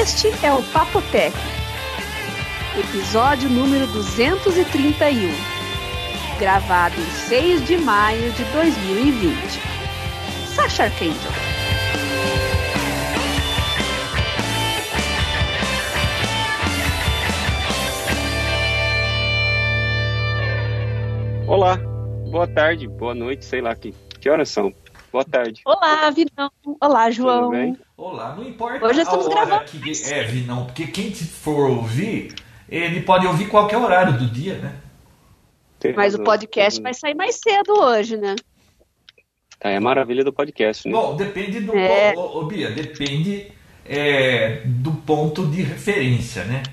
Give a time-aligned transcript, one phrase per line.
[0.00, 1.36] Este é o Papo Tech,
[2.78, 5.28] episódio número 231,
[6.38, 9.36] gravado em 6 de maio de 2020.
[10.46, 11.30] Sasha Archangel.
[21.46, 21.76] Olá,
[22.30, 24.72] boa tarde, boa noite, sei lá que, que horas são.
[25.12, 25.60] Boa tarde.
[25.66, 26.50] Olá, Vinão.
[26.80, 27.42] Olá, João.
[27.42, 27.78] Tudo bem?
[28.02, 29.70] Olá, não importa Hoje estamos a hora gravando.
[29.70, 32.34] que é, Vinão, porque quem te for ouvir,
[32.68, 34.74] ele pode ouvir qualquer horário do dia, né?
[35.78, 38.34] Tem Mas o podcast vai sair mais cedo hoje, né?
[39.60, 40.92] É a maravilha do podcast, né?
[40.92, 41.76] Bom, depende do.
[41.76, 42.12] É.
[42.16, 43.52] Ô, ô, Bia, depende
[43.86, 46.64] é, do ponto de referência, né?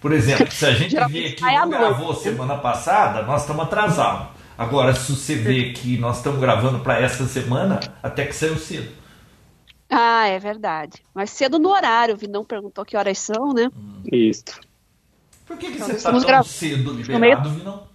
[0.00, 4.26] Por exemplo, se a gente vê que não gravou semana passada, nós estamos atrasados.
[4.58, 9.03] Agora, se você vê que nós estamos gravando para essa semana, até que saiu cedo.
[9.90, 11.02] Ah, é verdade.
[11.14, 13.70] Mas cedo no horário, o Vinão perguntou que horas são, né?
[14.10, 14.44] Isso.
[15.46, 17.86] Por que, que Então, você está estamos tão gra- cedo meio- liberado, Vinão?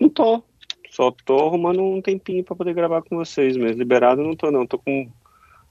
[0.00, 0.42] Não tô.
[0.90, 4.66] Só tô arrumando um tempinho pra poder gravar com vocês, mas liberado não tô não.
[4.66, 5.10] Tô com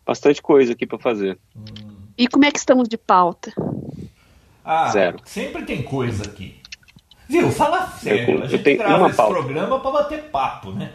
[0.05, 1.37] bastante coisa aqui pra fazer.
[2.17, 3.53] E como é que estamos de pauta?
[4.65, 5.19] Ah, Zero.
[5.25, 6.59] sempre tem coisa aqui.
[7.27, 7.49] Viu?
[7.51, 8.37] Fala sério.
[8.39, 9.33] eu a gente tenho grava uma esse pauta.
[9.33, 10.93] programa para bater papo, né?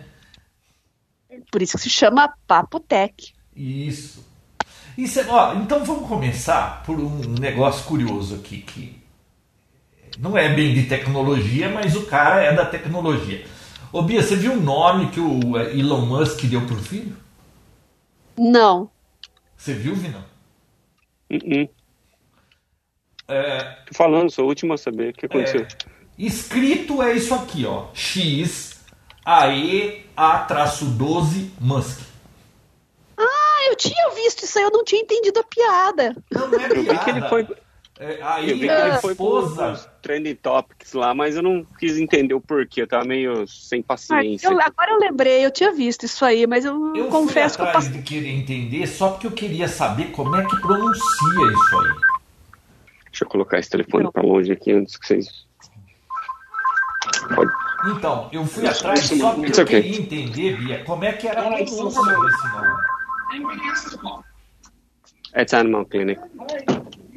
[1.50, 3.34] Por isso que se chama Papo Tech.
[3.56, 4.24] Isso.
[4.96, 8.96] Isso é- ó, então vamos começar por um negócio curioso aqui que
[10.18, 13.44] não é bem de tecnologia, mas o cara é da tecnologia.
[13.92, 17.16] Ô Bia, você viu o nome que o Elon Musk deu pro filho?
[18.38, 18.90] Não.
[19.56, 20.24] Você viu, Vinão?
[21.30, 21.68] Uh-uh.
[23.28, 25.66] É, Tô falando, sou o último a saber o que aconteceu.
[26.18, 27.86] escrito é isso aqui, ó.
[27.92, 28.84] X
[29.24, 32.05] AE A-12 Musk.
[33.66, 36.16] Ah, eu tinha visto isso aí, eu não tinha entendido a piada.
[36.30, 37.46] Não, não é Eu vi que ele foi,
[37.98, 41.66] É, eu aí vi que ele foi esposa pros trending topics lá, mas eu não
[41.78, 42.82] quis entender o porquê.
[42.82, 44.46] Eu tava meio sem Ah, paciência.
[44.48, 47.64] eu- agora eu lembrei, eu tinha visto isso aí, mas eu, Eu confesso que fui
[47.64, 48.00] eu atrás passei.
[48.02, 51.00] de querer entender só porque eu queria saber como é que pronuncia
[51.52, 51.90] isso aí.
[53.10, 54.12] Deixa eu colocar esse telefone Não.
[54.12, 55.26] pra longe aqui antes que vocês.
[57.34, 57.50] Pode.
[57.96, 59.82] Então, eu fui atrás só porque eu okay.
[59.82, 62.95] queria entender, Bia, como é que era a pronúncia desse nome.
[65.36, 66.20] It's Animal Clinic.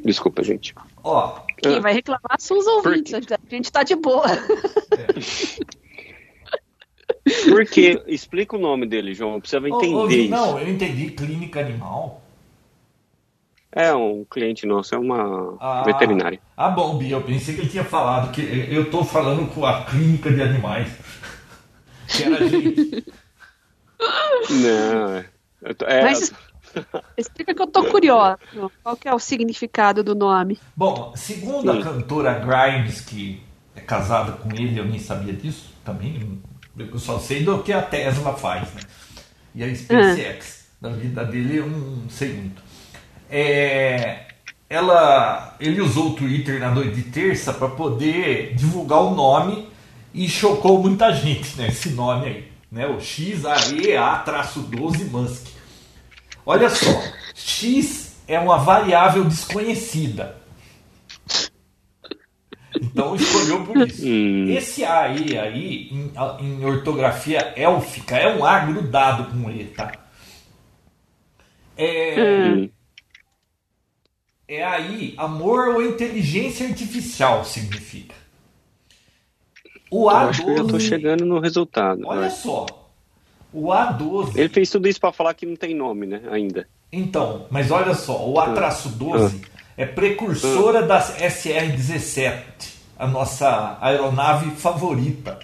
[0.04, 0.74] Desculpa, gente.
[1.02, 4.26] Ó, Quem vai reclamar são os ouvintes, Por a gente tá de boa.
[7.48, 8.02] Por quê?
[8.06, 9.40] Explica o nome dele, João.
[9.40, 10.30] Precisava entender ô, isso.
[10.30, 12.22] não, eu entendi clínica animal.
[13.72, 16.40] É um cliente nosso, é uma Ah, veterinária.
[16.56, 19.84] Ah, bom, Bia, eu pensei que ele tinha falado que eu tô falando com a
[19.84, 20.90] clínica de animais.
[22.08, 23.06] Que era a gente.
[24.50, 25.26] Não, é.
[25.86, 26.32] É, Mas
[27.16, 28.38] explica que eu tô curiosa.
[28.82, 30.58] Qual que é o significado do nome?
[30.76, 31.78] Bom, segundo Sim.
[31.78, 33.42] a cantora Grimes, que
[33.74, 36.40] é casada com ele, eu nem sabia disso também.
[36.78, 38.80] Eu só sei do que a Tesla faz, né?
[39.54, 40.60] E a SpaceX.
[40.80, 41.62] Da vida dele
[42.08, 42.62] sei muito.
[43.28, 44.28] É,
[44.68, 49.68] ela, ele usou o Twitter na noite de terça para poder divulgar o nome
[50.14, 51.68] e chocou muita gente, né?
[51.68, 52.86] Esse nome aí, né?
[52.86, 55.48] O XAEA-12 Musk.
[56.46, 57.02] Olha só,
[57.34, 60.36] X é uma variável desconhecida.
[62.80, 64.00] Então escolheu por isso.
[64.06, 64.46] Hum.
[64.48, 69.92] Esse AE aí, em, em ortografia élfica, é um A grudado com E, tá?
[71.76, 72.70] É, Hum.
[74.48, 78.14] é aí, amor ou inteligência artificial significa.
[79.90, 82.02] O Eu acho que eu já tô A12, chegando no resultado.
[82.06, 82.30] olha né?
[82.30, 82.66] só,
[83.52, 86.22] o A12 Ele fez tudo isso pra falar que não tem nome, né?
[86.30, 86.68] Ainda.
[86.92, 89.44] Então, mas olha só, o A-12
[89.76, 92.42] é precursora da SR-17,
[92.98, 95.38] a nossa aeronave favorita.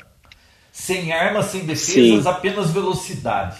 [0.73, 2.29] Sem armas, sem defesas, Sim.
[2.29, 3.59] apenas velocidade.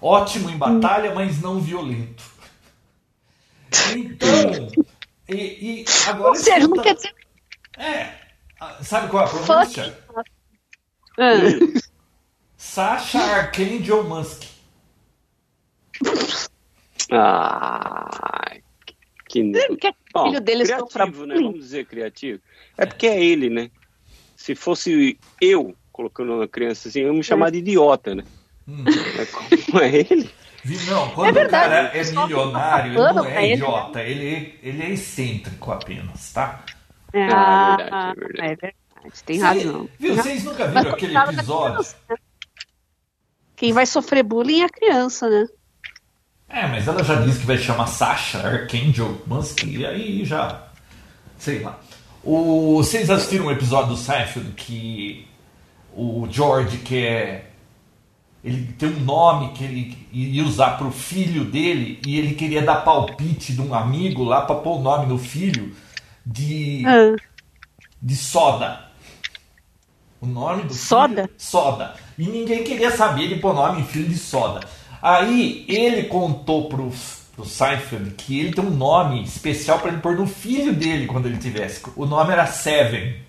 [0.00, 2.22] Ótimo em batalha, mas não violento.
[3.94, 4.68] Então,
[5.28, 7.14] e, e agora Ou seja, não escuta- quer dizer.
[7.78, 8.14] É, ah,
[8.82, 9.98] sabe qual é a pronúncia?
[11.18, 11.82] Ah,
[12.56, 14.44] Sasha Archangel Musk.
[17.10, 21.34] Ah, que que Bom, filho deles criativo, sofra né?
[21.34, 22.40] Vamos dizer criativo.
[22.76, 23.70] É porque é ele, né?
[24.36, 28.24] Se fosse eu colocando uma criança assim, eu ia me chamar de idiota, né?
[28.66, 28.84] Hum.
[29.16, 30.30] Mas como é ele?
[30.88, 33.52] Não, quando É o verdade, cara o é pessoal milionário, ele não pra é ele,
[33.54, 36.64] idiota, ele, ele é excêntrico apenas, tá?
[37.14, 38.42] Ah, é verdade, é verdade.
[38.42, 38.74] é verdade.
[39.26, 39.88] Tem Cê- razão.
[39.98, 41.72] Viu, Tem vocês nunca Mas viram aquele coitada da episódio?
[41.74, 42.16] criança, né?
[43.56, 45.46] Quem vai sofrer bullying é a criança, né?
[46.48, 50.68] É, mas ela já disse que vai chamar Sasha Archangel Musk, e aí já.
[51.38, 51.78] Sei lá.
[52.22, 55.26] O, vocês assistiram um episódio do Seinfeld que
[55.94, 57.52] o George quer.
[58.42, 62.60] Ele tem um nome que ele ia usar para o filho dele e ele queria
[62.62, 65.74] dar palpite de um amigo lá para pôr o nome no filho
[66.24, 67.16] de, ah.
[68.00, 68.84] de soda.
[70.20, 71.24] O nome do soda?
[71.24, 71.94] Filho, soda.
[72.18, 74.60] E ninguém queria saber de pôr nome em filho de soda.
[75.02, 76.90] Aí ele contou pro,
[77.36, 81.26] pro Seinfeld que ele tem um nome especial para ele pôr no filho dele quando
[81.26, 81.82] ele tivesse.
[81.94, 83.22] O nome era Seven.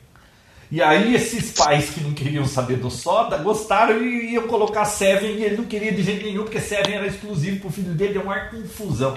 [0.72, 5.36] E aí esses pais que não queriam saber do Soda gostaram e iam colocar Seven
[5.36, 8.24] e ele não queria de jeito nenhum, porque Seven era exclusivo pro filho dele, deu
[8.24, 9.16] uma confusão.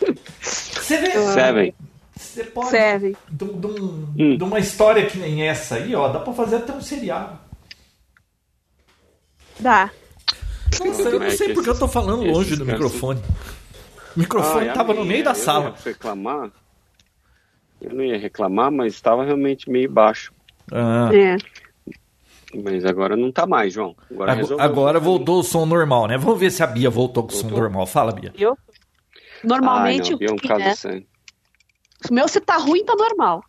[0.90, 1.32] Você vê.
[1.32, 1.74] Seven.
[2.16, 2.70] Você pode.
[2.70, 3.16] Seven.
[3.30, 4.36] De, de, um, hum.
[4.36, 7.38] de uma história que nem essa aí, ó, dá pra fazer até um seriado.
[9.60, 9.90] Dá.
[10.84, 13.20] Nossa, eu não sei porque eu tô falando longe do microfone.
[14.16, 15.74] O microfone ah, tava no meio da sala.
[15.76, 16.50] Ia reclamar.
[17.80, 20.32] Eu não ia reclamar, mas estava realmente meio baixo.
[20.72, 21.10] Ah.
[21.12, 21.36] É.
[22.64, 23.94] Mas agora não tá mais, João.
[24.10, 26.18] Agora, agora, agora voltou o som normal, né?
[26.18, 27.86] Vamos ver se a Bia voltou com o som normal.
[27.86, 28.32] Fala, Bia.
[28.36, 28.58] Eu?
[29.42, 30.12] Normalmente.
[30.12, 30.74] Ah, não, é um caso né?
[30.74, 31.06] sério.
[32.08, 33.44] O meu, se tá ruim, tá normal.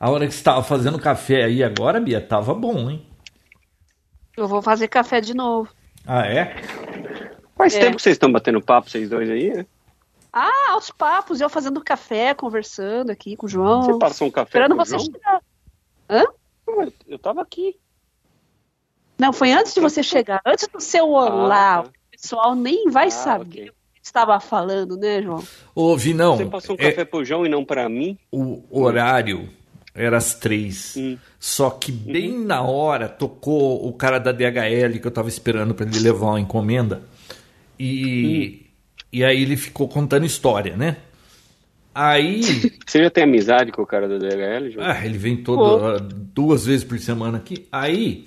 [0.00, 3.06] A hora que você tava fazendo café aí agora, Bia, tava bom, hein?
[4.36, 5.68] Eu vou fazer café de novo.
[6.06, 6.62] Ah, é?
[7.56, 7.80] Faz é.
[7.80, 9.66] tempo que vocês estão batendo papo, vocês dois aí, né?
[10.32, 13.82] Ah, aos papos, eu fazendo café, conversando aqui com o João.
[13.82, 15.04] Você passou um café Esperando com você João?
[15.12, 15.42] chegar.
[16.08, 16.24] Hã?
[17.06, 17.78] Eu tava aqui.
[19.18, 20.40] Não, foi antes de você chegar.
[20.46, 21.80] Antes do seu olá.
[21.80, 21.88] Ah, tá.
[21.88, 23.77] O pessoal nem vai ah, saber okay.
[24.08, 25.42] Estava falando, né, João?
[25.74, 26.36] Ouvi, não.
[26.36, 27.04] Você passou um café é...
[27.04, 28.18] pro João e não para mim?
[28.30, 29.48] O horário
[29.94, 30.94] era às três.
[30.96, 31.16] Hum.
[31.38, 32.44] Só que bem uhum.
[32.44, 36.40] na hora tocou o cara da DHL que eu tava esperando para ele levar uma
[36.40, 37.02] encomenda.
[37.78, 38.66] E, hum.
[39.12, 40.96] e aí ele ficou contando história, né?
[41.94, 42.42] Aí.
[42.86, 44.86] Você já tem amizade com o cara da DHL, João?
[44.86, 47.66] Ah, ele vem toda, duas vezes por semana aqui.
[47.72, 48.26] Aí.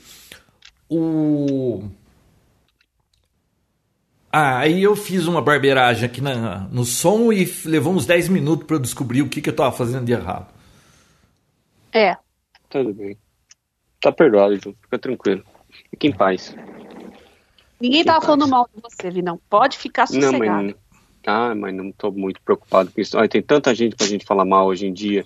[0.89, 1.83] O.
[4.31, 8.66] Ah, aí eu fiz uma barbeiragem aqui na, no som e levou uns 10 minutos
[8.66, 10.48] para eu descobrir o que, que eu tava fazendo de errado.
[11.92, 12.16] É.
[12.69, 13.18] Tudo bem.
[14.00, 14.74] Tá perdoado, Ju.
[14.81, 15.44] Fica tranquilo.
[15.89, 16.56] Fique em paz.
[17.80, 19.39] Ninguém Fique tava falando mal de você, Vinão.
[19.50, 20.38] Pode ficar sossegado.
[20.38, 20.75] Não, mas,
[21.28, 23.18] ah, mas não tô muito preocupado com isso.
[23.18, 25.25] Olha, tem tanta gente pra gente falar mal hoje em dia.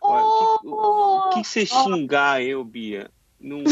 [0.00, 3.10] o que, que, você oh, xingar eu, Bia?
[3.40, 3.64] Não,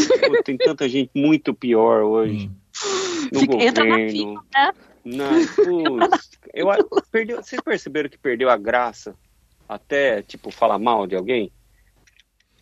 [0.44, 2.48] tem tanta gente muito pior hoje.
[2.48, 2.61] Hum.
[3.32, 3.68] No Fica, governo.
[3.68, 4.72] Entra na fila, né?
[5.04, 5.30] Não,
[6.54, 6.68] eu,
[7.10, 9.14] perdeu, vocês perceberam que perdeu a graça
[9.68, 11.50] até, tipo, falar mal de alguém?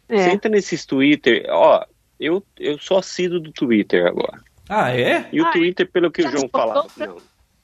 [0.08, 0.16] É.
[0.16, 1.84] Você entra nesses Twitter, ó,
[2.18, 4.42] eu, eu sou assíduo do Twitter agora.
[4.68, 5.28] Ah, é?
[5.32, 6.86] E o ah, Twitter, pelo que o João falava.
[6.96, 7.16] Não,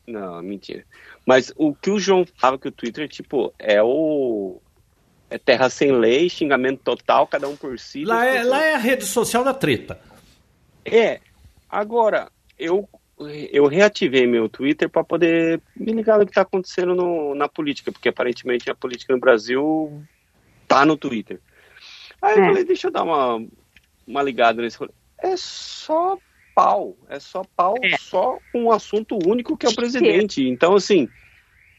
[0.07, 0.85] não, mentira.
[1.25, 4.61] Mas o que o João falava que o Twitter, tipo, é o.
[5.29, 8.05] É terra sem lei, xingamento total, cada um por si.
[8.05, 10.01] Lá, é, lá é a rede social da treta.
[10.85, 11.21] É.
[11.69, 12.89] Agora, eu,
[13.19, 17.93] eu reativei meu Twitter para poder me ligar no que está acontecendo no, na política,
[17.93, 20.03] porque aparentemente a política no Brasil
[20.67, 21.41] tá no Twitter.
[22.21, 22.47] Aí eu é.
[22.49, 23.45] falei, deixa eu dar uma,
[24.07, 24.93] uma ligada nesse rolê.
[25.19, 26.19] É só
[26.55, 27.97] pau, é só pau, é.
[27.99, 30.47] só um assunto único que é o presidente.
[30.49, 31.09] Então, assim,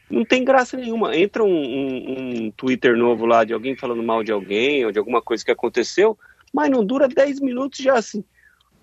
[0.10, 1.16] não tem graça nenhuma.
[1.16, 5.00] Entra um, um, um, Twitter novo lá de alguém falando mal de alguém ou de
[5.00, 6.18] alguma coisa que aconteceu,
[6.54, 8.24] mas não dura 10 minutos já assim.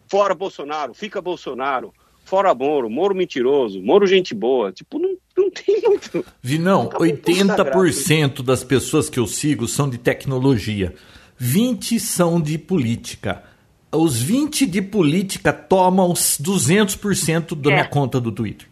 [0.08, 1.92] Fora Bolsonaro, fica Bolsonaro.
[2.25, 4.73] Fora Moro, Moro mentiroso, Moro gente boa.
[4.73, 6.25] Tipo, não, não tem muito.
[6.42, 10.94] Vi, não, 80% das pessoas que eu sigo são de tecnologia.
[11.37, 13.44] 20 são de política.
[13.92, 17.75] Os 20 de política tomam 200% da é.
[17.75, 18.68] minha conta do Twitter.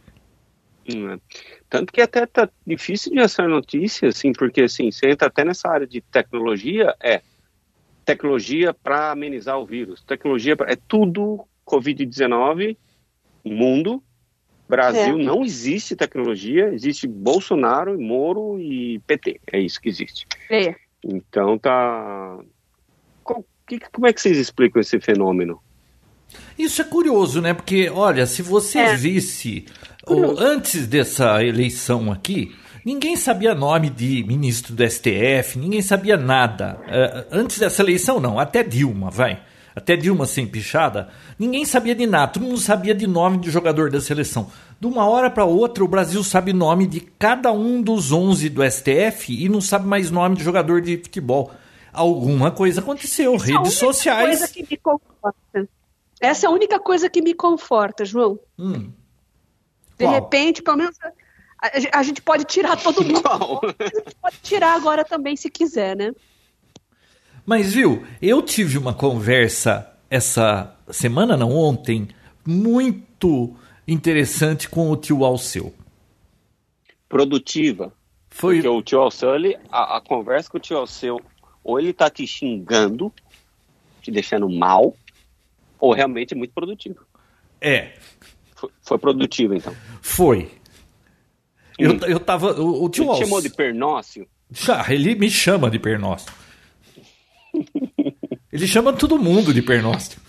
[0.91, 1.19] Hum, é.
[1.69, 5.69] Tanto que até tá difícil de essa notícia, assim, porque assim, você entra até nessa
[5.71, 7.23] área de tecnologia, é
[8.05, 12.77] tecnologia para amenizar o vírus, tecnologia pra, é tudo Covid-19,
[13.45, 14.03] mundo,
[14.69, 15.23] Brasil é.
[15.23, 20.27] não existe tecnologia, existe Bolsonaro, Moro e PT, é isso que existe.
[20.51, 20.75] É.
[21.05, 22.39] Então tá.
[23.67, 25.61] Que, como é que vocês explicam esse fenômeno?
[26.59, 27.55] Isso é curioso, né?
[27.55, 28.97] Porque, olha, se você é.
[28.97, 29.67] visse
[30.39, 32.55] antes dessa eleição aqui,
[32.85, 36.79] ninguém sabia nome de ministro do STF, ninguém sabia nada.
[36.83, 39.43] Uh, antes dessa eleição, não, até Dilma, vai.
[39.75, 41.09] Até Dilma sem pichada,
[41.39, 44.51] ninguém sabia de nada, todo mundo sabia de nome de jogador da seleção.
[44.79, 48.63] De uma hora para outra, o Brasil sabe nome de cada um dos 11 do
[48.71, 51.53] STF e não sabe mais nome de jogador de futebol.
[51.93, 54.55] Alguma coisa aconteceu, Essa é redes sociais.
[56.21, 58.39] Essa é a única coisa que me conforta, João.
[58.59, 58.91] Hum.
[59.99, 60.13] De Qual?
[60.13, 60.97] repente, pelo menos
[61.63, 63.23] a, a gente pode tirar todo mundo.
[63.23, 63.61] Qual?
[63.79, 66.13] A gente pode tirar agora também, se quiser, né?
[67.47, 72.09] Mas viu, eu tive uma conversa essa semana, não ontem,
[72.47, 75.73] muito interessante com o tio Alceu.
[77.09, 77.93] Produtiva.
[78.31, 81.21] Foi Porque o tio Alceu, ele, a, a conversa com o tio Alceu,
[81.63, 83.13] ou ele tá te xingando,
[84.01, 84.95] te deixando mal,
[85.79, 87.05] ou realmente é muito produtivo.
[87.61, 87.93] é,
[88.55, 89.75] Foi, foi produtivo, então.
[90.01, 90.51] foi.
[91.79, 92.53] Eu, eu tava.
[92.61, 94.27] O, o tio Ele te chamou de pernócio?
[94.51, 96.37] Já, ele me chama de pernóstico.
[98.53, 100.21] Ele chama todo mundo de pernóstico.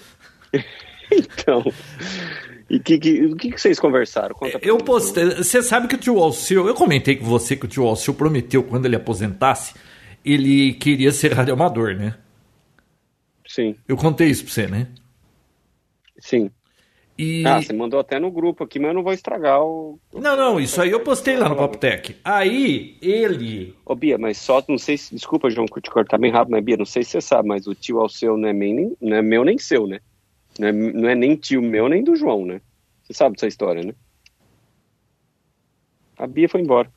[1.11, 1.61] Então.
[2.69, 4.33] E que, que, o que, que vocês conversaram?
[4.33, 5.25] Conta pra Eu postei.
[5.35, 6.65] Você sabe que o tio Alceu.
[6.67, 9.75] Eu comentei com você que o tio Alceu prometeu quando ele aposentasse,
[10.23, 12.15] ele queria ser radioamador, né?
[13.45, 14.87] Sim, Eu contei isso pra você, né?
[16.17, 16.49] sim.
[17.17, 17.45] E.
[17.45, 19.99] Ah, você mandou até no grupo aqui, mas eu não vou estragar o.
[20.13, 22.15] Não, não, isso aí eu postei lá no Papotec.
[22.23, 23.75] Aí ele.
[23.85, 25.13] Ô, Bia, mas só, não sei se.
[25.13, 27.75] Desculpa, João, te cortar bem rápido, mas Bia, não sei se você sabe, mas o
[27.75, 29.99] tio Alceu não é, nem, não é meu nem seu, né?
[30.57, 32.61] Não é, não é nem tio meu nem do João, né?
[33.03, 33.93] Você sabe dessa história, né?
[36.17, 36.91] A Bia foi embora.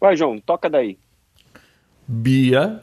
[0.00, 0.98] Vai, João, toca daí.
[2.06, 2.82] Bia.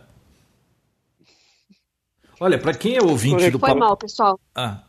[2.39, 4.39] Olha, pra quem é ouvinte do Foi mal, pessoal.
[4.55, 4.83] Ah,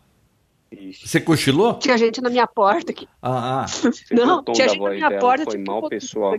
[0.71, 1.79] Ixi, você cochilou?
[1.79, 3.09] Tinha gente na minha porta aqui.
[3.23, 3.67] Ah, ah.
[4.13, 6.37] Não, o tinha gente na minha dela, porta, Foi tipo, mal, pessoal.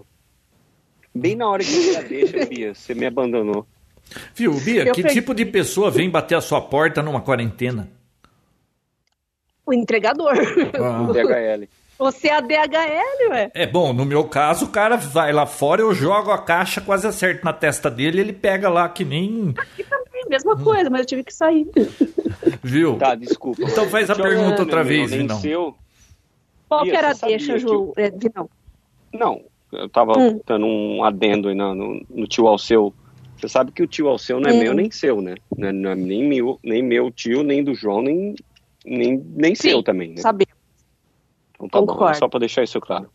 [1.14, 3.66] Bem na hora que você deixa, Bia, você me abandonou.
[4.36, 7.90] Viu, Bia, Eu que peguei- tipo de pessoa vem bater a sua porta numa quarentena?
[9.66, 10.34] O entregador.
[10.80, 11.12] Ah.
[11.12, 11.68] DHL.
[11.98, 13.52] Você é a DHL, ué.
[13.54, 17.06] É bom, no meu caso, o cara vai lá fora, eu jogo a caixa, quase
[17.06, 19.54] acerto na testa dele, ele pega lá que nem.
[19.58, 21.68] Aqui também, mesma coisa, mas eu tive que sair.
[22.64, 22.98] Viu?
[22.98, 23.62] Tá, desculpa.
[23.64, 25.40] Então faz a Tio, pergunta não, outra vez, Vinão.
[25.40, 25.76] seu.
[26.68, 27.94] Qual que era a deixa, que João?
[27.98, 28.50] É, Vinão.
[29.14, 30.40] Não, eu tava Hum.
[30.46, 32.94] dando um adendo aí no, no, no tio Alceu.
[33.38, 34.60] Você sabe que o tio Alceu não é Hum.
[34.60, 35.36] meu nem seu, né?
[35.58, 38.36] Não é, não é nem, meu, nem meu tio, nem do João, nem,
[38.86, 40.18] nem, nem Sim, seu também, né?
[40.22, 40.54] Sabemos.
[41.56, 42.12] Então tá bom, concordo.
[42.16, 43.10] é só pra deixar isso claro.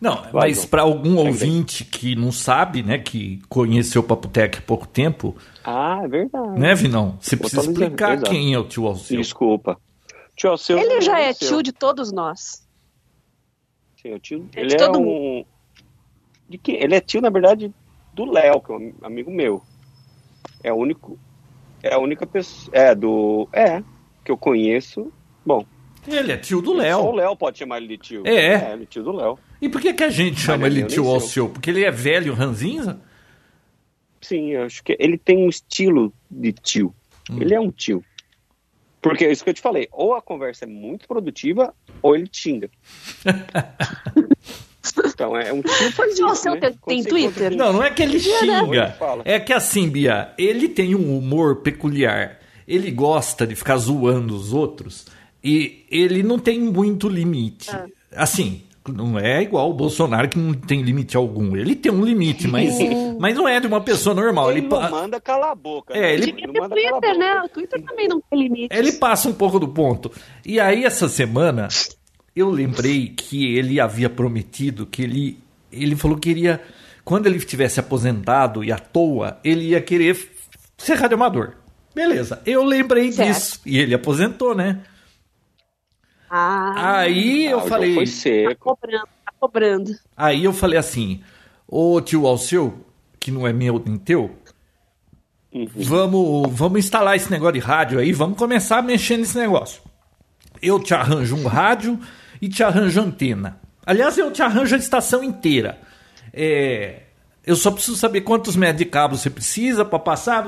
[0.00, 4.86] Não, mas para algum ouvinte que não sabe, né, que conheceu o Papotec há pouco
[4.86, 6.60] tempo, Ah, é verdade.
[6.60, 7.18] né, Vinão?
[7.20, 8.30] Você precisa explicar exato.
[8.30, 9.16] quem é o tio Alceu.
[9.16, 9.76] Desculpa.
[10.36, 10.78] Tio Alceu.
[10.78, 12.64] Ele já é tio de todos nós.
[14.00, 15.44] Sim, o tio, É ele de é todo um.
[16.48, 17.74] De que, ele é tio, na verdade,
[18.14, 19.60] do Léo, que é um amigo meu.
[20.62, 21.18] É o único.
[21.82, 22.70] É a única pessoa.
[22.76, 23.48] É, do.
[23.52, 23.82] É,
[24.24, 25.12] que eu conheço.
[25.44, 25.64] Bom,
[26.06, 27.12] Ele é tio do Só o Léo.
[27.16, 28.22] Léo pode chamar ele de tio.
[28.24, 28.72] É.
[28.74, 29.36] ele é tio do Léo.
[29.60, 31.48] E por que, que a gente chama ele tio Alceu?
[31.48, 33.00] Porque ele é velho, ranzinza?
[34.20, 36.94] Sim, eu acho que ele tem um estilo de tio.
[37.30, 37.38] Hum.
[37.40, 38.04] Ele é um tio.
[39.00, 39.88] Porque é isso que eu te falei.
[39.92, 42.70] Ou a conversa é muito produtiva, ou ele te xinga.
[45.06, 46.72] então é um tio faz isso, Alceu né?
[46.86, 47.56] tem- Twitter?
[47.56, 48.96] Não, não é que ele xinga.
[49.24, 52.38] É que assim, Bia, ele tem um humor peculiar.
[52.66, 55.06] Ele gosta de ficar zoando os outros
[55.42, 57.70] e ele não tem muito limite.
[57.70, 57.86] Ah.
[58.12, 61.56] Assim, não é igual o Bolsonaro que não tem limite algum.
[61.56, 62.76] Ele tem um limite, mas,
[63.18, 64.50] mas não é de uma pessoa normal.
[64.50, 65.94] Ele Ele, pa- manda calar a boca.
[65.94, 66.14] É, né?
[66.14, 67.14] ele- não ter manda Twitter, boca.
[67.14, 67.42] né?
[67.44, 68.68] O Twitter também não tem limite.
[68.76, 70.10] ele passa um pouco do ponto.
[70.44, 71.68] E aí, essa semana,
[72.34, 75.38] eu lembrei que ele havia prometido que ele.
[75.72, 76.60] Ele falou que iria.
[77.04, 80.16] Quando ele estivesse aposentado e à toa, ele ia querer
[80.76, 81.52] ser radioamador.
[81.94, 83.28] Beleza, eu lembrei Certo.
[83.28, 83.60] disso.
[83.64, 84.80] E ele aposentou, né?
[86.30, 87.94] Ah, Aí Ah, eu falei.
[87.94, 88.60] Foi tá seco.
[88.60, 89.92] cobrando, tá cobrando.
[90.16, 91.22] Aí eu falei assim:
[91.66, 92.84] Ô tio Alceu,
[93.20, 94.30] que não é meu nem teu,
[95.52, 95.66] Uhum.
[95.76, 99.80] vamos, vamos instalar esse negócio de rádio aí, vamos começar a mexer nesse negócio.
[100.60, 101.98] Eu te arranjo um rádio
[102.40, 103.58] e te arranjo antena.
[103.86, 105.78] Aliás, eu te arranjo a estação inteira.
[106.34, 107.02] É,
[107.46, 110.44] eu só preciso saber quantos metros de cabo você precisa para passar.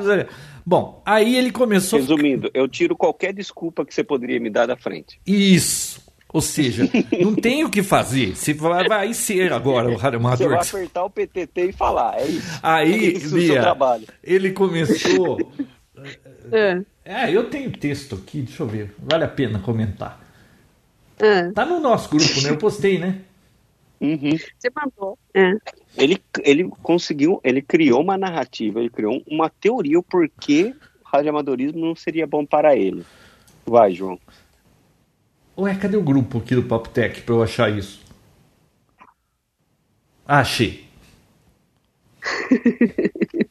[0.64, 1.99] Bom, aí ele começou.
[1.99, 5.21] Resumindo, eu tiro qualquer desculpa que você poderia me dar da frente.
[5.26, 6.00] Isso.
[6.33, 6.88] Ou seja,
[7.21, 8.37] não tem o que fazer.
[8.37, 10.49] Você vai, vai ser agora o Você radioamador.
[10.50, 12.61] vai apertar o PTT e falar, é isso.
[12.62, 14.07] Aí, É isso o seu Bia, trabalho.
[14.23, 15.38] ele começou.
[16.50, 16.81] É.
[17.05, 18.95] É, eu tenho texto aqui, deixa eu ver.
[18.99, 20.19] Vale a pena comentar.
[21.19, 21.50] É.
[21.52, 22.49] Tá no nosso grupo, né?
[22.50, 23.21] Eu postei, né?
[24.00, 24.31] Uhum.
[24.59, 25.19] Você mandou.
[25.35, 25.52] É.
[25.97, 31.80] Ele, ele conseguiu, ele criou uma narrativa, ele criou uma teoria o porquê o radioamadorismo
[31.80, 33.04] não seria bom para ele.
[33.66, 34.18] Vai, João.
[35.59, 38.00] Ué, cadê o grupo aqui do Papo Tech pra eu achar isso?
[40.26, 40.88] Ah, achei.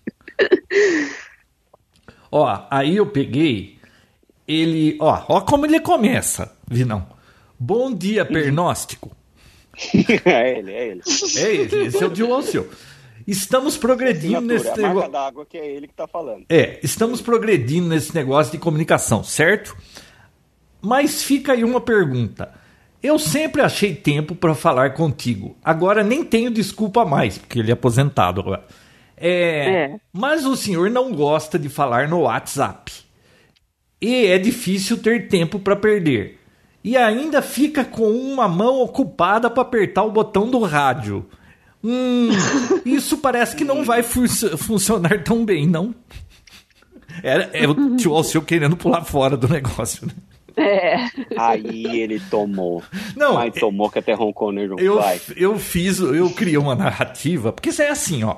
[2.31, 3.77] ó, aí eu peguei
[4.47, 7.07] ele, ó, ó como ele começa, Vinão.
[7.59, 9.18] Bom dia, pernóstico.
[10.25, 11.01] é ele, é ele.
[11.37, 12.69] É ele, esse é o Alceu.
[13.27, 15.11] Estamos progredindo nesse a marca negócio.
[15.11, 16.45] d'água que é ele que tá falando.
[16.49, 19.77] É, estamos progredindo nesse negócio de comunicação, certo?
[20.81, 22.51] Mas fica aí uma pergunta.
[23.01, 25.55] Eu sempre achei tempo para falar contigo.
[25.63, 28.65] Agora nem tenho desculpa mais, porque ele é aposentado agora.
[29.15, 29.99] É, É.
[30.11, 32.91] Mas o senhor não gosta de falar no WhatsApp.
[34.01, 36.38] E é difícil ter tempo para perder.
[36.83, 41.25] E ainda fica com uma mão ocupada para apertar o botão do rádio.
[41.83, 42.29] Hum,
[42.85, 45.93] isso parece que não vai fu- funcionar tão bem, não?
[47.23, 50.13] Era, é o tio Alceu querendo pular fora do negócio, né?
[50.57, 50.97] É.
[51.37, 52.83] Aí ele tomou.
[53.15, 54.79] Não, Mas tomou que até roncou, né, João?
[54.79, 55.19] Eu, Vai.
[55.37, 58.37] eu fiz, eu criei uma narrativa, porque isso é assim, ó.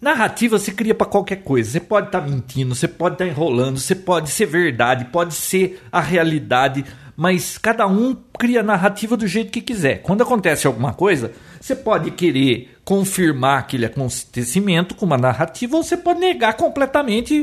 [0.00, 1.68] Narrativa você cria pra qualquer coisa.
[1.70, 6.00] Você pode estar mentindo, você pode estar enrolando, você pode ser verdade, pode ser a
[6.00, 6.84] realidade,
[7.16, 10.02] mas cada um cria a narrativa do jeito que quiser.
[10.02, 15.96] Quando acontece alguma coisa, você pode querer confirmar aquele acontecimento com uma narrativa, ou você
[15.96, 17.34] pode negar completamente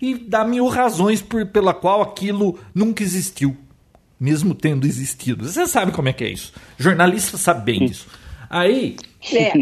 [0.00, 3.56] e, e dar mil razões por, pela qual aquilo nunca existiu,
[4.18, 5.48] mesmo tendo existido.
[5.48, 6.52] Você sabe como é que é isso.
[6.78, 8.06] Jornalista sabe bem disso.
[8.48, 8.96] Aí
[9.32, 9.52] É.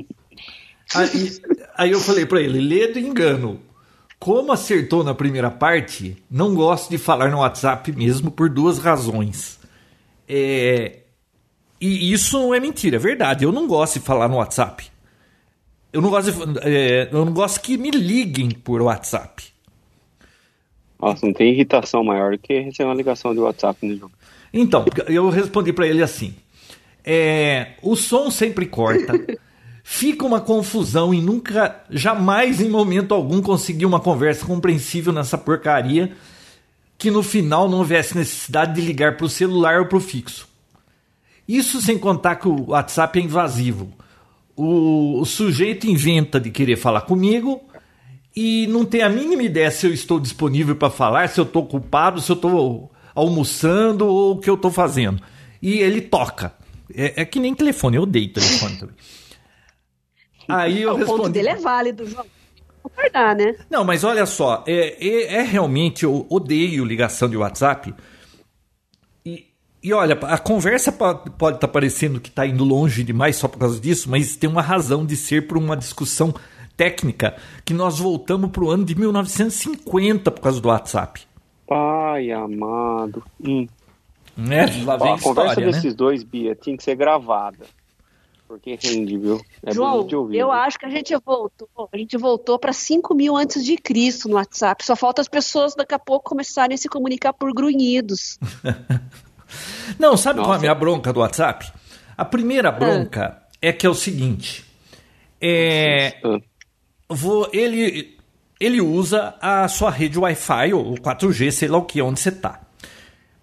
[0.94, 1.32] Aí,
[1.76, 3.60] aí eu falei pra ele, lê do engano.
[4.18, 9.58] Como acertou na primeira parte, não gosto de falar no WhatsApp mesmo por duas razões.
[10.28, 11.00] É,
[11.80, 13.44] e isso não é mentira, é verdade.
[13.44, 14.88] Eu não gosto de falar no WhatsApp.
[15.92, 19.44] Eu não gosto, de- é, eu não gosto que me liguem por WhatsApp.
[21.00, 24.10] Nossa, não tem irritação maior do que receber uma ligação de WhatsApp, né, João?
[24.52, 26.34] Então, eu respondi pra ele assim:
[27.04, 29.12] é, o som sempre corta,
[29.88, 36.12] fica uma confusão e nunca, jamais em momento algum consegui uma conversa compreensível nessa porcaria
[36.98, 40.48] que no final não houvesse necessidade de ligar pro celular ou pro fixo.
[41.46, 43.88] Isso sem contar que o WhatsApp é invasivo.
[44.56, 47.62] O, o sujeito inventa de querer falar comigo
[48.34, 51.62] e não tem a mínima ideia se eu estou disponível para falar, se eu estou
[51.62, 55.22] ocupado, se eu estou almoçando ou o que eu estou fazendo.
[55.62, 56.52] E ele toca.
[56.92, 58.96] É, é que nem telefone, eu odeio telefone também.
[60.48, 61.32] Aí eu o ponto respondi.
[61.32, 62.24] dele é válido, João.
[62.82, 63.54] Concordar, né?
[63.68, 67.92] Não, mas olha só, é, é, é realmente, eu odeio ligação de WhatsApp.
[69.24, 69.46] E,
[69.82, 73.58] e olha, a conversa po- pode estar parecendo que está indo longe demais só por
[73.58, 76.32] causa disso, mas tem uma razão de ser por uma discussão
[76.76, 81.22] técnica que nós voltamos para o ano de 1950 por causa do WhatsApp.
[81.66, 83.24] Pai amado.
[83.44, 83.66] Hum.
[84.36, 84.66] Né?
[84.84, 85.72] Lá Ó, vem a a conversa história, né?
[85.72, 87.64] desses dois, Bia, tinha que ser gravada.
[88.46, 89.40] Porque rende, viu?
[89.64, 90.14] É João, ouvir.
[90.14, 90.52] eu viu?
[90.52, 94.36] acho que a gente voltou, a gente voltou para 5 mil antes de Cristo no
[94.36, 94.84] WhatsApp.
[94.84, 98.38] Só falta as pessoas daqui a pouco começarem a se comunicar por grunhidos.
[99.98, 100.60] Não, sabe qual é a Nossa.
[100.60, 101.72] minha bronca do WhatsApp?
[102.16, 104.64] A primeira bronca é que é o seguinte.
[105.40, 106.38] É, Ah,
[107.08, 108.16] vou, ele,
[108.60, 112.60] ele usa a sua rede Wi-Fi ou 4G, sei lá o que, onde você tá.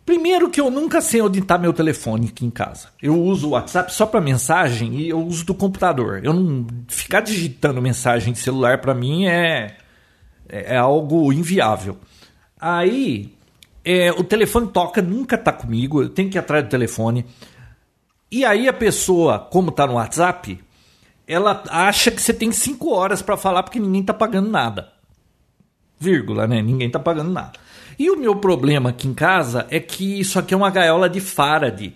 [0.05, 2.89] Primeiro que eu nunca sei onde está meu telefone aqui em casa.
[3.01, 6.19] Eu uso o WhatsApp só para mensagem e eu uso do computador.
[6.23, 9.77] Eu não ficar digitando mensagem de celular para mim é,
[10.49, 11.97] é é algo inviável.
[12.59, 13.33] Aí
[13.83, 17.25] é, o telefone toca, nunca tá comigo, eu tenho que ir atrás do telefone.
[18.31, 20.61] E aí a pessoa, como tá no WhatsApp,
[21.27, 24.91] ela acha que você tem 5 horas para falar porque ninguém tá pagando nada.
[25.99, 26.61] Vírgula, né?
[26.61, 27.53] Ninguém tá pagando nada.
[28.03, 31.21] E o meu problema aqui em casa é que isso aqui é uma gaiola de
[31.21, 31.95] Faraday.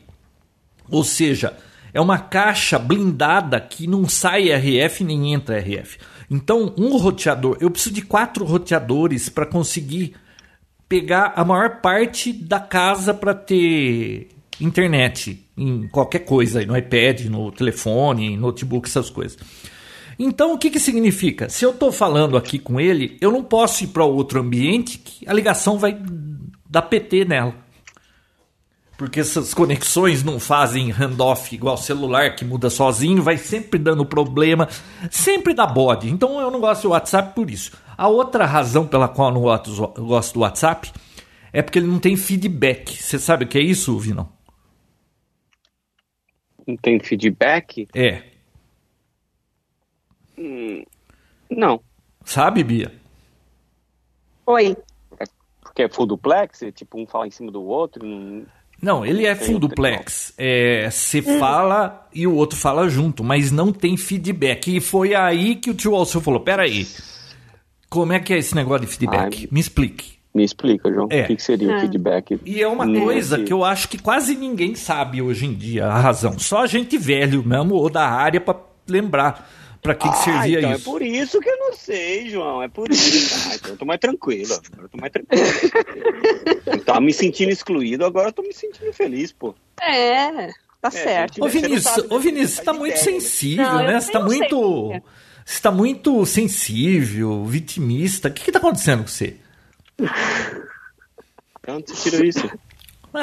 [0.90, 1.58] Ou seja,
[1.94, 5.98] é uma caixa blindada que não sai RF nem entra RF.
[6.32, 10.16] Então, um roteador, eu preciso de quatro roteadores para conseguir
[10.88, 14.30] pegar a maior parte da casa para ter
[14.62, 19.38] internet em qualquer coisa, no iPad, no telefone, em notebook, essas coisas.
[20.20, 21.48] Então, o que, que significa?
[21.48, 25.28] Se eu estou falando aqui com ele, eu não posso ir para outro ambiente que
[25.30, 25.98] a ligação vai
[26.68, 27.54] dar PT nela.
[28.98, 34.68] Porque essas conexões não fazem handoff igual celular que muda sozinho, vai sempre dando problema,
[35.12, 36.10] sempre dá bode.
[36.10, 37.78] Então eu não gosto do WhatsApp por isso.
[37.96, 39.42] A outra razão pela qual eu não
[40.04, 40.92] gosto do WhatsApp
[41.54, 42.92] é porque ele não tem feedback.
[42.92, 44.30] Você sabe o que é isso, Vinão?
[46.68, 47.88] Não tem feedback?
[47.94, 48.24] É.
[51.50, 51.80] Não.
[52.24, 52.92] Sabe, Bia?
[54.46, 54.76] Oi.
[55.62, 58.06] Porque é full duplex, é tipo um fala em cima do outro.
[58.06, 58.44] Não...
[58.82, 60.34] Não, ele é full duplex.
[60.38, 64.76] É, você fala e o outro fala junto, mas não tem feedback.
[64.78, 66.88] E foi aí que o tio Alceu falou: peraí,
[67.90, 69.42] como é que é esse negócio de feedback?
[69.42, 69.48] Ai.
[69.52, 70.18] Me explique.
[70.34, 71.08] Me explica, João.
[71.10, 71.24] É.
[71.24, 71.80] O que, que seria o É.
[71.82, 72.40] feedback?
[72.46, 75.88] E é uma nesse- coisa que eu acho que quase ninguém sabe hoje em dia
[75.88, 76.38] a razão.
[76.38, 78.56] Só a gente velho mesmo ou da área pra
[78.88, 79.50] lembrar
[79.88, 80.82] pra que, que Ah, servia então isso.
[80.82, 82.62] é por isso que eu não sei, João.
[82.62, 83.34] É por isso.
[83.50, 84.54] Ah, então eu tô mais tranquilo.
[84.54, 85.44] Agora eu tô mais tranquilo.
[86.66, 89.56] eu tava me sentindo excluído, agora eu tô me sentindo feliz, pô.
[89.82, 90.48] É,
[90.82, 91.44] tá É, certo.
[91.44, 93.20] Ô Vinícius, sabe, ô Vinícius, Você tá muito ideia, né?
[93.20, 94.00] sensível, Não, né?
[94.02, 94.92] Você tá sei muito.
[94.94, 95.02] é.
[95.46, 98.28] Você tá muito sensível, vitimista.
[98.28, 99.38] O que, que tá acontecendo com você?
[101.70, 102.50] Onde você tirou isso?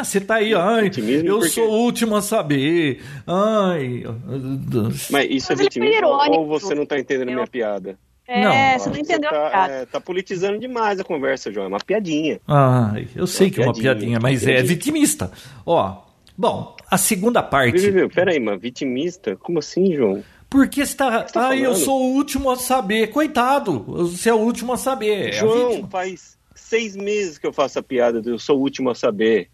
[0.00, 1.50] Ah, você tá aí, ai, Vitimismo eu por quê?
[1.50, 3.00] sou o último a saber.
[3.26, 4.02] Ai.
[4.08, 7.98] Mas isso é Mas foi vitimismo ou você não tá entendendo a minha Eu- piada?
[8.26, 9.72] É, Não, você não Você entendeu a tá, piada.
[9.74, 11.66] é, tá politizando demais a conversa, João.
[11.66, 12.40] É uma piadinha.
[12.48, 14.66] Ai, eu sei que é uma piadinha, piadinha, mas é piadinha.
[14.66, 15.30] vitimista.
[15.66, 15.98] Ó,
[16.36, 17.76] bom, a segunda parte.
[17.78, 18.08] viu, viu?
[18.08, 19.36] Pera aí, mas vitimista?
[19.36, 20.24] Como assim, João?
[20.48, 21.22] Porque você tá.
[21.24, 23.08] tá Ai, eu sou o último a saber.
[23.08, 25.26] Coitado, você é o último a saber.
[25.26, 28.60] É a João, faz seis meses que eu faço a piada do eu sou o
[28.62, 29.50] último a saber.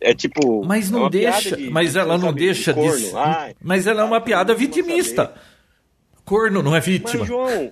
[0.00, 0.64] É tipo.
[0.64, 1.56] Mas é não piada deixa.
[1.56, 2.96] de- mas ela não sabe, de deixa corno.
[2.98, 3.14] disso.
[3.62, 5.34] Mas ela é uma piada não vitimista.
[6.24, 7.20] Corno não é vítima.
[7.20, 7.70] Mas, João.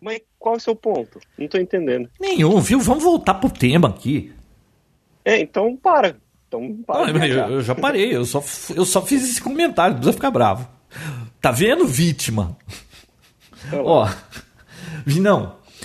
[0.00, 1.18] Mas qual é o seu ponto?
[1.38, 2.08] Não tô entendendo.
[2.20, 2.80] Nenhum, viu?
[2.80, 4.32] Vamos voltar pro tema aqui.
[5.24, 6.16] É, então para.
[6.46, 7.12] Então para.
[7.12, 8.42] De mas eu, eu já parei, eu só,
[8.74, 10.68] eu só fiz esse comentário, não precisa ficar bravo.
[11.40, 12.56] Tá vendo, vítima?
[13.72, 14.08] Ó,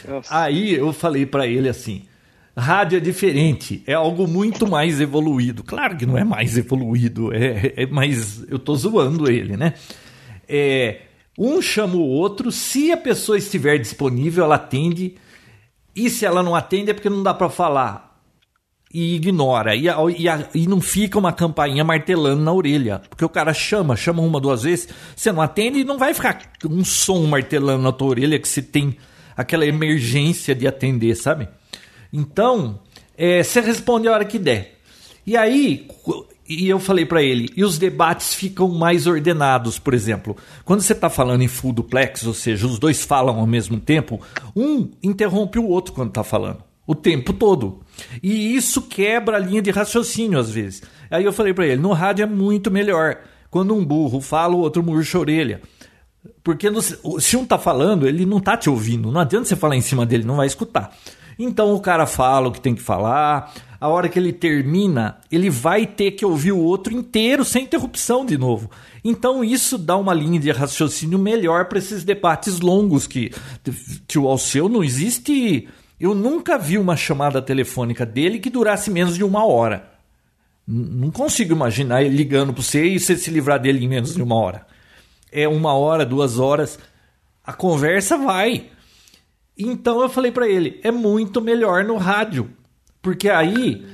[0.07, 0.39] Nossa.
[0.43, 2.05] aí eu falei pra ele assim:
[2.55, 5.63] rádio é diferente, é algo muito mais evoluído.
[5.63, 9.73] Claro que não é mais evoluído, é, é mas eu tô zoando ele, né?
[10.47, 11.01] É,
[11.37, 15.15] um chama o outro, se a pessoa estiver disponível, ela atende,
[15.95, 18.13] e se ela não atende é porque não dá pra falar
[18.93, 19.75] e ignora.
[19.75, 23.01] E, e, e não fica uma campainha martelando na orelha.
[23.09, 26.39] Porque o cara chama, chama uma, duas vezes, você não atende e não vai ficar
[26.69, 28.95] um som martelando na tua orelha que você tem
[29.35, 31.47] aquela emergência de atender, sabe?
[32.13, 32.79] Então,
[33.17, 34.75] é, você responde a hora que der.
[35.25, 35.87] E aí,
[36.47, 40.37] e eu falei pra ele, e os debates ficam mais ordenados, por exemplo.
[40.63, 44.21] Quando você tá falando em full duplex, ou seja, os dois falam ao mesmo tempo,
[44.55, 46.63] um interrompe o outro quando tá falando.
[46.85, 47.79] O tempo todo.
[48.21, 50.83] E isso quebra a linha de raciocínio às vezes.
[51.09, 53.19] Aí eu falei pra ele, no rádio é muito melhor.
[53.49, 55.61] Quando um burro fala, o outro murcha a orelha.
[56.43, 59.11] Porque no- se um tá falando, ele não tá te ouvindo.
[59.11, 60.93] Não adianta você falar em cima dele, não vai escutar.
[61.43, 63.53] Então o cara fala o que tem que falar.
[63.79, 68.25] A hora que ele termina, ele vai ter que ouvir o outro inteiro sem interrupção
[68.25, 68.71] de novo.
[69.03, 73.31] Então isso dá uma linha de raciocínio melhor para esses debates longos que
[74.07, 75.67] que o Alceu não existe.
[75.99, 79.91] Eu nunca vi uma chamada telefônica dele que durasse menos de uma hora.
[80.65, 84.21] Não consigo imaginar ele ligando para você e você se livrar dele em menos de
[84.21, 84.65] uma hora
[85.33, 86.77] é uma hora, duas horas,
[87.43, 88.67] a conversa vai.
[89.57, 92.49] Então eu falei pra ele, é muito melhor no rádio,
[93.01, 93.85] porque aí,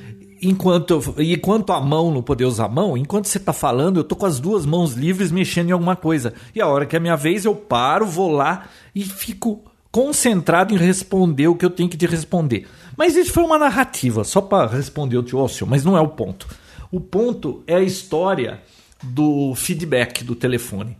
[0.41, 4.15] enquanto enquanto a mão não poder usar a mão, enquanto você tá falando, eu tô
[4.15, 6.33] com as duas mãos livres mexendo em alguma coisa.
[6.55, 10.73] E a hora que é a minha vez, eu paro, vou lá e fico concentrado
[10.73, 12.67] em responder o que eu tenho que te responder.
[12.95, 16.07] Mas isso foi uma narrativa, só para responder o tio Alcio, mas não é o
[16.07, 16.47] ponto.
[16.91, 18.61] O ponto é a história
[19.01, 20.97] do feedback do telefone.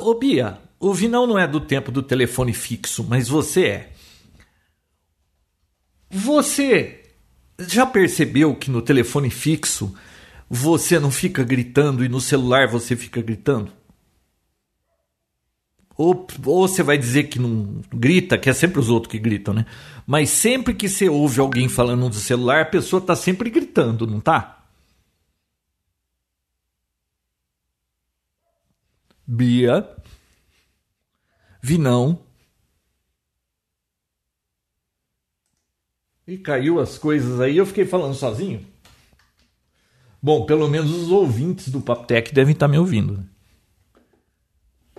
[0.00, 3.92] Ô Bia, o Vinão não é do tempo do telefone fixo, mas você é.
[6.08, 7.04] Você
[7.58, 9.94] já percebeu que no telefone fixo
[10.48, 13.70] você não fica gritando e no celular você fica gritando?
[15.96, 19.52] Ou, ou você vai dizer que não grita, que é sempre os outros que gritam,
[19.52, 19.66] né?
[20.06, 24.18] Mas sempre que você ouve alguém falando no celular, a pessoa tá sempre gritando, não
[24.18, 24.64] tá?
[29.26, 29.86] Bia.
[31.62, 32.18] Vinão.
[36.26, 38.64] E caiu as coisas aí, eu fiquei falando sozinho.
[40.22, 43.18] Bom, pelo menos os ouvintes do Paptec devem estar me ouvindo.
[43.18, 43.24] né?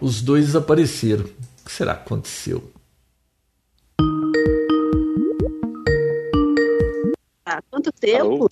[0.01, 1.25] Os dois desapareceram.
[1.25, 2.71] O que será que aconteceu?
[7.45, 8.49] Há quanto tempo?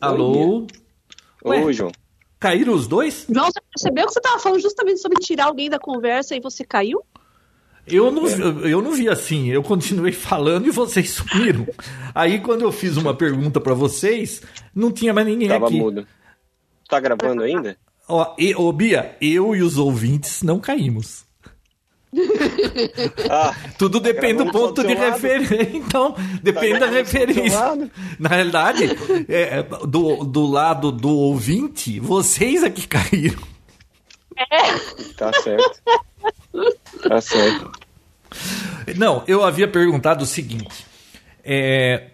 [0.00, 0.26] Alô?
[0.34, 0.66] Alô?
[1.44, 1.64] Ué?
[1.64, 1.90] Ô, João.
[2.38, 3.26] Caíram os dois?
[3.28, 6.64] João, você percebeu que você estava falando justamente sobre tirar alguém da conversa e você
[6.64, 7.02] caiu?
[7.86, 9.48] Eu não, eu não vi assim.
[9.50, 11.66] Eu continuei falando e vocês sumiram.
[12.14, 14.42] Aí, quando eu fiz uma pergunta pra vocês,
[14.74, 15.76] não tinha mais ninguém Tava aqui.
[15.76, 16.06] mudo.
[16.88, 17.76] Tá gravando ainda?
[18.08, 21.24] Ó, e, ô, Bia, eu e os ouvintes não caímos.
[23.28, 25.70] Ah, Tudo depende do ponto do de referência.
[25.74, 27.90] Então, depende da gravando só do seu referência.
[28.18, 28.84] Na realidade,
[29.28, 33.42] é, do, do lado do ouvinte, vocês é que caíram.
[35.16, 35.82] Tá certo.
[37.08, 37.72] Tá certo.
[38.96, 40.86] Não, eu havia perguntado o seguinte:
[41.44, 42.08] É,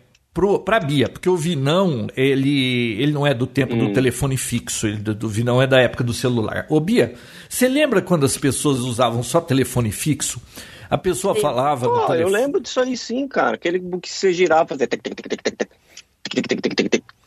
[0.65, 3.87] para a Bia, porque o Vinão, ele, ele não é do tempo hum.
[3.89, 6.67] do telefone fixo, ele, do, do Vinão é da época do celular.
[6.69, 7.15] Ô Bia,
[7.49, 10.41] você lembra quando as pessoas usavam só telefone fixo?
[10.89, 11.87] A pessoa falava.
[11.87, 12.21] Pô, telefone...
[12.23, 13.55] Eu lembro disso aí sim, cara.
[13.55, 14.89] Aquele que você girava, fazia.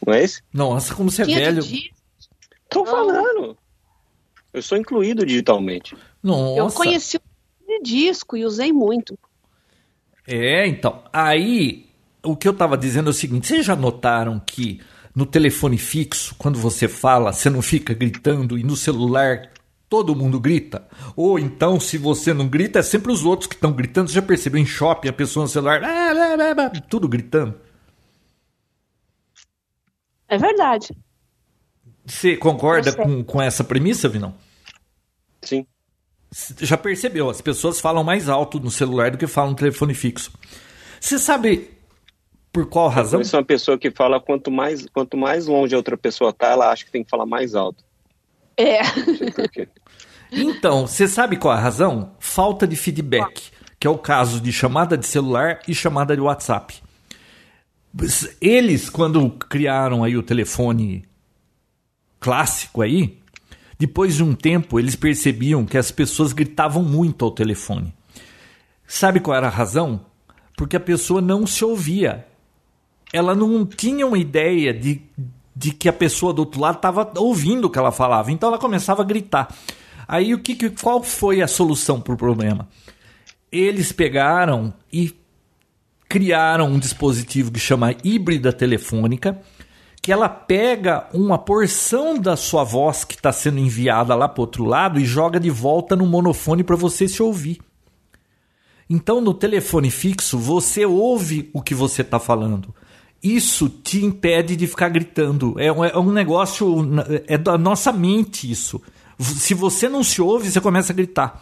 [0.05, 0.41] Não é esse?
[0.53, 1.63] Nossa, como você é velho.
[2.69, 3.57] Tô falando.
[4.53, 5.95] Eu sou incluído digitalmente.
[6.21, 6.59] Nossa.
[6.59, 9.17] Eu conheci o disco e usei muito.
[10.27, 11.03] É, então.
[11.11, 11.87] Aí
[12.21, 14.79] o que eu estava dizendo é o seguinte: vocês já notaram que
[15.15, 19.51] no telefone fixo, quando você fala, você não fica gritando e no celular
[19.89, 20.87] todo mundo grita?
[21.15, 24.07] Ou então, se você não grita, é sempre os outros que estão gritando.
[24.07, 25.81] Você já percebeu em shopping a pessoa no celular,
[26.89, 27.55] tudo gritando?
[30.27, 30.95] É verdade.
[32.05, 34.33] Você concorda com, com essa premissa, Vinão?
[35.43, 35.65] Sim.
[36.59, 40.31] Já percebeu, as pessoas falam mais alto no celular do que falam no telefone fixo.
[40.99, 41.69] Você sabe
[42.51, 43.19] por qual razão?
[43.19, 46.47] Eu sou uma pessoa que fala quanto mais, quanto mais longe a outra pessoa tá,
[46.47, 47.83] ela acha que tem que falar mais alto.
[48.57, 48.79] É.
[50.35, 52.15] Então, você sabe qual a razão?
[52.19, 56.81] Falta de feedback, que é o caso de chamada de celular e chamada de WhatsApp.
[58.41, 61.05] Eles, quando criaram aí o telefone
[62.19, 63.21] clássico aí,
[63.85, 67.93] depois de um tempo, eles percebiam que as pessoas gritavam muito ao telefone.
[68.87, 70.05] Sabe qual era a razão?
[70.55, 72.25] Porque a pessoa não se ouvia
[73.13, 74.99] ela não tinha uma ideia de,
[75.55, 78.31] de que a pessoa do outro lado estava ouvindo o que ela falava.
[78.31, 79.55] Então ela começava a gritar.
[80.07, 82.67] Aí o que, qual foi a solução para o problema?
[83.51, 85.13] Eles pegaram e
[86.09, 89.39] criaram um dispositivo que chama híbrida telefônica,
[90.03, 94.65] que ela pega uma porção da sua voz que está sendo enviada lá para outro
[94.65, 97.59] lado e joga de volta no monofone para você se ouvir.
[98.87, 102.75] Então, no telefone fixo, você ouve o que você está falando
[103.23, 105.55] isso te impede de ficar gritando.
[105.57, 106.85] É um, é um negócio.
[107.25, 108.81] É da nossa mente isso.
[109.17, 111.41] Se você não se ouve, você começa a gritar.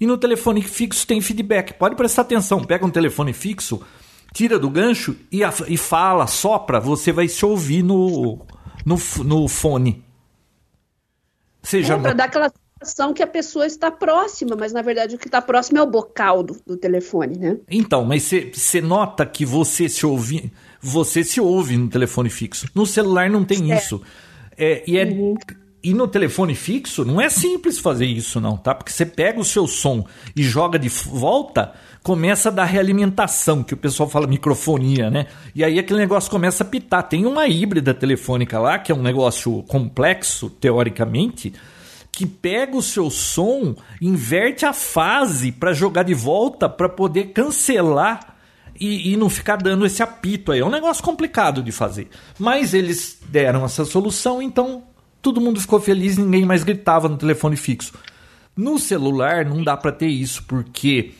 [0.00, 1.74] E no telefone fixo tem feedback.
[1.74, 2.64] Pode prestar atenção.
[2.64, 3.80] Pega um telefone fixo,
[4.32, 6.80] tira do gancho e, e fala, sopra.
[6.80, 8.38] Você vai se ouvir no,
[8.84, 10.04] no, no fone.
[11.62, 15.18] Seja, é, para dar aquela sensação que a pessoa está próxima, mas na verdade o
[15.18, 17.58] que está próximo é o bocal do, do telefone, né?
[17.70, 22.66] Então, mas você nota que você se ouve você se ouve no telefone fixo.
[22.74, 24.00] No celular não tem isso.
[24.56, 25.36] É, e, é, uhum.
[25.82, 28.74] e no telefone fixo não é simples fazer isso, não, tá?
[28.74, 33.74] Porque você pega o seu som e joga de volta, começa a dar realimentação, que
[33.74, 35.26] o pessoal fala microfonia, né?
[35.54, 37.02] E aí aquele negócio começa a pitar.
[37.02, 41.52] Tem uma híbrida telefônica lá, que é um negócio complexo, teoricamente
[42.12, 48.36] que pega o seu som, inverte a fase para jogar de volta para poder cancelar
[48.78, 50.60] e, e, não ficar dando esse apito aí.
[50.60, 52.08] É um negócio complicado de fazer.
[52.38, 54.82] Mas eles deram essa solução, então
[55.22, 57.92] todo mundo ficou feliz, ninguém mais gritava no telefone fixo.
[58.56, 61.12] No celular não dá para ter isso, porque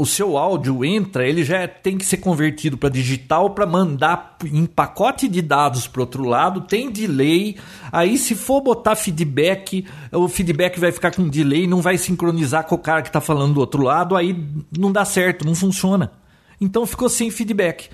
[0.00, 4.64] o seu áudio entra, ele já tem que ser convertido para digital para mandar em
[4.64, 7.58] pacote de dados para outro lado, tem delay.
[7.92, 12.76] Aí se for botar feedback, o feedback vai ficar com delay, não vai sincronizar com
[12.76, 14.34] o cara que está falando do outro lado, aí
[14.74, 16.10] não dá certo, não funciona.
[16.58, 17.90] Então ficou sem feedback.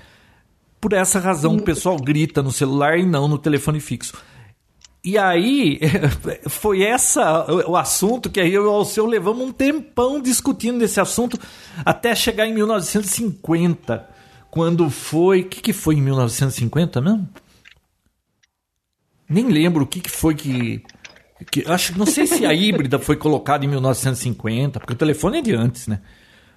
[0.79, 4.13] Por essa razão, o pessoal grita no celular e não no telefone fixo.
[5.07, 5.79] E aí,
[6.49, 10.99] foi essa o assunto que aí eu e o Alceu levamos um tempão discutindo desse
[10.99, 11.39] assunto
[11.85, 14.05] até chegar em 1950.
[14.51, 15.43] Quando foi.
[15.43, 17.29] O que, que foi em 1950 mesmo?
[19.29, 20.83] Nem lembro o que, que foi que.
[21.49, 25.41] que acho, não sei se a híbrida foi colocada em 1950, porque o telefone é
[25.41, 26.01] de antes, né?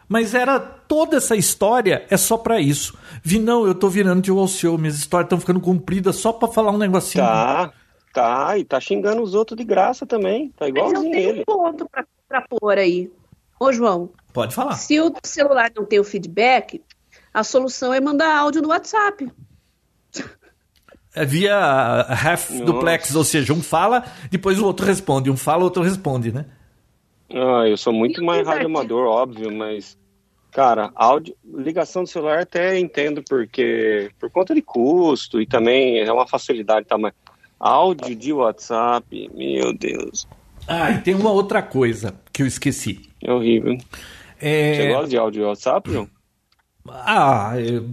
[0.08, 2.98] Mas era toda essa história é só para isso.
[3.22, 6.72] Vi, não, eu tô virando de Alceu, minhas histórias estão ficando compridas só para falar
[6.72, 7.22] um negocinho.
[7.22, 7.72] Tá,
[8.12, 10.50] tá, e tá xingando os outros de graça também.
[10.50, 13.10] Tá igualzinho Mas eu tenho um ponto pra, pra pôr aí.
[13.58, 14.10] Ô, João.
[14.32, 14.74] Pode falar.
[14.74, 16.82] Se o celular não tem o feedback,
[17.32, 19.30] a solução é mandar áudio no WhatsApp.
[21.14, 22.64] É via half Nossa.
[22.64, 25.30] duplex, ou seja, um fala, depois o outro responde.
[25.30, 26.46] Um fala, o outro responde, né?
[27.28, 29.98] Ah, eu sou muito mais radioamador, óbvio, mas
[30.50, 36.12] Cara, áudio, ligação do celular até entendo porque por conta de custo e também é
[36.12, 36.98] uma facilidade, tá?
[36.98, 37.12] Mas
[37.60, 40.26] áudio de WhatsApp, meu Deus.
[40.66, 43.10] Ah, e tem uma outra coisa que eu esqueci.
[43.22, 43.76] É horrível.
[44.40, 44.74] É...
[44.74, 46.08] Você gosta de áudio de WhatsApp, João?
[46.88, 47.90] Ah, eu...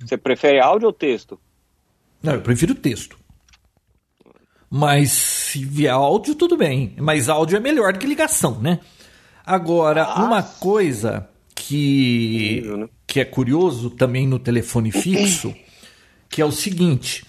[0.00, 1.40] Você prefere áudio ou texto?
[2.22, 3.18] Não, eu prefiro texto.
[4.68, 6.94] Mas se vier áudio, tudo bem.
[6.98, 8.80] Mas áudio é melhor do que ligação, né?
[9.46, 12.88] Agora, uma coisa que, né?
[13.06, 15.54] que é curioso também no telefone fixo,
[16.28, 17.24] que é o seguinte: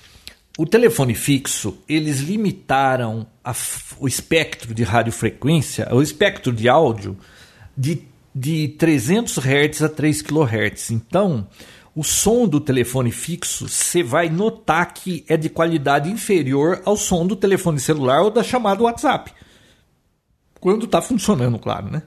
[0.58, 3.54] o telefone fixo, eles limitaram a,
[4.00, 7.18] o espectro de radiofrequência, o espectro de áudio,
[7.76, 8.02] de,
[8.34, 10.92] de 300 Hz a 3 kHz.
[10.92, 11.48] Então,
[11.94, 17.28] o som do telefone fixo, você vai notar que é de qualidade inferior ao som
[17.28, 19.34] do telefone celular ou da chamada WhatsApp.
[20.62, 22.04] Quando está funcionando, claro, né?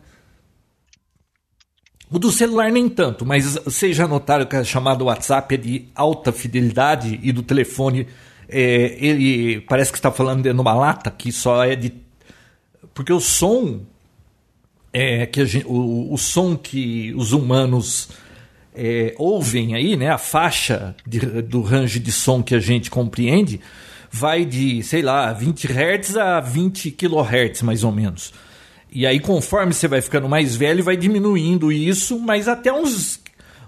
[2.11, 5.89] O do celular nem tanto, mas vocês já notaram que a chamada WhatsApp é de
[5.95, 8.09] alta fidelidade e do telefone
[8.49, 11.93] é, ele parece que está falando dentro de uma lata que só é de.
[12.95, 13.83] Porque o som
[14.93, 18.09] é que gente, o, o, som que os humanos
[18.75, 23.61] é, ouvem aí, né, a faixa de, do range de som que a gente compreende,
[24.11, 28.33] vai de, sei lá, 20 Hz a 20 kHz, mais ou menos.
[28.91, 33.21] E aí, conforme você vai ficando mais velho, vai diminuindo isso, mas até uns,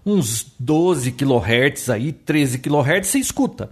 [0.04, 3.70] uns 12 kHz aí, 13 kHz você escuta.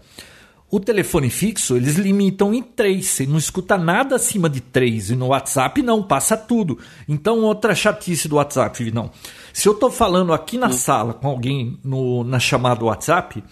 [0.70, 3.06] O telefone fixo, eles limitam em 3.
[3.06, 5.10] Você não escuta nada acima de 3.
[5.10, 6.78] E no WhatsApp, não, passa tudo.
[7.08, 9.10] Então, outra chatice do WhatsApp, não.
[9.52, 10.72] Se eu estou falando aqui na hum.
[10.72, 13.42] sala com alguém no, na chamada WhatsApp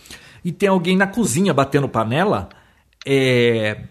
[0.45, 2.51] e tem alguém na cozinha batendo panela,
[3.07, 3.85] é...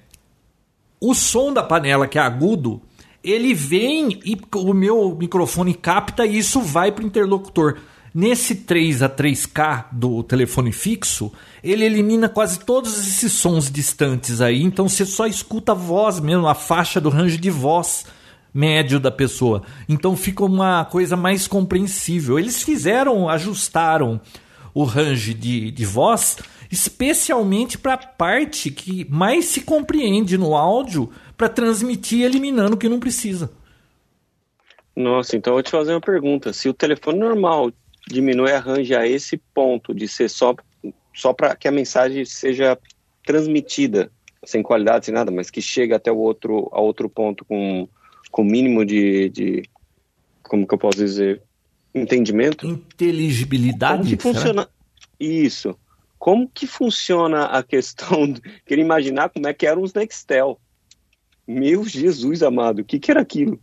[1.01, 2.79] o som da panela, que é agudo,
[3.23, 7.79] ele vem e o meu microfone capta e isso vai para o interlocutor.
[8.17, 14.63] Nesse 3 a 3K do telefone fixo, ele elimina quase todos esses sons distantes aí,
[14.63, 18.05] então você só escuta a voz mesmo, a faixa do range de voz
[18.53, 19.63] médio da pessoa.
[19.89, 22.39] Então fica uma coisa mais compreensível.
[22.39, 24.21] Eles fizeram, ajustaram
[24.73, 26.37] o range de, de voz,
[26.71, 32.87] especialmente para a parte que mais se compreende no áudio, para transmitir eliminando o que
[32.87, 33.51] não precisa.
[34.95, 36.53] Nossa, então eu vou te fazer uma pergunta.
[36.53, 37.73] Se o telefone normal
[38.07, 40.55] diminui arranja a esse ponto de ser só,
[41.13, 42.77] só para que a mensagem seja
[43.25, 44.11] transmitida
[44.43, 47.87] sem qualidade, sem nada, mas que chega até o outro, a outro ponto com
[48.35, 49.63] com mínimo de, de
[50.43, 51.41] como que eu posso dizer,
[51.93, 52.67] entendimento.
[52.67, 53.99] Inteligibilidade.
[53.99, 54.69] Como que funciona
[55.17, 55.79] isso?
[56.19, 58.33] Como que funciona a questão?
[58.65, 60.59] Queria imaginar como é que eram os Nextel.
[61.47, 63.57] Meu Jesus amado, o que, que era aquilo?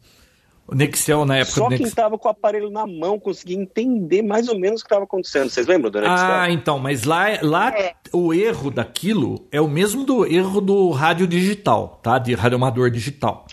[0.67, 4.49] O Nextel na época Só quem estava com o aparelho na mão conseguia entender mais
[4.49, 5.51] ou menos o que estava acontecendo.
[5.51, 6.33] Vocês lembram do Nextel?
[6.33, 7.95] Ah, então, mas lá, lá é.
[8.13, 12.19] o erro daquilo é o mesmo do erro do rádio digital, tá?
[12.19, 13.47] De radioamador digital.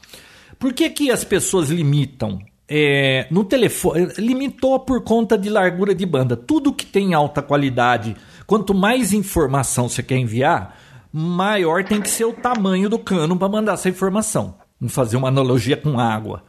[0.57, 2.39] Por que, que as pessoas limitam?
[2.71, 6.37] É, no telefone, limitou por conta de largura de banda.
[6.37, 10.77] Tudo que tem alta qualidade, quanto mais informação você quer enviar,
[11.11, 14.55] maior tem que ser o tamanho do cano para mandar essa informação.
[14.79, 16.43] Vamos fazer uma analogia com água.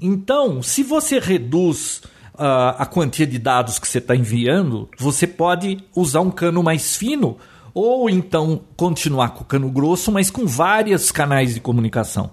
[0.00, 2.02] Então, se você reduz
[2.34, 6.96] uh, a quantia de dados que você está enviando, você pode usar um cano mais
[6.96, 7.36] fino
[7.74, 12.30] ou então continuar com o cano grosso, mas com vários canais de comunicação.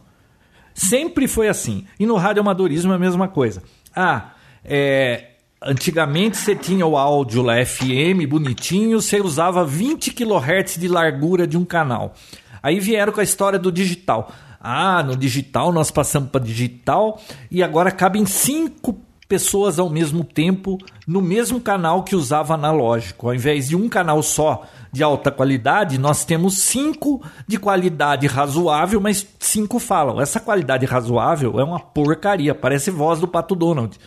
[0.73, 1.85] Sempre foi assim.
[1.99, 3.63] E no radioamadorismo é a mesma coisa.
[3.95, 5.29] Ah, é,
[5.61, 11.57] antigamente você tinha o áudio lá FM bonitinho, você usava 20 kHz de largura de
[11.57, 12.13] um canal.
[12.61, 14.31] Aí vieram com a história do digital.
[14.67, 20.79] Ah, no digital nós passamos para digital e agora cabem cinco pessoas ao mesmo tempo
[21.07, 23.27] no mesmo canal que usava analógico.
[23.27, 28.99] Ao invés de um canal só de alta qualidade, nós temos cinco de qualidade razoável,
[28.99, 30.19] mas cinco falam.
[30.19, 33.99] Essa qualidade razoável é uma porcaria, parece voz do Pato Donald.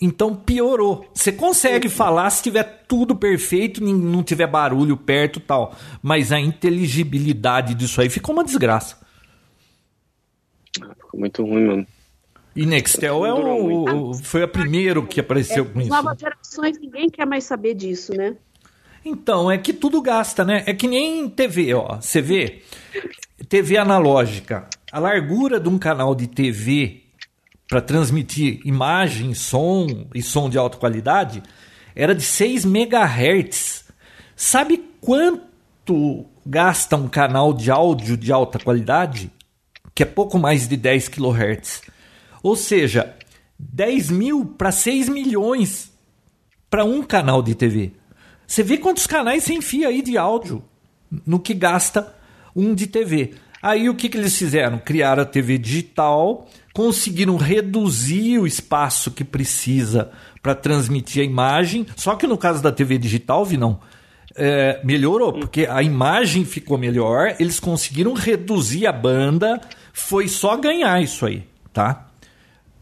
[0.00, 1.04] Então piorou.
[1.12, 5.74] Você consegue falar se tiver tudo perfeito, não tiver barulho perto tal.
[6.02, 9.02] Mas a inteligibilidade disso aí ficou uma desgraça.
[10.74, 11.86] Ficou muito ruim, mano.
[12.54, 15.90] E Nextel é o, foi a primeiro que apareceu é, com isso.
[15.90, 18.36] Novas gerações, ninguém quer mais saber disso, né?
[19.04, 20.62] Então, é que tudo gasta, né?
[20.66, 21.96] É que nem TV, ó.
[22.00, 22.62] Você vê,
[23.48, 24.68] TV analógica.
[24.92, 27.02] A largura de um canal de TV
[27.68, 31.42] para transmitir imagem, som e som de alta qualidade
[31.96, 33.86] era de 6 MHz.
[34.36, 39.32] Sabe quanto gasta um canal de áudio de alta qualidade?
[39.94, 41.82] Que é pouco mais de 10 kHz.
[42.42, 43.14] Ou seja,
[43.58, 45.92] 10 mil para 6 milhões
[46.68, 47.92] para um canal de TV.
[48.46, 50.62] Você vê quantos canais você enfia aí de áudio
[51.26, 52.14] no que gasta
[52.54, 53.34] um de TV.
[53.62, 54.78] Aí o que, que eles fizeram?
[54.78, 60.10] Criaram a TV digital, conseguiram reduzir o espaço que precisa
[60.42, 61.86] para transmitir a imagem.
[61.94, 63.78] Só que no caso da TV digital, vi não
[64.36, 69.60] é, melhorou, porque a imagem ficou melhor, eles conseguiram reduzir a banda,
[69.92, 72.08] foi só ganhar isso aí, tá?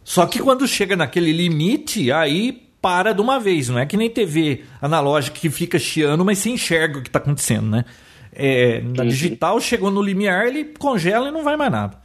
[0.04, 4.08] Só que quando chega naquele limite, aí para de uma vez, não é que nem
[4.08, 7.84] TV analógica que fica chiando, mas você enxerga o que está acontecendo, né?
[8.32, 12.00] É, na digital, chegou no limiar, ele congela e não vai mais nada.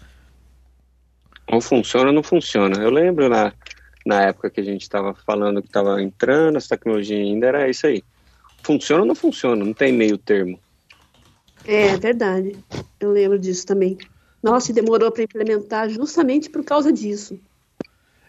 [1.48, 2.82] Ou funciona ou não funciona.
[2.82, 3.54] Eu lembro na,
[4.06, 7.86] na época que a gente estava falando que estava entrando, essa tecnologia ainda era isso
[7.86, 8.04] aí.
[8.64, 10.60] Funciona ou não funciona, não tem meio termo.
[11.64, 12.56] É verdade.
[13.00, 13.98] Eu lembro disso também.
[14.46, 17.40] Nossa, e demorou para implementar justamente por causa disso.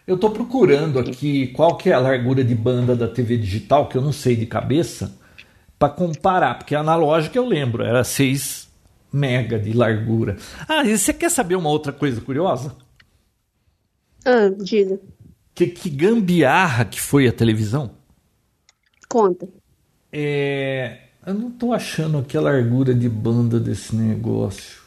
[0.07, 3.95] Eu estou procurando aqui qual que é a largura de banda da TV digital, que
[3.95, 5.15] eu não sei de cabeça,
[5.77, 8.67] para comparar, porque a analógica eu lembro, era 6
[9.13, 10.37] mega de largura.
[10.67, 12.75] Ah, e você quer saber uma outra coisa curiosa?
[14.25, 14.99] Ah, diga.
[15.53, 17.91] Que, que gambiarra que foi a televisão?
[19.07, 19.47] Conta.
[20.11, 20.97] É,
[21.27, 24.86] eu não estou achando aqui a largura de banda desse negócio.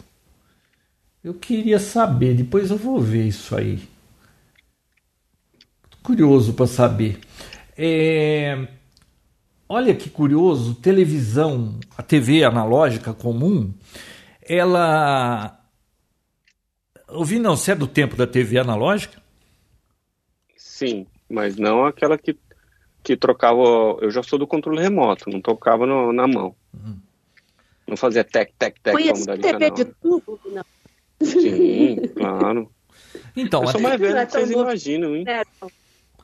[1.22, 3.80] Eu queria saber, depois eu vou ver isso aí
[6.02, 7.18] curioso para saber.
[7.76, 8.66] É,
[9.68, 13.72] olha que curioso, televisão, a TV analógica comum,
[14.42, 15.58] ela.
[17.08, 19.20] Ouvi, não, você é do tempo da TV analógica?
[20.56, 22.36] Sim, mas não aquela que,
[23.02, 23.60] que trocava.
[24.00, 26.54] Eu já sou do controle remoto, não tocava no, na mão.
[26.74, 26.98] Uhum.
[27.86, 29.74] Não fazia tec, tec, tec para mudar de TV canal.
[29.74, 30.64] de tubo, não.
[31.22, 32.70] Sim, claro.
[33.36, 35.24] Então, eu sou mais velho do que vocês imaginam, hein?
[35.26, 35.42] É,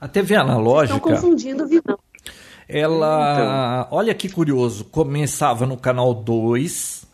[0.00, 0.96] a TV analógica.
[0.96, 1.98] Estão confundindo visão.
[2.68, 3.98] Ela, então.
[3.98, 7.06] olha que curioso, começava no canal 2,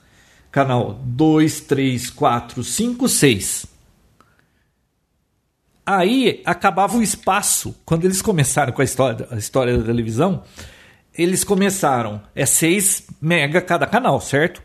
[0.50, 3.66] canal 2, 3, 4, 5, 6.
[5.84, 7.74] Aí acabava o espaço.
[7.84, 10.42] Quando eles começaram com a história, a história da televisão,
[11.16, 14.62] eles começaram, é 6 mega cada canal, certo?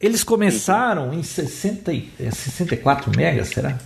[0.00, 3.78] Eles começaram em 60, é 64 mega, será?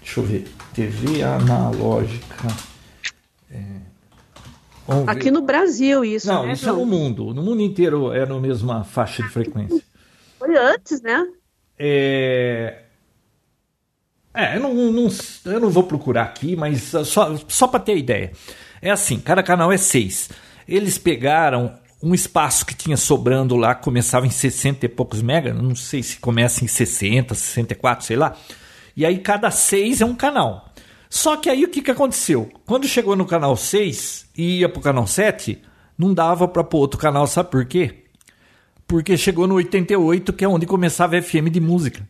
[0.00, 0.48] Deixa eu ver.
[0.72, 2.48] TV analógica.
[3.50, 3.62] É.
[5.06, 6.26] Aqui no Brasil, isso.
[6.26, 6.76] Não, né, isso João?
[6.76, 7.34] é no mundo.
[7.34, 9.82] No mundo inteiro é na mesma faixa de frequência.
[10.38, 11.26] Foi antes, né?
[11.78, 12.78] É.
[14.32, 15.08] É, eu não, não,
[15.46, 18.32] eu não vou procurar aqui, mas só, só para ter ideia.
[18.80, 20.30] É assim: cada canal é seis.
[20.66, 25.74] Eles pegaram um espaço que tinha sobrando lá, começava em 60 e poucos mega, não
[25.74, 28.36] sei se começa em 60, 64, sei lá.
[28.96, 30.72] E aí cada seis é um canal.
[31.10, 32.50] Só que aí o que, que aconteceu?
[32.66, 35.60] Quando chegou no canal 6 e ia pro canal 7,
[35.96, 38.04] não dava para pôr outro canal, sabe por quê?
[38.86, 42.06] Porque chegou no 88, que é onde começava a FM de música.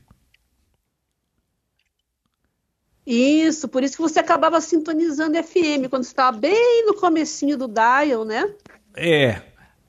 [3.07, 8.24] Isso, por isso que você acabava sintonizando FM quando estava bem no comecinho do dial,
[8.24, 8.53] né?
[8.95, 9.41] É.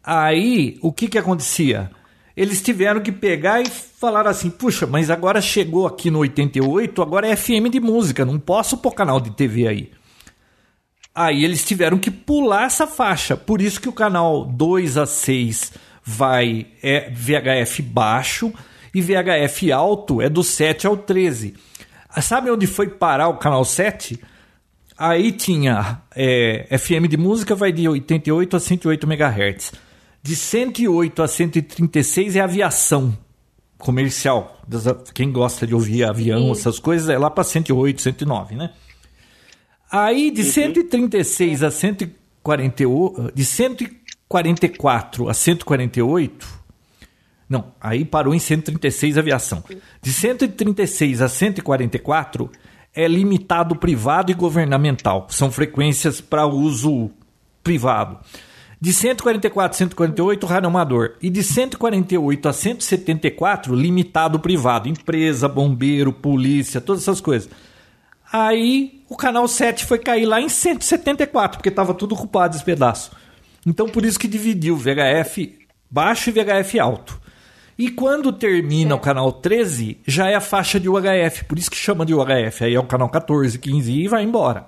[0.04, 1.92] Aí, o que que acontecia?
[2.40, 7.28] eles tiveram que pegar e falar assim: puxa, mas agora chegou aqui no 88, agora
[7.28, 9.92] é FM de música, não posso pôr canal de TV aí.
[11.14, 15.74] Aí eles tiveram que pular essa faixa, por isso que o canal 2 a 6
[16.02, 18.54] vai é VHF baixo
[18.96, 21.56] e VHF alto é do 7 ao 13.
[22.22, 24.18] Sabe onde foi parar o canal 7?
[24.98, 29.89] Aí tinha é, FM de música, vai de 88 a 108 MHz.
[30.22, 33.18] De 108 a 136 é aviação
[33.78, 34.62] comercial.
[35.14, 36.52] Quem gosta de ouvir avião, Sim.
[36.52, 38.72] essas coisas, é lá para 108, 109, né?
[39.92, 40.48] Aí de uhum.
[40.48, 46.60] 136 a 148, de 144 a 148,
[47.50, 49.64] não, aí parou em 136 aviação.
[50.00, 52.52] De 136 a 144
[52.94, 55.26] é limitado privado e governamental.
[55.32, 57.10] São frequências para uso
[57.64, 58.20] privado.
[58.82, 61.16] De 144 a 148, rádio amador.
[61.22, 64.88] E de 148 a 174, limitado privado.
[64.88, 67.50] Empresa, bombeiro, polícia, todas essas coisas.
[68.32, 73.12] Aí o canal 7 foi cair lá em 174, porque estava tudo ocupado esse pedaço.
[73.66, 75.58] Então por isso que dividiu VHF
[75.90, 77.20] baixo e VHF alto.
[77.78, 81.78] E quando termina o canal 13, já é a faixa de UHF, por isso que
[81.78, 82.66] chama de UHF.
[82.66, 84.68] Aí é o canal 14, 15 e vai embora.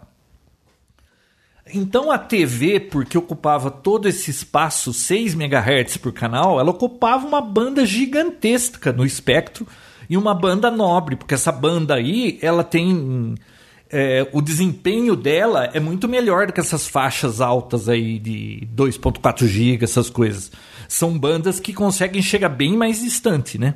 [1.73, 7.41] Então a TV, porque ocupava todo esse espaço, 6 MHz por canal, ela ocupava uma
[7.41, 9.67] banda gigantesca no espectro
[10.09, 13.35] e uma banda nobre, porque essa banda aí, ela tem
[13.91, 19.45] é, o desempenho dela é muito melhor do que essas faixas altas aí de 2.4
[19.45, 20.51] GB, essas coisas.
[20.87, 23.75] São bandas que conseguem chegar bem mais distante, né?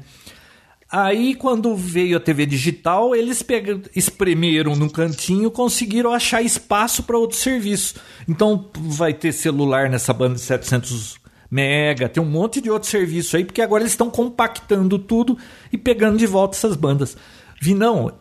[0.92, 7.18] Aí, quando veio a TV digital, eles pegam, espremeram no cantinho, conseguiram achar espaço para
[7.18, 7.96] outro serviço.
[8.28, 11.20] Então, vai ter celular nessa banda de 700
[11.50, 15.38] mega, tem um monte de outro serviço aí, porque agora eles estão compactando tudo
[15.72, 17.18] e pegando de volta essas bandas.
[17.62, 18.12] Vinão,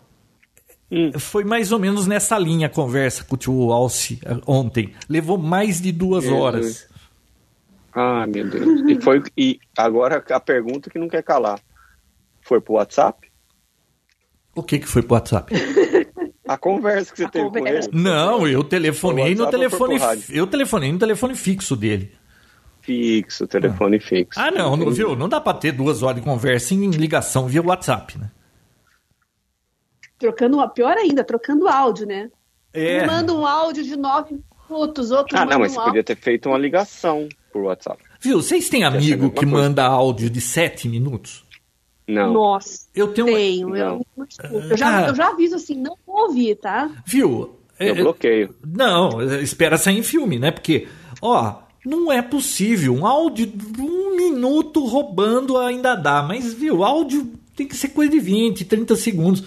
[0.91, 1.11] hum.
[1.19, 4.93] foi mais ou menos nessa linha a conversa com o tio Alce eh, ontem.
[5.09, 6.65] Levou mais de duas meu horas.
[6.65, 6.87] Deus.
[7.93, 8.81] Ah, meu Deus.
[8.89, 11.61] E, foi, e agora a pergunta que não quer calar.
[12.45, 13.27] Foi pro WhatsApp?
[14.55, 15.53] O que que foi pro WhatsApp?
[16.47, 17.89] A conversa que você a teve conversa.
[17.89, 18.05] com ele.
[18.05, 19.99] Não, eu telefonei no telefone.
[20.29, 22.13] Eu telefonei no telefone fixo dele.
[22.83, 24.01] Fixo, telefone ah.
[24.01, 24.39] fixo.
[24.39, 25.17] Ah, não, não, viu?
[25.17, 28.31] Não dá pra ter duas horas de conversa em ligação via WhatsApp, né?
[30.19, 32.31] Trocando, pior ainda, trocando áudio, né?
[32.75, 33.03] É.
[33.03, 34.39] Um manda um áudio de nove
[34.69, 35.93] minutos, outro Ah, não, mas um você áudio.
[35.93, 38.03] podia ter feito uma ligação por WhatsApp.
[38.21, 38.43] Viu?
[38.43, 39.51] Vocês têm amigo que coisa.
[39.51, 41.44] manda áudio de sete minutos?
[42.07, 42.33] Não.
[42.33, 42.87] Nossa.
[42.95, 43.27] Eu tenho.
[43.27, 43.77] Tenho.
[43.77, 44.07] Eu,
[44.53, 45.09] eu, já, ah.
[45.09, 46.91] eu já aviso assim, não vou ouvir, tá?
[47.07, 47.57] Viu?
[47.79, 48.55] Eu é, bloqueio.
[48.65, 50.51] Não, espera sair em filme, né?
[50.51, 50.87] Porque,
[51.21, 52.95] ó, não é possível.
[52.95, 56.23] Um áudio de um minuto roubando ainda dá.
[56.23, 59.45] Mas, viu, áudio tem que ser coisa de 20, 30 segundos.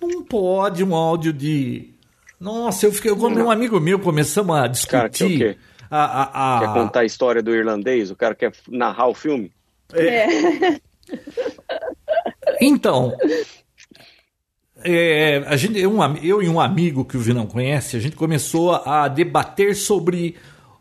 [0.00, 1.90] Não pode um áudio de.
[2.38, 3.14] Nossa, eu fiquei.
[3.14, 4.90] Quando um amigo meu começamos a discutir.
[4.90, 5.56] Cara, quer, o quê?
[5.88, 6.60] A, a, a...
[6.60, 8.10] quer contar a história do irlandês?
[8.10, 9.52] O cara quer narrar o filme?
[9.92, 10.80] É.
[12.60, 13.16] Então,
[14.84, 15.92] é, a gente, eu,
[16.22, 20.36] eu, e um amigo que o Vinão conhece, a gente começou a debater sobre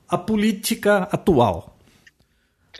[0.08, 1.78] a política atual.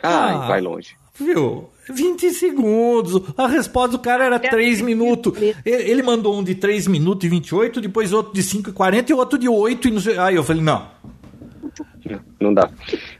[0.02, 0.96] Ah, ah vai longe.
[1.18, 1.70] Viu?
[1.88, 3.22] 20 segundos.
[3.36, 5.32] A resposta do cara era 3 minutos.
[5.64, 9.14] Ele mandou um de 3 minutos e 28, depois outro de 5 e 40 e
[9.14, 10.18] outro de 8 e não sei.
[10.18, 10.88] Aí eu falei, não.
[12.40, 12.68] Não dá.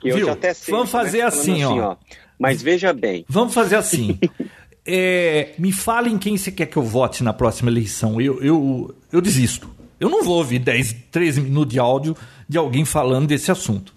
[0.04, 0.26] E Viu?
[0.68, 1.92] Vamos fazer assim, assim, ó.
[1.92, 1.96] ó.
[2.42, 3.24] Mas veja bem.
[3.28, 4.18] Vamos fazer assim.
[4.84, 8.20] é, me falem quem você quer que eu vote na próxima eleição.
[8.20, 9.70] Eu, eu, eu desisto.
[10.00, 12.16] Eu não vou ouvir 10, 13 minutos de áudio
[12.48, 13.94] de alguém falando desse assunto.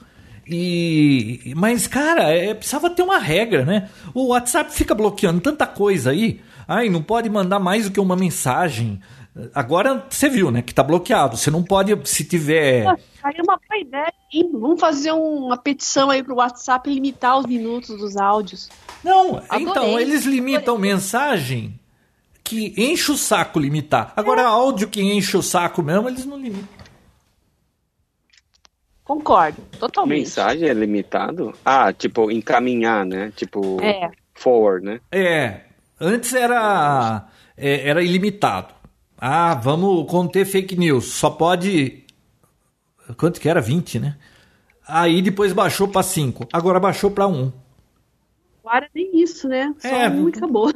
[0.48, 3.89] E, mas, cara, é, precisava ter uma regra, né?
[4.14, 6.39] O WhatsApp fica bloqueando tanta coisa aí.
[6.68, 9.00] Ai, não pode mandar mais do que uma mensagem.
[9.54, 10.62] Agora você viu, né?
[10.62, 11.36] Que tá bloqueado.
[11.36, 12.88] Você não pode, se tiver.
[13.22, 14.50] Aí é uma boa ideia, hein?
[14.54, 18.70] Vamos fazer uma petição aí pro WhatsApp limitar os minutos dos áudios.
[19.04, 19.62] Não, Adorei.
[19.62, 20.92] então, eles limitam Adorei.
[20.94, 21.80] mensagem
[22.44, 24.14] que enche o saco limitar.
[24.16, 24.46] Agora, é.
[24.46, 26.86] áudio que enche o saco mesmo, eles não limitam.
[29.04, 30.20] Concordo, totalmente.
[30.20, 31.54] Mensagem é limitado?
[31.64, 33.34] Ah, tipo, encaminhar, né?
[33.36, 34.12] Tipo, é.
[34.34, 35.00] forward, né?
[35.12, 35.62] É.
[36.00, 37.28] Antes era,
[37.58, 38.75] é, era ilimitado.
[39.18, 41.13] Ah, vamos conter fake news.
[41.13, 42.03] Só pode.
[43.18, 43.61] Quanto que era?
[43.61, 44.18] 20, né?
[44.88, 46.47] Aí depois baixou para 5.
[46.51, 47.51] Agora baixou para 1.
[48.63, 49.74] Agora nem isso, né?
[49.80, 50.72] Só é, um e acabou.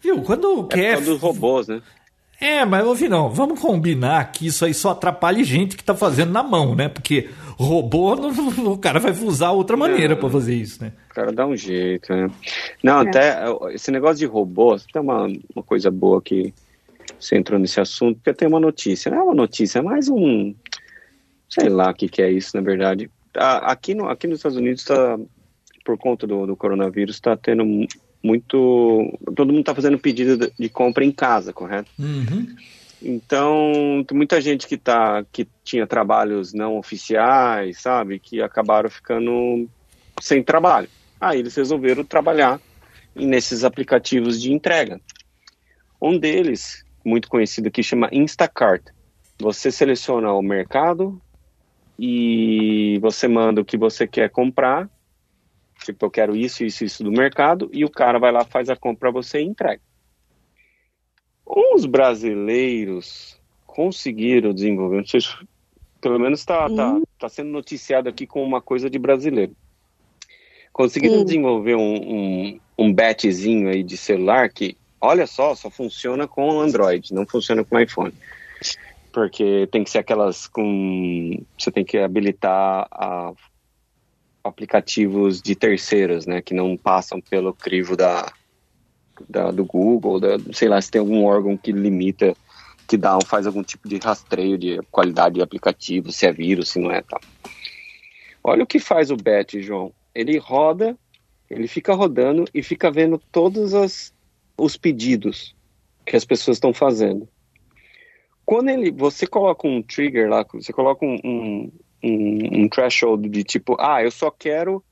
[0.00, 0.22] Viu?
[0.22, 1.00] Quando é quer.
[1.00, 1.82] dos robôs, né?
[2.40, 6.32] É, mas ouvi não, vamos combinar que isso aí só atrapalha gente que tá fazendo
[6.32, 6.88] na mão, né?
[6.88, 10.92] Porque robô, não, o cara vai usar outra maneira para fazer isso, né?
[11.10, 12.30] O cara dá um jeito, né?
[12.82, 13.08] Não, é.
[13.08, 16.52] até esse negócio de robô, tem uma, uma coisa boa que
[17.18, 20.54] você entrou nesse assunto, porque tem uma notícia, não é uma notícia, é mais um,
[21.48, 23.10] sei lá o que, que é isso, na verdade.
[23.34, 25.18] Aqui, no, aqui nos Estados Unidos, tá,
[25.84, 27.64] por conta do, do coronavírus, está tendo
[28.26, 29.18] muito.
[29.34, 31.90] Todo mundo está fazendo pedido de compra em casa, correto?
[31.98, 32.54] Uhum.
[33.00, 38.18] Então, tem muita gente que, tá, que tinha trabalhos não oficiais, sabe?
[38.18, 39.68] Que acabaram ficando
[40.20, 40.88] sem trabalho.
[41.20, 42.60] Aí eles resolveram trabalhar
[43.14, 45.00] nesses aplicativos de entrega.
[46.02, 48.82] Um deles, muito conhecido aqui, chama Instacart.
[49.38, 51.20] Você seleciona o mercado
[51.98, 54.88] e você manda o que você quer comprar
[55.86, 58.76] Tipo, eu quero isso, isso, isso do mercado, e o cara vai lá, faz a
[58.76, 59.80] compra para você e entrega.
[61.46, 65.20] Os brasileiros conseguiram desenvolver, não sei,
[66.00, 67.02] pelo menos está tá, uhum.
[67.18, 69.54] tá sendo noticiado aqui com uma coisa de brasileiro.
[70.72, 71.24] Conseguiram uhum.
[71.24, 77.14] desenvolver um, um, um batzinho aí de celular que, olha só, só funciona com Android,
[77.14, 78.12] não funciona com iPhone
[79.16, 81.42] porque tem que ser aquelas com.
[81.58, 83.32] Você tem que habilitar a
[84.46, 88.32] aplicativos de terceiros, né, que não passam pelo crivo da,
[89.28, 92.34] da do Google, da, sei lá se tem algum órgão que limita,
[92.86, 96.78] que dá, faz algum tipo de rastreio de qualidade de aplicativo, se é vírus, se
[96.78, 97.20] não é, tal.
[98.42, 99.92] Olha o que faz o Bet, João.
[100.14, 100.96] Ele roda,
[101.50, 104.14] ele fica rodando e fica vendo todos as,
[104.56, 105.54] os pedidos
[106.04, 107.28] que as pessoas estão fazendo.
[108.44, 111.72] Quando ele, você coloca um trigger lá, você coloca um, um,
[112.06, 114.82] um, um threshold de tipo, ah, eu só quero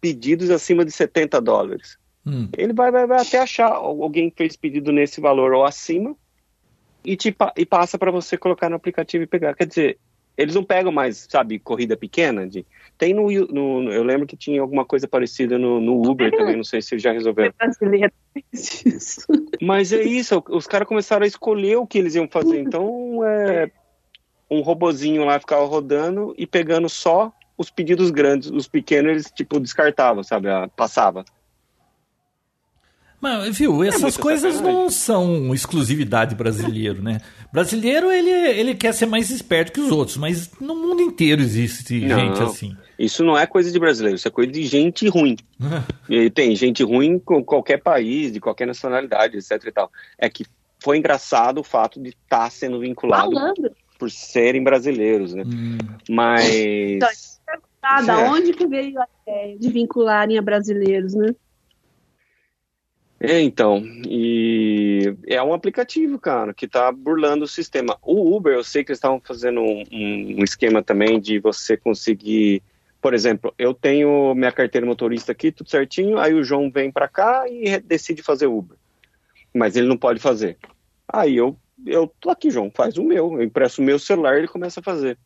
[0.00, 1.96] pedidos acima de 70 dólares.
[2.26, 2.48] Hum.
[2.56, 6.16] Ele vai, vai, vai até achar alguém fez pedido nesse valor ou acima
[7.04, 9.54] e, te, e passa para você colocar no aplicativo e pegar.
[9.54, 9.98] Quer dizer,
[10.36, 12.46] eles não pegam mais, sabe, corrida pequena.
[12.46, 12.66] De,
[12.98, 16.64] tem no, no Eu lembro que tinha alguma coisa parecida no, no Uber também, não
[16.64, 17.52] sei se já resolveram.
[19.62, 22.60] Mas é isso, os caras começaram a escolher o que eles iam fazer.
[22.60, 23.70] Então, é,
[24.54, 28.50] um robozinho lá ficava rodando e pegando só os pedidos grandes.
[28.50, 30.48] Os pequenos eles, tipo, descartavam, sabe?
[30.76, 31.24] Passava.
[33.20, 34.82] Mas, viu, é essas é coisas sacanagem.
[34.82, 37.22] não são exclusividade brasileiro, né?
[37.50, 42.00] Brasileiro, ele, ele quer ser mais esperto que os outros, mas no mundo inteiro existe
[42.00, 42.76] não, gente assim.
[42.98, 45.36] Isso não é coisa de brasileiro, isso é coisa de gente ruim.
[46.06, 49.90] e tem gente ruim com qualquer país, de qualquer nacionalidade, etc e tal.
[50.18, 50.44] É que
[50.78, 53.74] foi engraçado o fato de estar tá sendo vinculado Falando.
[54.04, 55.44] Por serem brasileiros, né?
[55.46, 55.78] Hum.
[56.10, 57.40] Mas...
[57.80, 58.28] Então, da é.
[58.28, 61.34] onde que veio a ideia de vincularem a brasileiros, né?
[63.18, 67.96] É, então, e é um aplicativo, cara, que tá burlando o sistema.
[68.02, 72.62] O Uber, eu sei que eles estavam fazendo um, um, esquema também de você conseguir,
[73.00, 77.08] por exemplo, eu tenho minha carteira motorista aqui, tudo certinho, aí o João vem para
[77.08, 78.76] cá e decide fazer Uber.
[79.54, 80.58] Mas ele não pode fazer.
[81.08, 81.56] Aí eu,
[81.86, 84.80] eu tô aqui, João, faz o meu, eu impresso o meu celular e ele começa
[84.80, 85.18] a fazer.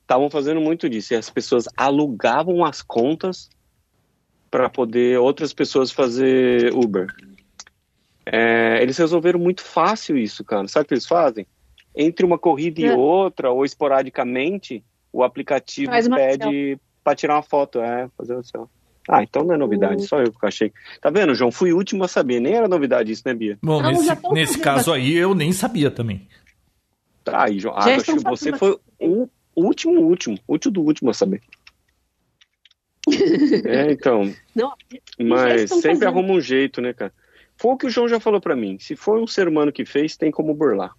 [0.00, 3.48] Estavam fazendo muito disso, e as pessoas alugavam as contas
[4.50, 7.06] para poder outras pessoas fazer Uber.
[8.26, 10.68] É, eles resolveram muito fácil isso, cara.
[10.68, 11.46] Sabe o que eles fazem?
[11.94, 12.84] Entre uma corrida é.
[12.86, 17.80] e outra, ou esporadicamente, o aplicativo pede para tirar uma foto.
[17.80, 18.66] É, fazer assim, ó.
[19.08, 20.08] Ah, então não é novidade, uhum.
[20.08, 20.72] só eu que achei.
[21.00, 21.52] Tá vendo, João?
[21.52, 23.58] Fui o último a saber, nem era novidade isso, né, Bia?
[23.62, 26.26] Bom, não, nesse, nesse caso aí eu nem sabia também.
[27.22, 27.74] Tá, aí, João.
[27.76, 31.42] Ah, acho que você foi o último, último, último do último a saber.
[33.64, 34.32] é, então.
[34.54, 34.72] Não,
[35.18, 36.06] mas sempre fazendo.
[36.06, 37.12] arruma um jeito, né, cara?
[37.56, 38.78] Foi o que o João já falou para mim.
[38.78, 40.92] Se foi um ser humano que fez, tem como burlar.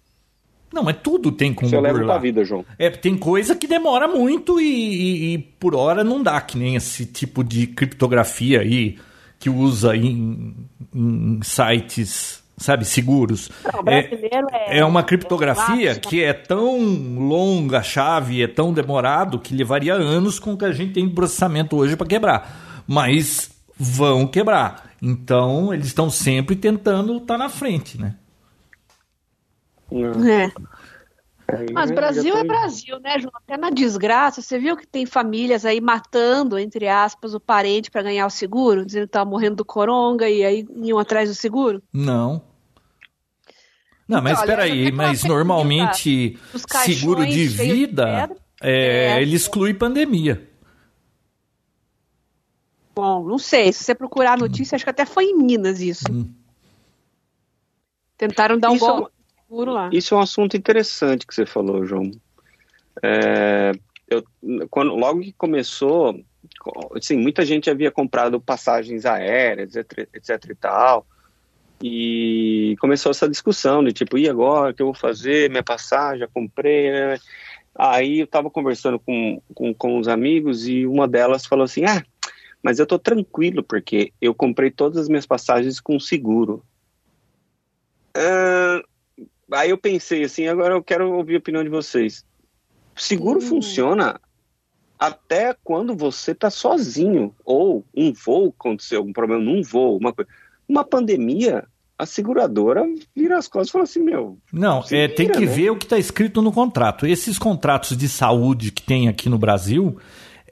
[0.72, 1.92] Não, mas tudo tem como Você burlar.
[1.92, 2.64] Você leva pra vida, João.
[2.78, 6.76] É, tem coisa que demora muito e, e, e, por hora não dá, que nem
[6.76, 8.98] esse tipo de criptografia aí
[9.38, 10.54] que usa em,
[10.94, 13.50] em sites, sabe, seguros.
[13.64, 16.78] Não, brasileiro é, é, é uma criptografia é que é tão
[17.18, 21.06] longa a chave, é tão demorado que levaria anos com o que a gente tem
[21.06, 22.84] de processamento hoje para quebrar.
[22.86, 24.90] Mas vão quebrar.
[25.00, 28.14] Então, eles estão sempre tentando estar tá na frente, né?
[30.28, 30.52] É.
[31.72, 33.32] Mas Brasil é Brasil, né, João?
[33.36, 38.02] Até na desgraça, você viu que tem famílias aí matando, entre aspas, o parente para
[38.02, 41.80] ganhar o seguro, dizendo que estava morrendo do coronga e aí iam atrás do seguro?
[41.92, 42.42] Não.
[44.08, 46.38] Não, mas espera aí, mas normalmente
[46.84, 50.48] seguro de vida, de é, é, ele exclui pandemia.
[52.94, 53.72] Bom, não sei.
[53.72, 56.04] Se você procurar a notícia, acho que até foi em Minas isso.
[56.10, 56.32] Hum.
[58.16, 59.08] Tentaram dar um isso bom
[59.56, 59.88] seguro lá.
[59.92, 62.10] Isso é um assunto interessante que você falou, João.
[63.02, 63.72] É,
[64.08, 64.22] eu,
[64.70, 66.20] quando, logo que começou,
[66.94, 71.06] assim, muita gente havia comprado passagens aéreas, etc, etc e tal.
[71.82, 75.50] E começou essa discussão de tipo, e agora, o que eu vou fazer?
[75.50, 77.18] Minha passagem, já comprei, né?
[77.74, 82.02] Aí eu estava conversando com, com, com os amigos e uma delas falou assim, ah,
[82.62, 86.64] mas eu estou tranquilo porque eu comprei todas as minhas passagens com seguro.
[88.16, 88.82] Uh,
[89.52, 92.24] aí eu pensei assim, agora eu quero ouvir a opinião de vocês.
[92.94, 93.46] Seguro uhum.
[93.46, 94.20] funciona
[94.98, 100.30] até quando você está sozinho ou um voo aconteceu algum problema num voo, uma coisa.
[100.68, 101.64] Uma pandemia,
[101.98, 102.82] a seguradora
[103.14, 104.38] vira as costas e fala assim, meu.
[104.52, 105.46] Não, é, vira, tem que né?
[105.46, 107.06] ver o que está escrito no contrato.
[107.06, 109.98] Esses contratos de saúde que tem aqui no Brasil,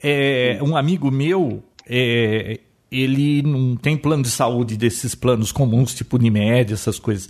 [0.01, 2.59] é, um amigo meu é,
[2.91, 7.29] ele não tem plano de saúde desses planos comuns, tipo Unimed, essas coisas.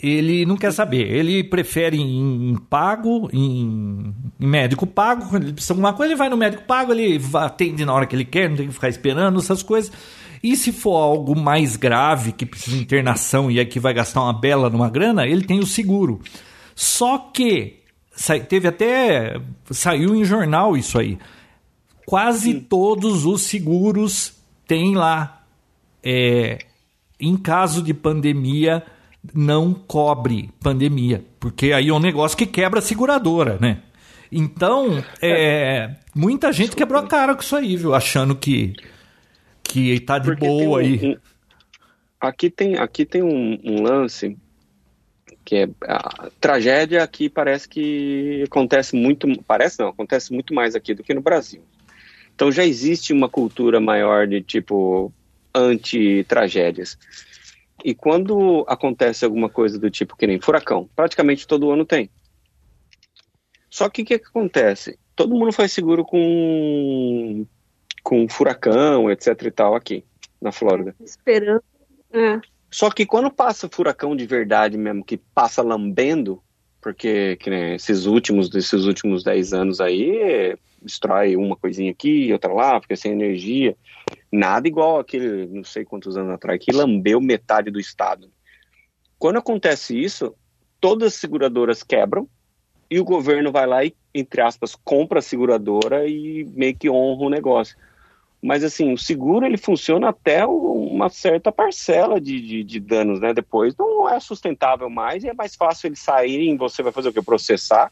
[0.00, 1.10] Ele não quer saber.
[1.10, 5.28] Ele prefere em, em pago, em, em, médico pago.
[5.28, 8.06] Quando ele precisa de alguma coisa, ele vai no médico pago, ele atende na hora
[8.06, 9.90] que ele quer, não tem que ficar esperando essas coisas.
[10.42, 14.38] E se for algo mais grave, que precisa de internação e aqui vai gastar uma
[14.38, 16.20] bela numa grana, ele tem o seguro.
[16.74, 17.80] Só que
[18.48, 19.40] teve até.
[19.70, 21.18] saiu em jornal isso aí
[22.06, 22.60] quase Sim.
[22.60, 24.32] todos os seguros
[24.66, 25.42] têm lá.
[26.02, 26.58] É,
[27.18, 28.84] em caso de pandemia,
[29.34, 33.82] não cobre pandemia, porque aí é um negócio que quebra a seguradora, né?
[34.30, 37.94] Então, é, muita gente quebrou a cara com isso aí, viu?
[37.94, 38.74] Achando que,
[39.62, 41.18] que tá de porque boa um, aí.
[42.20, 44.36] aqui tem, aqui tem um, um lance
[45.44, 50.92] que é a tragédia aqui parece que acontece muito, parece não, acontece muito mais aqui
[50.92, 51.62] do que no Brasil.
[52.34, 55.12] Então já existe uma cultura maior de tipo
[55.54, 56.98] anti-tragédias.
[57.86, 62.10] E quando acontece alguma coisa do tipo que nem furacão, praticamente todo ano tem.
[63.70, 64.98] Só que o que, que acontece?
[65.14, 67.46] Todo mundo faz seguro com
[68.02, 70.04] com furacão, etc e tal aqui
[70.42, 70.96] na Flórida.
[70.98, 71.62] Esperando.
[72.12, 72.40] É.
[72.68, 76.42] Só que quando passa furacão de verdade mesmo, que passa lambendo,
[76.80, 82.52] porque que, né, esses últimos, desses últimos 10 anos aí, destrói uma coisinha aqui, outra
[82.52, 83.76] lá, fica sem energia.
[84.36, 88.30] Nada igual aquele, não sei quantos anos atrás, que lambeu metade do estado.
[89.18, 90.34] Quando acontece isso,
[90.78, 92.28] todas as seguradoras quebram
[92.90, 97.24] e o governo vai lá e, entre aspas, compra a seguradora e meio que honra
[97.24, 97.78] o negócio.
[98.42, 103.32] Mas assim, o seguro ele funciona até uma certa parcela de, de, de, danos, né?
[103.32, 106.58] Depois não é sustentável mais e é mais fácil eles saírem.
[106.58, 107.22] Você vai fazer o que?
[107.22, 107.90] Processar.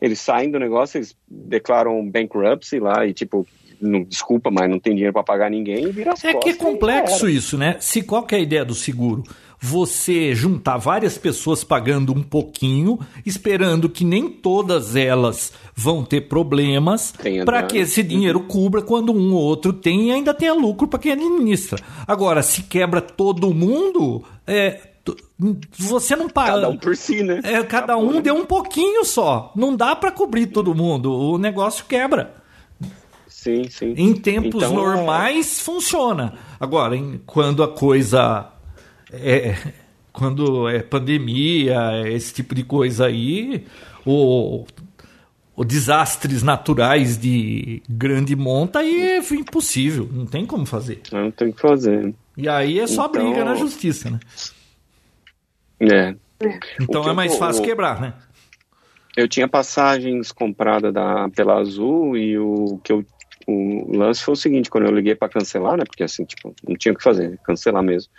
[0.00, 3.46] Eles saem do negócio, eles declaram bankruptcy lá e tipo,
[3.80, 6.54] não, desculpa, mas não tem dinheiro para pagar ninguém e vira as É que é
[6.54, 7.76] complexo isso, né?
[7.80, 9.22] Se qual que é a ideia do seguro?
[9.60, 17.14] Você juntar várias pessoas pagando um pouquinho, esperando que nem todas elas vão ter problemas,
[17.46, 20.98] para que esse dinheiro cubra quando um ou outro tem e ainda tenha lucro para
[20.98, 21.82] quem administra.
[22.06, 24.80] Agora, se quebra todo mundo, é,
[25.78, 26.52] você não paga.
[26.52, 27.40] Cada um por si, né?
[27.42, 29.52] É, cada um deu um pouquinho só.
[29.56, 31.12] Não dá para cobrir todo mundo.
[31.12, 32.43] O negócio quebra.
[33.44, 33.94] Sim, sim.
[33.94, 35.62] Em tempos então, normais é...
[35.62, 36.32] funciona.
[36.58, 38.50] Agora, em, quando a coisa
[39.12, 39.54] é,
[40.10, 43.66] quando é pandemia, esse tipo de coisa aí,
[44.06, 44.64] o,
[45.54, 51.02] o desastres naturais de grande monta aí é impossível, não tem como fazer.
[51.12, 52.14] Não tem que fazer.
[52.38, 53.22] E aí é só então...
[53.22, 54.20] briga na justiça, né?
[55.80, 56.14] É.
[56.80, 58.14] Então é mais fácil quebrar, né?
[59.16, 63.04] Eu tinha passagens compradas da, pela Azul e o que eu
[63.46, 66.76] o lance foi o seguinte, quando eu liguei para cancelar, né, porque assim, tipo, não
[66.76, 68.10] tinha o que fazer, cancelar mesmo.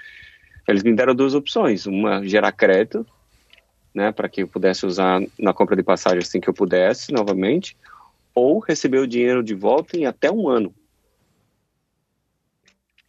[0.67, 3.05] Eles me deram duas opções, uma gerar crédito,
[3.93, 7.77] né, para que eu pudesse usar na compra de passagem assim que eu pudesse, novamente,
[8.33, 10.73] ou receber o dinheiro de volta em até um ano.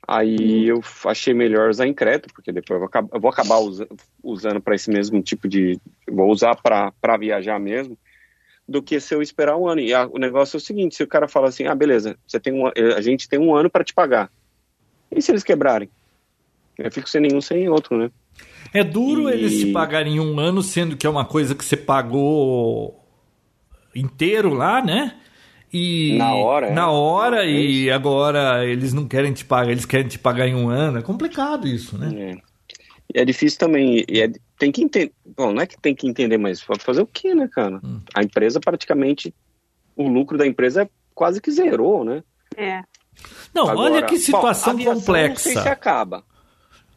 [0.08, 0.76] Aí hum.
[0.76, 3.58] eu achei melhor usar em crédito, porque depois eu vou acabar,
[4.22, 5.80] usando para esse mesmo tipo de.
[6.08, 7.98] Vou usar para viajar mesmo
[8.68, 9.80] do que se eu esperar um ano.
[9.80, 12.40] E a, o negócio é o seguinte: se o cara fala assim, ah, beleza, você
[12.40, 14.30] tem um, a gente tem um ano para te pagar.
[15.10, 15.88] E se eles quebrarem?
[16.76, 18.10] Eu fico sem nenhum, sem outro, né?
[18.72, 19.32] É duro e...
[19.32, 23.02] eles te pagarem um ano, sendo que é uma coisa que você pagou
[23.94, 25.16] inteiro lá, né?
[25.72, 26.86] E na hora, na é.
[26.86, 30.68] hora é e agora eles não querem te pagar, eles querem te pagar em um
[30.68, 30.98] ano.
[30.98, 32.32] É complicado isso, né?
[32.32, 32.55] É.
[33.16, 34.04] É difícil também.
[34.06, 35.10] E é, tem que entender.
[35.34, 37.80] Bom, não é que tem que entender, mas fazer o quê, né, cara?
[37.82, 38.02] Hum.
[38.14, 39.34] A empresa praticamente.
[39.96, 42.22] O lucro da empresa é quase que zerou, né?
[42.54, 42.82] É.
[43.54, 45.48] Não, Agora, olha que situação bom, complexa.
[45.48, 46.22] Não sei se acaba.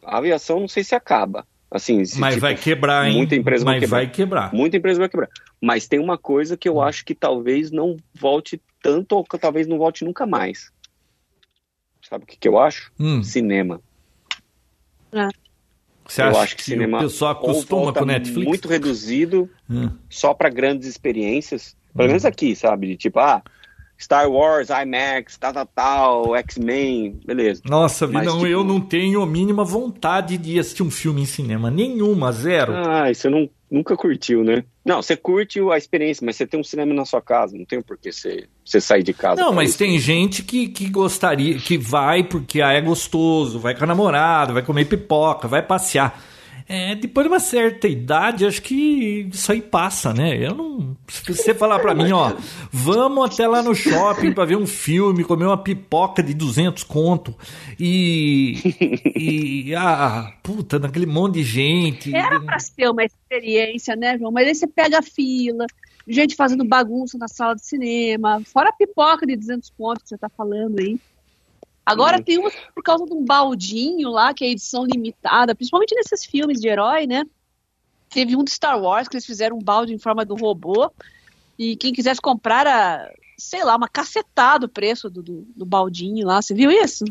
[0.04, 1.46] A aviação não sei se acaba.
[1.70, 3.16] Assim, se, mas tipo, vai quebrar, hein?
[3.16, 3.96] Muita empresa mas vai quebrar.
[3.96, 4.54] vai quebrar.
[4.54, 5.30] Muita empresa vai quebrar.
[5.58, 6.82] Mas tem uma coisa que eu hum.
[6.82, 10.70] acho que talvez não volte tanto, ou que talvez não volte nunca mais.
[12.06, 12.92] Sabe o que, que eu acho?
[13.00, 13.22] Hum.
[13.22, 13.80] Cinema.
[15.12, 15.28] É.
[16.10, 18.48] Você acha eu acho que, que cinema o pessoal acostuma com Netflix?
[18.48, 19.90] Muito reduzido, hum.
[20.08, 21.76] só para grandes experiências.
[21.94, 22.08] Pelo hum.
[22.08, 22.88] menos aqui, sabe?
[22.88, 23.42] De tipo, ah,
[24.00, 27.60] Star Wars, IMAX, tal, tal, tal, X-Men, beleza.
[27.66, 28.46] Nossa, Mas, não, tipo...
[28.46, 31.70] eu não tenho a mínima vontade de assistir um filme em cinema.
[31.70, 32.72] Nenhuma, zero.
[32.74, 34.64] Ah, você não, nunca curtiu, né?
[34.82, 37.82] Não, você curte a experiência, mas você tem um cinema na sua casa, não tem
[37.82, 39.40] por que você, você sair de casa.
[39.40, 39.78] Não, mas isso.
[39.78, 44.54] tem gente que, que gostaria, que vai porque ah, é gostoso, vai com a namorada,
[44.54, 46.18] vai comer pipoca, vai passear.
[46.72, 50.36] É, depois de uma certa idade, acho que isso aí passa, né?
[50.36, 50.96] Eu não.
[51.08, 52.32] Se você falar para mim, ó,
[52.70, 57.34] vamos até lá no shopping para ver um filme, comer uma pipoca de 200 conto
[57.76, 58.54] e.
[59.16, 59.74] e.
[59.74, 62.14] Ah, puta, naquele monte de gente.
[62.14, 64.30] Era pra ser uma experiência, né, João?
[64.30, 65.66] Mas aí você pega a fila,
[66.06, 70.16] gente fazendo bagunça na sala de cinema, fora a pipoca de 200 conto que você
[70.16, 71.00] tá falando aí.
[71.90, 76.24] Agora tem uma por causa de um baldinho lá, que é edição limitada, principalmente nesses
[76.24, 77.24] filmes de herói, né?
[78.08, 80.90] Teve um de Star Wars que eles fizeram um balde em forma do robô.
[81.58, 86.26] E quem quisesse comprar era, sei lá, uma cacetada o preço do, do, do baldinho
[86.26, 86.40] lá.
[86.40, 87.04] Você viu isso?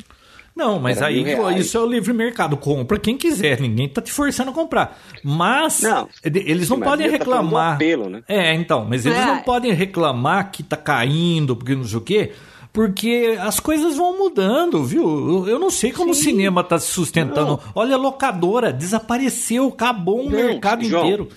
[0.56, 1.24] Não, mas aí
[1.58, 2.58] isso é o livre mercado.
[2.58, 5.00] Compra quem quiser, ninguém tá te forçando a comprar.
[5.24, 7.70] Mas não, eles não podem tá reclamar.
[7.70, 8.24] Tá apelo, né?
[8.28, 9.26] É, então, mas eles é.
[9.26, 12.34] não podem reclamar que tá caindo, porque não sei o quê
[12.72, 15.48] porque as coisas vão mudando, viu?
[15.48, 16.20] Eu não sei como Sim.
[16.20, 17.52] o cinema está se sustentando.
[17.52, 17.60] Não.
[17.74, 21.30] Olha, a locadora desapareceu, acabou um não, mercado João, inteiro.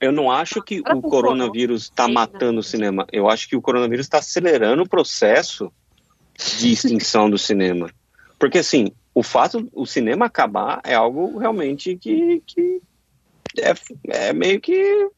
[0.00, 3.06] Eu não acho que o coronavírus está matando o cinema.
[3.12, 5.72] Eu acho que o coronavírus está acelerando o processo
[6.58, 7.90] de extinção do cinema.
[8.38, 12.82] Porque, assim, o fato do cinema acabar é algo realmente que, que
[13.58, 13.74] é,
[14.08, 15.08] é meio que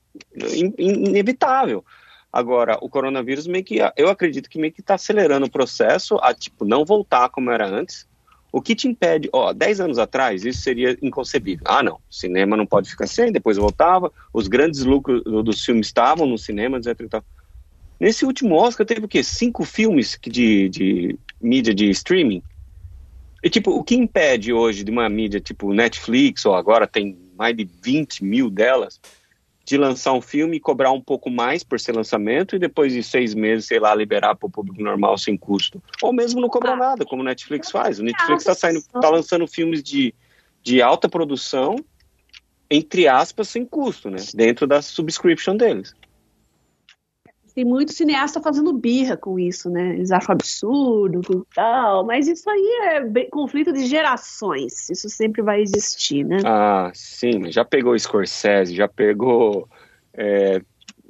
[0.79, 1.85] inevitável.
[2.33, 6.35] Agora, o coronavírus meio que, eu acredito que meio que está acelerando o processo a,
[6.35, 8.07] tipo, não voltar como era antes,
[8.51, 11.65] O que te impede, ó, 10 anos atrás isso seria inconcebível.
[11.67, 16.27] Ah, não, cinema não pode ficar sem, depois voltava, os grandes lucros dos filmes estavam
[16.27, 17.01] no cinema, etc.
[17.01, 17.25] E tal.
[18.01, 19.23] Nesse último Oscar teve o quê?
[19.23, 22.43] Cinco filmes de, de mídia de streaming.
[23.43, 27.57] E, tipo, o que impede hoje de uma mídia tipo Netflix, ou agora tem mais
[27.57, 28.99] de 20 mil delas,
[29.69, 33.03] de lançar um filme e cobrar um pouco mais por ser lançamento e depois de
[33.03, 35.83] seis meses, sei lá, liberar para o público normal sem custo.
[36.03, 37.99] Ou mesmo não cobrar ah, nada, como o Netflix faz.
[37.99, 40.15] O Netflix está saindo, tá lançando filmes de,
[40.63, 41.77] de alta produção,
[42.71, 44.17] entre aspas, sem custo, né?
[44.35, 45.95] Dentro da subscription deles
[47.59, 49.95] tem muito cineasta fazendo birra com isso, né?
[49.95, 55.43] Eles acham absurdo e tal, mas isso aí é bem, conflito de gerações, isso sempre
[55.43, 56.37] vai existir, né?
[56.45, 59.69] Ah, sim, já pegou Scorsese, já pegou
[60.15, 60.63] é,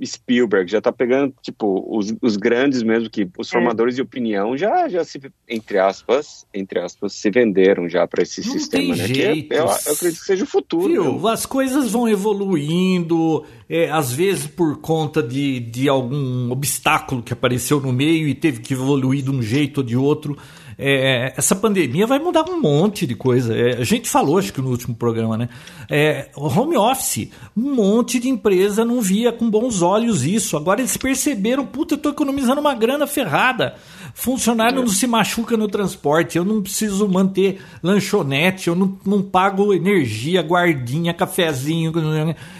[0.04, 3.50] Spielberg, já tá pegando, tipo, os, os grandes mesmo, que os é.
[3.50, 3.96] formadores é.
[3.96, 8.52] de opinião já, já se, entre aspas, entre aspas, se venderam já para esse Não
[8.52, 9.06] sistema, né?
[9.06, 9.52] Jeito.
[9.52, 10.88] Eu, eu, acredito que seja o futuro.
[10.88, 11.28] Viu?
[11.28, 17.80] As coisas vão evoluindo, é, às vezes por conta de, de algum obstáculo que apareceu
[17.80, 20.36] no meio e teve que evoluir de um jeito ou de outro.
[20.80, 23.52] É, essa pandemia vai mudar um monte de coisa.
[23.52, 25.48] É, a gente falou, acho que no último programa, né?
[25.90, 30.56] É, home office, um monte de empresa não via com bons olhos isso.
[30.56, 33.74] Agora eles perceberam, puta, eu tô economizando uma grana ferrada.
[34.14, 34.80] Funcionário é.
[34.80, 40.42] não se machuca no transporte, eu não preciso manter lanchonete, eu não, não pago energia,
[40.42, 41.92] guardinha, cafezinho.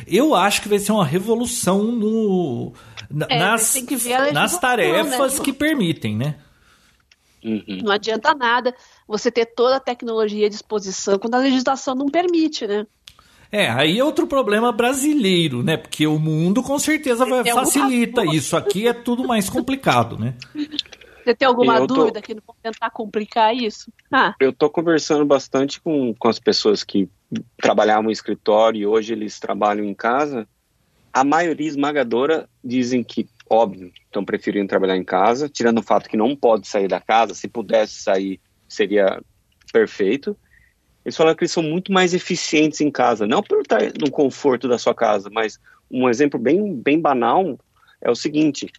[0.09, 2.73] Eu acho que vai ser uma revolução no,
[3.29, 3.75] é, nas,
[4.33, 5.45] nas tarefas né?
[5.45, 6.35] que permitem, né?
[7.45, 7.81] Uhum.
[7.83, 8.75] Não adianta nada
[9.07, 12.87] você ter toda a tecnologia à disposição quando a legislação não permite, né?
[13.51, 15.77] É, aí é outro problema brasileiro, né?
[15.77, 18.57] Porque o mundo com certeza vai, facilita isso.
[18.57, 20.35] Aqui é tudo mais complicado, né?
[21.25, 23.91] Você tem alguma dúvida que não vou tentar complicar isso?
[24.13, 24.35] Ah.
[24.41, 27.09] Eu estou conversando bastante com, com as pessoas que
[27.61, 30.47] trabalhavam no escritório e hoje eles trabalham em casa.
[31.13, 36.17] A maioria esmagadora dizem que óbvio, estão preferindo trabalhar em casa, tirando o fato que
[36.17, 39.21] não pode sair da casa, se pudesse sair seria
[39.73, 40.37] perfeito.
[41.05, 44.69] Eles falaram que eles são muito mais eficientes em casa, não por estar no conforto
[44.69, 45.59] da sua casa, mas
[45.91, 47.59] um exemplo bem, bem banal
[48.01, 48.71] é o seguinte: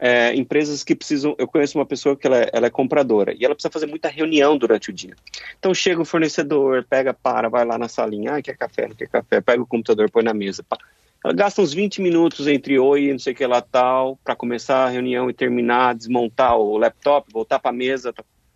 [0.00, 1.36] é, empresas que precisam.
[1.38, 4.56] Eu conheço uma pessoa que ela, ela, é compradora e ela precisa fazer muita reunião
[4.56, 5.14] durante o dia.
[5.58, 9.08] Então chega o fornecedor, pega, para, vai lá na salinha, ah, quer café, não quer
[9.08, 10.64] café, pega o computador, põe na mesa.
[10.66, 10.78] Pá.
[11.24, 14.34] Ela gasta uns 20 minutos entre oi e não sei o que lá tal, para
[14.34, 18.12] começar a reunião e terminar, desmontar o laptop, voltar para a mesa,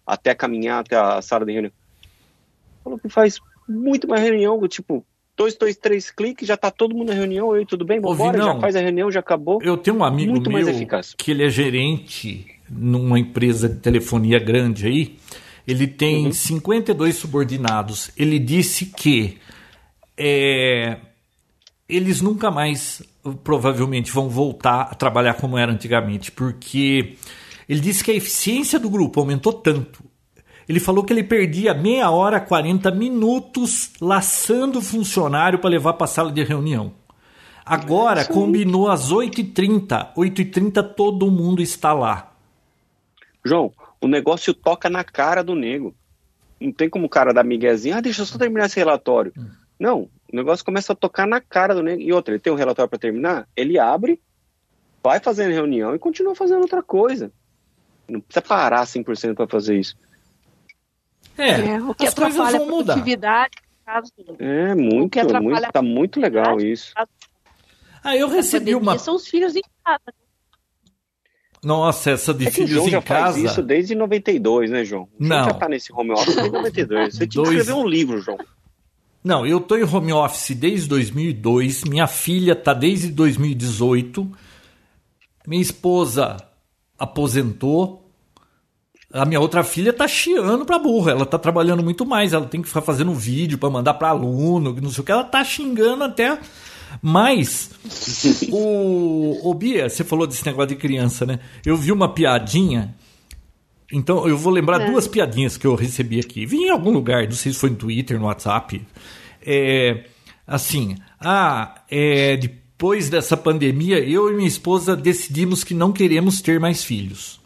[0.07, 1.73] até caminhar até a sala de reunião.
[2.83, 3.39] Falou que faz
[3.69, 5.05] muito mais reunião, tipo,
[5.37, 8.01] dois, dois, três cliques, já tá todo mundo na reunião, oi, tudo bem?
[8.01, 9.61] Vamos embora, já faz a reunião, já acabou.
[9.63, 10.67] Eu tenho um amigo muito meu
[11.19, 15.17] que ele é gerente numa empresa de telefonia grande aí,
[15.67, 16.33] ele tem uhum.
[16.33, 18.11] 52 subordinados.
[18.17, 19.39] Ele disse que
[20.17, 20.99] é,
[21.89, 23.03] eles nunca mais
[23.43, 27.17] provavelmente vão voltar a trabalhar como era antigamente, porque
[27.69, 30.03] ele disse que a eficiência do grupo aumentou tanto.
[30.69, 36.05] Ele falou que ele perdia meia hora, 40 minutos laçando o funcionário para levar para
[36.05, 36.93] a sala de reunião.
[37.65, 40.15] Agora é combinou às 8h30.
[40.15, 42.33] 8h30 todo mundo está lá.
[43.45, 45.95] João, o negócio toca na cara do nego.
[46.61, 49.33] Não tem como o cara da miguezinha, ah, deixa eu só terminar esse relatório.
[49.37, 49.49] Hum.
[49.79, 52.03] Não, o negócio começa a tocar na cara do nego.
[52.03, 54.21] E outra, ele tem um relatório para terminar, ele abre,
[55.01, 57.31] vai fazendo reunião e continua fazendo outra coisa.
[58.09, 59.97] Não precisa parar 100% para fazer isso.
[61.39, 63.53] É, é, o que as atrapalha a produtividade.
[63.87, 64.11] Caso,
[64.41, 66.93] é, muito, muito, tá muito legal isso.
[68.03, 68.99] Ah, eu recebi uma...
[68.99, 70.03] São os filhos em casa.
[70.07, 70.13] Né?
[71.63, 73.35] Nossa, essa de é filhos João em já casa.
[73.35, 75.05] Faz isso desde 92, né, João?
[75.05, 75.45] O Não.
[75.45, 77.15] já tá nesse home office desde 92.
[77.15, 78.39] Você tinha que escrever um livro, João.
[79.25, 81.85] Não, eu tô em home office desde 2002.
[81.85, 84.31] Minha filha tá desde 2018.
[85.47, 86.37] Minha esposa
[86.99, 88.07] aposentou.
[89.11, 91.13] A minha outra filha tá chiando pra burra.
[91.13, 92.35] Ela tá trabalhando muito mais.
[92.35, 95.13] Ela tem que ficar fazendo vídeo para mandar para aluno, não sei o que.
[95.13, 96.39] Ela tá xingando até.
[97.01, 97.71] Mas
[98.53, 101.41] o, o Bia, você falou desse negócio de criança, né?
[101.65, 102.95] Eu vi uma piadinha
[103.95, 104.91] então eu vou lembrar é.
[104.91, 106.45] duas piadinhas que eu recebi aqui.
[106.45, 108.85] Vi em algum lugar, não sei se foi no Twitter, no WhatsApp.
[109.41, 110.05] É,
[110.45, 116.59] assim, ah, é, depois dessa pandemia, eu e minha esposa decidimos que não queremos ter
[116.59, 117.41] mais filhos.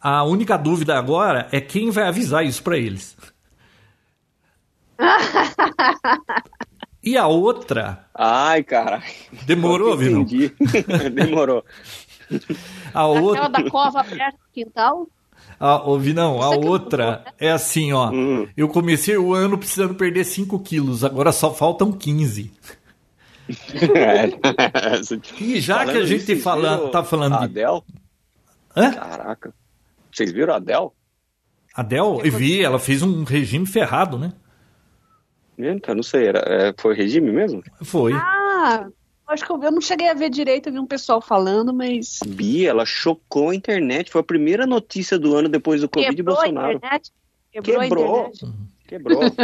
[0.00, 3.14] A única dúvida agora é quem vai avisar isso para eles.
[7.04, 8.06] e a outra.
[8.14, 9.02] Ai, cara.
[9.44, 10.24] Demorou, viu?
[11.12, 11.64] Demorou.
[12.94, 13.46] A outra.
[13.46, 15.08] Aquela da cova aberta no quintal?
[15.60, 18.10] A, ouvi, não, a outra é assim, ó.
[18.10, 18.46] Hum.
[18.56, 22.52] Eu comecei o ano precisando perder 5 quilos, agora só faltam 15.
[25.40, 27.82] e já falando que a gente fala, tá falando a Adele?
[28.76, 28.92] Hã?
[28.92, 29.54] Caraca.
[30.12, 30.90] Vocês viram a Adele?
[31.74, 32.20] Adele?
[32.24, 34.32] Eu vi, ela fez um regime ferrado, né?
[35.58, 37.64] Então, não sei, era, é, foi regime mesmo?
[37.82, 38.12] Foi.
[38.12, 38.86] Ah,
[39.28, 42.20] acho que eu, eu não cheguei a ver direito, eu vi um pessoal falando, mas.
[42.26, 44.10] Bia, ela chocou a internet.
[44.10, 46.68] Foi a primeira notícia do ano depois do Covid Quebrou Bolsonaro.
[46.68, 47.12] A internet?
[47.52, 47.80] Quebrou.
[47.80, 48.24] Quebrou.
[48.24, 48.56] A internet.
[48.86, 49.20] Quebrou.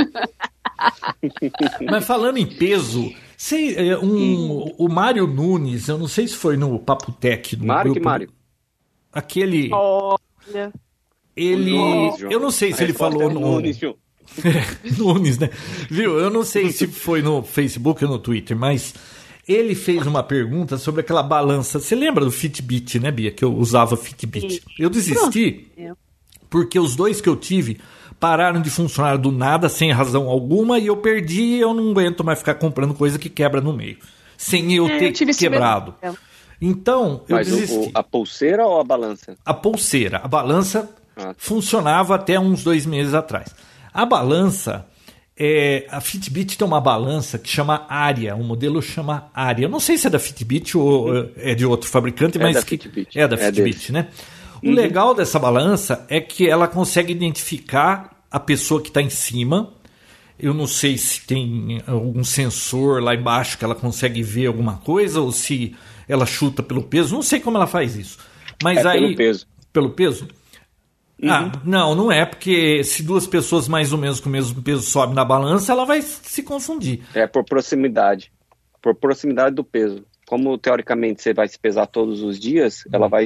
[1.90, 6.56] Mas falando em peso, sei, é, um, o Mário Nunes, eu não sei se foi
[6.56, 7.56] no Papo Tech.
[7.56, 8.30] No Mário grupo, que Mário?
[9.12, 9.70] Aquele.
[9.72, 10.72] Olha.
[11.36, 11.72] Ele.
[11.72, 13.40] Nunes, eu não sei se ele falou é no.
[13.40, 13.78] Nunes,
[14.98, 15.50] Nunes, né?
[15.90, 16.18] Viu?
[16.18, 18.94] Eu não sei se foi no Facebook ou no Twitter, mas
[19.46, 21.78] ele fez uma pergunta sobre aquela balança.
[21.78, 23.30] Você lembra do Fitbit, né, Bia?
[23.30, 24.62] Que eu usava Fitbit.
[24.78, 25.70] Eu desisti
[26.54, 27.80] porque os dois que eu tive
[28.20, 32.22] pararam de funcionar do nada, sem razão alguma, e eu perdi e eu não aguento
[32.22, 33.98] mais ficar comprando coisa que quebra no meio.
[34.36, 35.94] Sem eu é, ter eu quebrado.
[36.60, 37.88] Então, eu Mas desisti.
[37.88, 39.36] O, a pulseira ou a balança?
[39.44, 40.20] A pulseira.
[40.22, 41.34] A balança ah.
[41.36, 43.54] funcionava até uns dois meses atrás.
[43.92, 44.86] A balança,
[45.36, 49.66] é, a Fitbit tem uma balança que chama Aria, o um modelo chama Aria.
[49.66, 52.62] Eu não sei se é da Fitbit ou é de outro fabricante, é mas da
[52.62, 53.18] Fitbit.
[53.18, 54.08] é da é Fitbit, né?
[54.62, 54.74] O uhum.
[54.74, 59.72] legal dessa balança é que ela consegue identificar a pessoa que está em cima.
[60.38, 65.20] Eu não sei se tem algum sensor lá embaixo que ela consegue ver alguma coisa
[65.20, 65.74] ou se
[66.08, 67.14] ela chuta pelo peso.
[67.14, 68.18] Não sei como ela faz isso.
[68.62, 69.46] Mas é aí pelo peso.
[69.72, 70.28] Pelo peso?
[71.22, 71.30] Uhum.
[71.30, 74.82] Ah, não, não é, porque se duas pessoas mais ou menos com o mesmo peso
[74.82, 77.02] sobem na balança, ela vai se confundir.
[77.14, 78.32] É por proximidade.
[78.82, 80.04] Por proximidade do peso.
[80.26, 82.90] Como teoricamente você vai se pesar todos os dias, uhum.
[82.92, 83.24] ela vai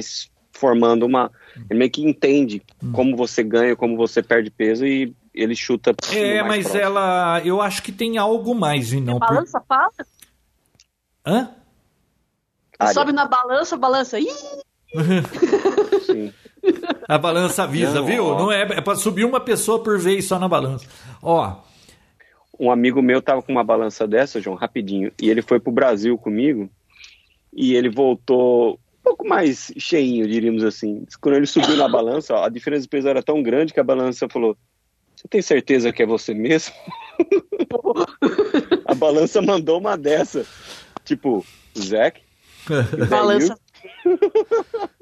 [0.51, 1.31] formando uma.
[1.69, 2.91] Ele meio que entende uhum.
[2.91, 5.95] como você ganha, como você perde peso e ele chuta.
[6.11, 6.83] É, mas próximo.
[6.83, 7.41] ela.
[7.43, 9.19] Eu acho que tem algo mais, e não.
[9.19, 9.27] Por...
[9.27, 9.91] Balança, fala?
[11.25, 11.49] Hã?
[12.93, 14.19] Sobe na balança, balança.
[14.19, 14.27] Ih!
[16.05, 16.33] Sim.
[17.09, 18.23] A balança avisa, não, viu?
[18.23, 18.37] Ó.
[18.37, 20.87] Não é, é para subir uma pessoa por vez só na balança.
[21.23, 21.55] Ó.
[22.59, 26.15] Um amigo meu tava com uma balança dessa, João, rapidinho, e ele foi pro Brasil
[26.19, 26.69] comigo
[27.51, 31.03] e ele voltou um pouco mais cheinho, diríamos assim.
[31.19, 33.83] Quando ele subiu na balança, ó, a diferença de peso era tão grande que a
[33.83, 34.55] balança falou:
[35.15, 36.75] Você tem certeza que é você mesmo?
[38.85, 40.45] a balança mandou uma dessa.
[41.03, 41.43] Tipo,
[41.75, 42.21] Zack.
[43.09, 43.57] Balança.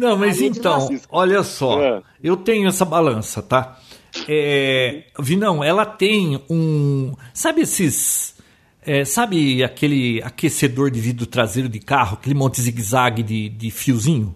[0.00, 2.02] Não, mas então, olha só, é.
[2.22, 3.78] eu tenho essa balança, tá?
[4.26, 7.14] É, Vinão, ela tem um.
[7.34, 8.34] Sabe esses.
[8.82, 14.34] É, sabe aquele aquecedor de vidro traseiro de carro, aquele monte zigue-zague de, de fiozinho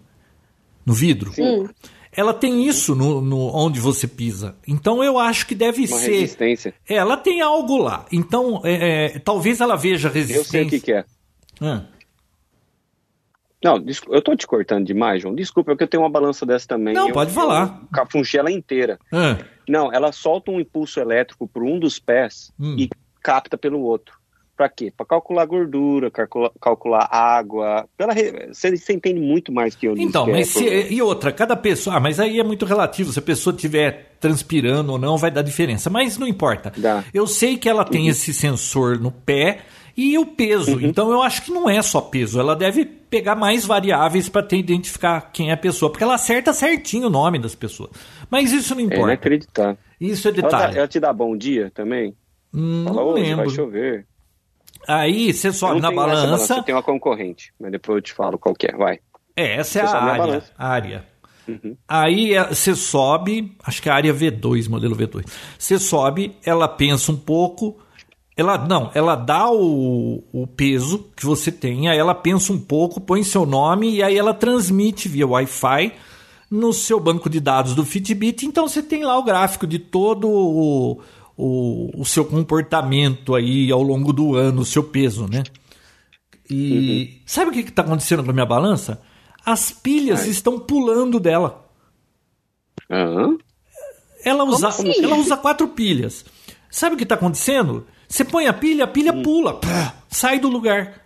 [0.85, 1.33] no vidro?
[1.33, 1.67] Sim.
[2.13, 4.55] Ela tem isso no, no, onde você pisa.
[4.69, 6.13] Então eu acho que deve Uma ser.
[6.21, 6.75] Resistência.
[6.87, 8.05] É, ela tem algo lá.
[8.13, 10.41] Então, é, é talvez ela veja resistência.
[10.41, 11.05] Eu sei o que, que é.
[11.61, 11.87] Ah.
[13.65, 15.35] Não, eu tô te cortando demais, João.
[15.35, 16.93] Desculpa, é que eu tenho uma balança dessa também.
[16.93, 17.81] Não, eu, pode falar.
[17.91, 18.99] Cafunchei ela inteira.
[19.11, 19.39] Ah.
[19.67, 22.77] Não, ela solta um impulso elétrico por um dos pés hum.
[22.79, 22.91] e
[23.23, 24.19] capta pelo outro.
[24.55, 24.93] Para quê?
[24.95, 27.89] Para calcular gordura, calcular, calcular água.
[27.97, 28.13] Pela,
[28.53, 29.97] você, você, entende muito mais que eu.
[29.97, 31.97] Então, mas se, e outra, cada pessoa.
[31.97, 33.13] Ah, mas aí é muito relativo.
[33.13, 35.89] Se a pessoa estiver transpirando ou não, vai dar diferença.
[35.89, 36.71] Mas não importa.
[36.77, 37.03] Dá.
[37.13, 38.11] Eu sei que ela tem uhum.
[38.11, 39.63] esse sensor no pé
[39.97, 40.77] e o peso.
[40.77, 40.81] Uhum.
[40.81, 45.31] Então eu acho que não é só peso, ela deve pegar mais variáveis para identificar
[45.33, 47.91] quem é a pessoa, porque ela acerta certinho o nome das pessoas.
[48.31, 49.03] Mas isso não importa.
[49.03, 49.79] É inacreditável.
[50.01, 50.73] Isso é detalhe.
[50.73, 52.15] Ela, ela, te dá bom dia também?
[52.53, 53.37] Hum, Fala, não lembro.
[53.37, 54.07] vai chover.
[54.87, 56.23] Aí você sobe na balança.
[56.23, 56.63] balança.
[56.63, 58.99] Tem uma concorrente, mas depois eu te falo qual é, vai.
[59.37, 60.45] É, essa é a área.
[60.59, 61.05] A área.
[61.47, 61.77] Uhum.
[61.87, 65.25] Aí é, você sobe, acho que é a área V2, modelo V2.
[65.59, 67.79] Você sobe, ela pensa um pouco,
[68.37, 73.01] ela não, ela dá o, o peso que você tem, aí ela pensa um pouco,
[73.01, 75.93] põe seu nome e aí ela transmite via Wi-Fi
[76.51, 78.45] no seu banco de dados do Fitbit.
[78.45, 81.01] Então você tem lá o gráfico de todo o,
[81.37, 85.45] o, o seu comportamento aí ao longo do ano, o seu peso, né?
[86.51, 87.21] E uhum.
[87.27, 89.01] sabe o que está acontecendo com a minha balança?
[89.47, 90.29] As pilhas Ai.
[90.29, 91.69] estão pulando dela.
[92.91, 93.39] Uhum.
[94.25, 94.93] Ela, usa, assim?
[95.03, 96.25] ela usa quatro pilhas.
[96.71, 97.87] Sabe o que está acontecendo?
[98.09, 99.23] Você põe a pilha, a pilha hum.
[99.23, 101.01] pula, pá, sai do lugar.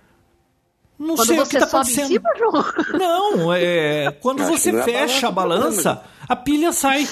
[0.98, 2.08] Não quando sei o que está acontecendo.
[2.08, 2.30] Cima,
[2.98, 7.06] não, é quando você fecha a balança, a pilha sai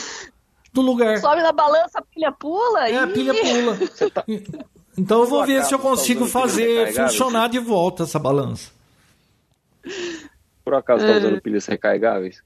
[0.72, 1.18] do lugar.
[1.18, 2.88] Sobe na balança, a pilha pula.
[2.88, 2.98] É, e...
[2.98, 4.10] a pilha pula.
[4.10, 4.24] Tá...
[4.98, 8.70] Então eu vou ver se eu consigo tá fazer funcionar de volta essa balança.
[10.64, 12.42] Por acaso está usando pilhas recarregáveis?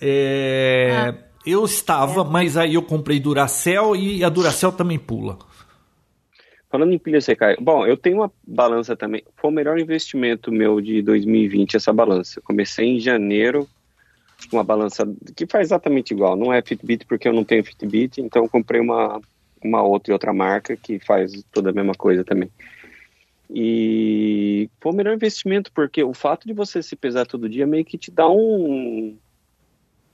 [0.00, 1.14] É, ah.
[1.46, 2.24] Eu estava, é.
[2.24, 5.38] mas aí eu comprei Duracell e a Duracell também pula.
[6.68, 9.22] Falando em pilha secar, bom, eu tenho uma balança também.
[9.36, 12.38] Foi o melhor investimento meu de 2020 essa balança.
[12.38, 13.68] Eu comecei em janeiro
[14.52, 16.36] uma balança que faz exatamente igual.
[16.36, 19.20] Não é Fitbit porque eu não tenho Fitbit, então eu comprei uma,
[19.62, 22.50] uma outra e outra marca que faz toda a mesma coisa também.
[23.48, 27.84] E foi o melhor investimento porque o fato de você se pesar todo dia meio
[27.84, 29.16] que te dá um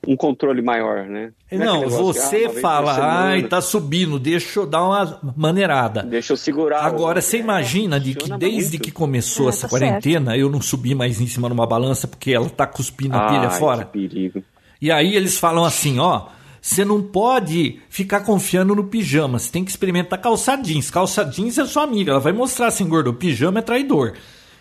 [0.07, 1.32] um controle maior, né?
[1.50, 6.03] Não, é você ah, fala, ai, tá subindo, deixa eu dar uma maneirada.
[6.03, 6.84] Deixa eu segurar.
[6.84, 7.22] Agora, o...
[7.22, 8.82] você imagina de que desde muito.
[8.82, 10.40] que começou é, essa tá quarentena, certo.
[10.40, 13.84] eu não subi mais em cima numa balança porque ela tá cuspindo a pilha fora.
[13.84, 14.42] Que perigo.
[14.80, 16.26] E aí eles falam assim, ó,
[16.61, 20.90] você não pode ficar confiando no pijama, você tem que experimentar calça jeans.
[20.90, 23.14] Calça jeans é sua amiga, ela vai mostrar se engordou.
[23.14, 24.14] Pijama é traidor.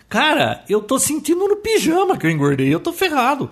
[0.07, 3.49] Cara, eu tô sentindo no pijama que eu engordei, eu tô ferrado.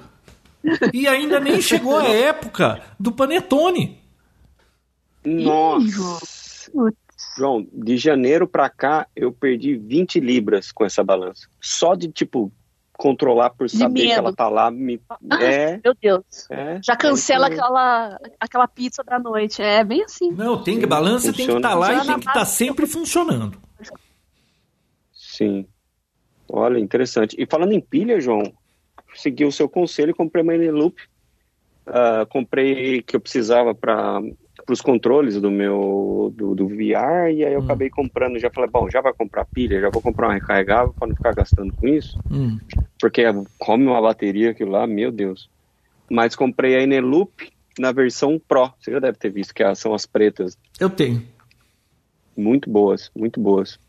[0.93, 3.99] E ainda nem chegou a época do panetone.
[5.23, 6.19] Nossa.
[7.37, 11.47] João, de janeiro para cá eu perdi 20 libras com essa balança.
[11.61, 12.51] Só de tipo
[12.93, 14.99] controlar por saber que ela tá lá me
[15.29, 16.25] ah, é Meu Deus.
[16.49, 19.61] É, Já cancela é aquela aquela pizza da noite.
[19.61, 20.31] É bem assim.
[20.31, 22.85] Não, tem que balança tem que estar tá lá e tem que estar tá sempre
[22.85, 23.57] funcionando.
[25.13, 25.65] Sim.
[26.51, 27.35] Olha, interessante.
[27.39, 28.43] E falando em pilha, João,
[29.21, 30.95] segui o seu conselho e comprei uma Eneloop.
[31.87, 34.21] Uh, comprei que eu precisava para
[34.69, 37.63] os controles do meu do, do VR e aí eu hum.
[37.63, 38.39] acabei comprando.
[38.39, 41.33] Já falei, bom, já vai comprar pilha, já vou comprar uma recarregável para não ficar
[41.33, 42.59] gastando com isso, hum.
[42.99, 43.23] porque
[43.57, 45.49] come uma bateria aquilo lá, meu Deus.
[46.09, 48.71] Mas comprei a Eneloop na versão Pro.
[48.79, 50.57] Você já deve ter visto que são as pretas.
[50.79, 51.23] Eu tenho.
[52.35, 53.79] Muito boas, muito boas.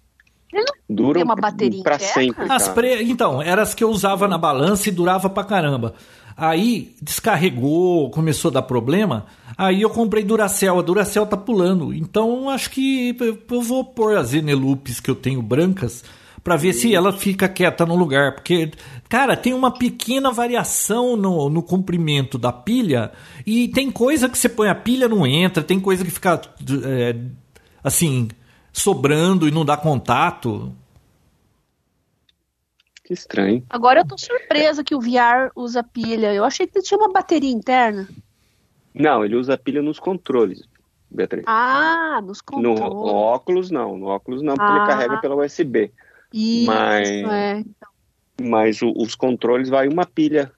[0.88, 2.51] Duram uma bateria para sempre.
[2.51, 3.03] As pre...
[3.05, 5.94] Então, eram as que eu usava na balança e durava pra caramba.
[6.36, 9.26] Aí descarregou, começou a dar problema.
[9.59, 10.78] Aí eu comprei Duracell.
[10.78, 11.92] A Duracell tá pulando.
[11.92, 13.14] Então acho que
[13.51, 16.03] eu vou pôr as Eneloops que eu tenho brancas
[16.42, 18.34] para ver se ela fica quieta no lugar.
[18.34, 18.70] Porque,
[19.09, 23.12] cara, tem uma pequena variação no, no comprimento da pilha.
[23.46, 26.40] E tem coisa que você põe a pilha não entra, tem coisa que fica
[26.84, 27.16] é,
[27.84, 28.28] assim
[28.72, 30.74] sobrando e não dá contato.
[33.04, 33.64] Que estranho.
[33.68, 36.32] Agora eu tô surpresa que o VR usa pilha.
[36.32, 38.08] Eu achei que ele tinha uma bateria interna.
[38.94, 40.62] Não, ele usa pilha nos controles,
[41.10, 41.44] Beatriz.
[41.46, 42.80] Ah, nos controles.
[42.80, 45.92] No, no óculos não, no óculos não, porque ah, ele carrega pela USB.
[46.32, 47.58] Isso, mas, é.
[47.58, 47.88] Então.
[48.42, 50.52] Mas o, os controles vai uma pilha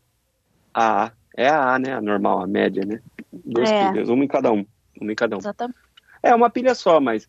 [0.75, 1.11] A.
[1.35, 1.95] É a A, né?
[1.95, 3.01] A normal, a média, né?
[3.33, 3.89] Duas é.
[3.89, 4.67] pilhas, uma em cada um.
[5.01, 5.39] Uma em cada um.
[5.39, 5.79] Exatamente.
[6.23, 7.29] É uma pilha só, mas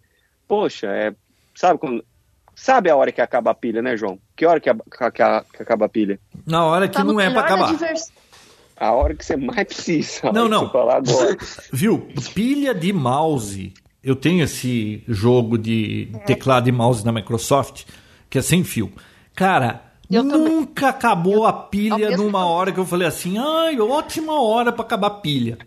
[0.54, 1.16] poxa, é,
[1.56, 2.06] sabe quando,
[2.54, 4.20] sabe a hora que acaba a pilha, né, João?
[4.36, 4.76] Que hora que, a,
[5.12, 6.20] que, a, que acaba a pilha?
[6.45, 7.76] Na hora que tá não é para acabar.
[8.78, 10.32] A hora que você mais precisa.
[10.32, 10.72] Não, não.
[11.74, 12.08] Viu?
[12.36, 13.74] Pilha de mouse.
[14.04, 16.18] Eu tenho esse jogo de é.
[16.20, 17.86] teclado e mouse da Microsoft
[18.30, 18.91] que é sem fio.
[19.34, 20.89] Cara, eu nunca também.
[20.89, 25.08] acabou eu, a pilha numa hora que eu falei assim, ai, ótima hora para acabar
[25.08, 25.58] a pilha.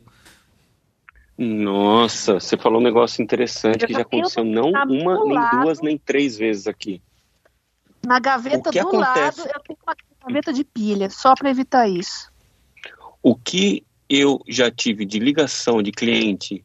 [1.38, 5.80] Nossa, você falou um negócio interessante eu que já aconteceu não uma, nem lado, duas,
[5.82, 7.02] nem três vezes aqui.
[8.04, 9.40] Na gaveta do acontece?
[9.40, 12.32] lado, eu tenho uma gaveta de pilha, só para evitar isso.
[13.22, 16.64] O que eu já tive de ligação de cliente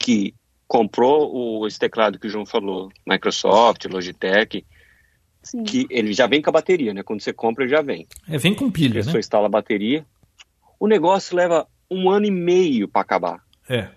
[0.00, 0.34] que
[0.66, 4.64] comprou o, esse teclado que o João falou, Microsoft, Logitech,
[5.42, 5.62] Sim.
[5.62, 7.02] que ele já vem com a bateria, né?
[7.02, 8.06] Quando você compra, ele já vem.
[8.28, 9.12] É, vem com pilha, a né?
[9.12, 10.04] Você instala a bateria.
[10.78, 13.42] O negócio leva um ano e meio para acabar.
[13.68, 13.88] É.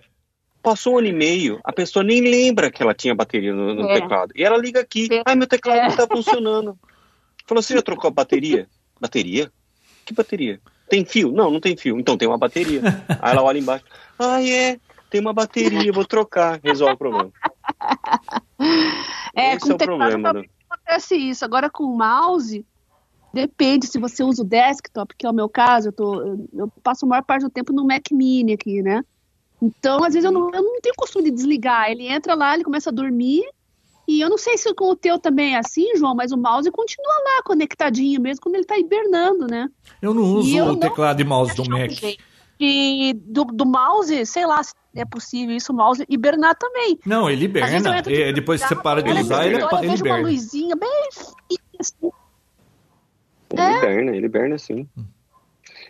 [0.61, 3.89] Passou um ano e meio, a pessoa nem lembra que ela tinha bateria no, no
[3.89, 3.99] é.
[3.99, 4.31] teclado.
[4.35, 5.89] E ela liga aqui, ai, meu teclado é.
[5.89, 6.77] não tá funcionando.
[7.45, 8.67] Falou, você já trocou a bateria?
[8.99, 9.51] Bateria?
[10.05, 10.59] Que bateria?
[10.87, 11.31] Tem fio?
[11.31, 11.99] Não, não tem fio.
[11.99, 12.81] Então tem uma bateria.
[13.21, 13.85] Aí ela olha embaixo,
[14.19, 14.77] ah, é,
[15.09, 16.59] tem uma bateria, vou trocar.
[16.63, 17.31] Resolve o problema.
[19.33, 20.43] É, Esse com é o problema, né?
[20.69, 21.45] acontece isso.
[21.45, 22.65] Agora com o mouse,
[23.33, 27.05] depende se você usa o desktop, que é o meu caso, eu, tô, eu passo
[27.05, 29.03] a maior parte do tempo no Mac Mini aqui, né?
[29.61, 31.91] Então, às vezes, eu não, eu não tenho costume de desligar.
[31.91, 33.43] Ele entra lá, ele começa a dormir.
[34.07, 36.69] E eu não sei se com o teu também é assim, João, mas o mouse
[36.71, 39.69] continua lá conectadinho, mesmo quando ele está hibernando, né?
[40.01, 41.91] Eu não uso eu o teclado e mouse do Mac.
[42.59, 46.99] E do, do mouse, sei lá se é possível isso, o mouse hibernar também.
[47.05, 47.99] Não, ele hiberna.
[48.05, 50.19] É, depois que você para de usar, ele, ele, ele vejo hiberna.
[50.19, 51.07] uma luzinha bem
[51.79, 52.11] assim.
[53.51, 53.77] Ele é.
[53.77, 54.87] hiberna, ele hiberna sim.
[54.97, 55.05] Hum.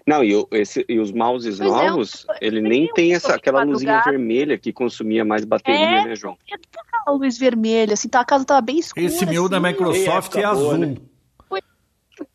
[0.05, 3.63] Não, e, esse, e os mouses pois é, novos, é, ele nem tem essa, aquela
[3.63, 6.37] luzinha vermelha que consumia mais bateria, é, né, João?
[6.49, 9.05] É aquela luz vermelha, assim, tá, a casa tava bem escura.
[9.05, 10.77] Esse meu assim, da Microsoft é, azul.
[10.77, 10.95] Né?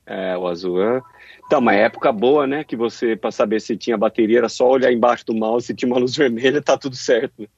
[0.06, 0.82] É, o azul.
[0.82, 1.02] É.
[1.46, 2.64] Então, uma época boa, né?
[2.64, 5.90] Que você, para saber se tinha bateria, era só olhar embaixo do mouse, se tinha
[5.90, 7.48] uma luz vermelha, tá tudo certo.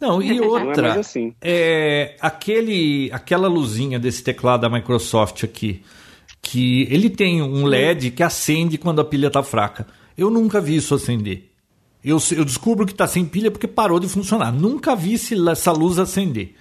[0.00, 1.34] Não, e outra, Não é, assim.
[1.40, 5.82] é aquele, aquela luzinha desse teclado da Microsoft aqui,
[6.44, 9.86] que ele tem um LED que acende quando a pilha tá fraca.
[10.16, 11.50] Eu nunca vi isso acender.
[12.04, 14.52] Eu, eu descubro que está sem pilha porque parou de funcionar.
[14.52, 15.14] Nunca vi
[15.50, 16.54] essa luz acender.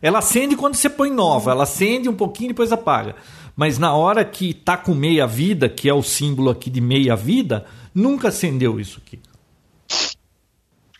[0.00, 3.16] Ela acende quando você põe nova, ela acende um pouquinho e depois apaga.
[3.56, 7.16] Mas na hora que está com meia vida, que é o símbolo aqui de meia
[7.16, 9.18] vida, nunca acendeu isso aqui.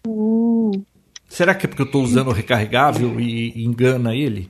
[0.06, 0.82] Uh.
[1.28, 4.48] Será que é porque eu estou usando o recarregável e engana ele?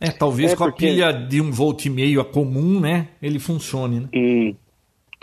[0.00, 3.08] É, talvez é com a pilha de um volt e meio a comum, né?
[3.22, 4.08] Ele funcione, né?
[4.14, 4.54] Hum.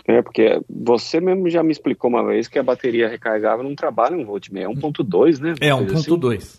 [0.06, 4.16] É, porque você mesmo já me explicou uma vez que a bateria recarregável não trabalha
[4.16, 5.54] um volt e meio, é 1.2, né?
[5.60, 6.36] É, 1.2.
[6.36, 6.58] Assim.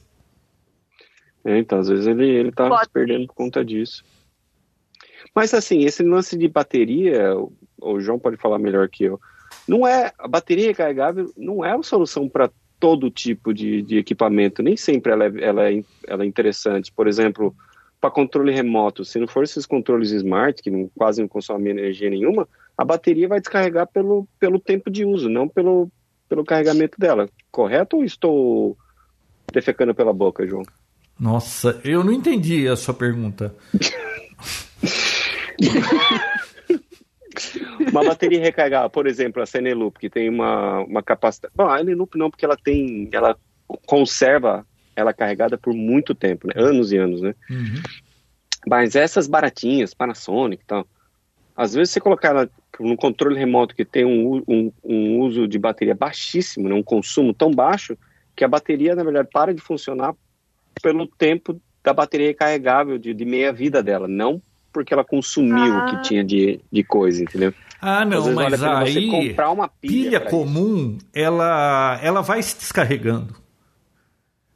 [1.46, 4.04] É, então, às vezes ele, ele tá se perdendo por conta disso.
[5.36, 7.36] Mas assim, esse lance de bateria,
[7.80, 9.20] o João pode falar melhor que eu,
[9.68, 14.64] não é, a bateria recarregável não é a solução para todo tipo de, de, equipamento,
[14.64, 16.92] nem sempre ela é, ela é, ela é interessante.
[16.92, 17.56] Por exemplo,
[18.06, 22.08] para controle remoto, se não for esses controles smart, que não, quase não consomem energia
[22.08, 25.90] nenhuma, a bateria vai descarregar pelo, pelo tempo de uso, não pelo,
[26.30, 27.28] pelo carregamento dela.
[27.50, 28.78] Correto ou estou
[29.52, 30.62] defecando pela boca, João?
[31.20, 33.56] Nossa, eu não entendi a sua pergunta.
[37.92, 41.52] uma bateria recarregável, por exemplo, a Eneloop, que tem uma, uma capacidade.
[41.56, 43.10] Bom, a Eneloop não, porque ela tem.
[43.12, 43.36] Ela
[43.88, 44.64] conserva
[44.96, 46.54] ela carregada por muito tempo, né?
[46.56, 47.36] anos e anos, né?
[47.50, 47.82] Uhum.
[48.68, 50.88] Mas essas baratinhas, Panasonic e tal,
[51.56, 52.50] às vezes você colocar ela
[52.80, 57.34] num controle remoto que tem um, um, um uso de bateria baixíssimo, né, um consumo
[57.34, 57.98] tão baixo,
[58.36, 60.14] que a bateria, na verdade, para de funcionar
[60.82, 64.42] pelo tempo da bateria recarregável, de, de meia vida dela, não
[64.76, 65.86] porque ela consumiu ah.
[65.86, 66.02] o que ah.
[66.02, 67.54] tinha de, de coisa, entendeu?
[67.82, 73.34] Ah, não, mas aí comprar uma pilha, pilha comum, ela, ela vai se descarregando.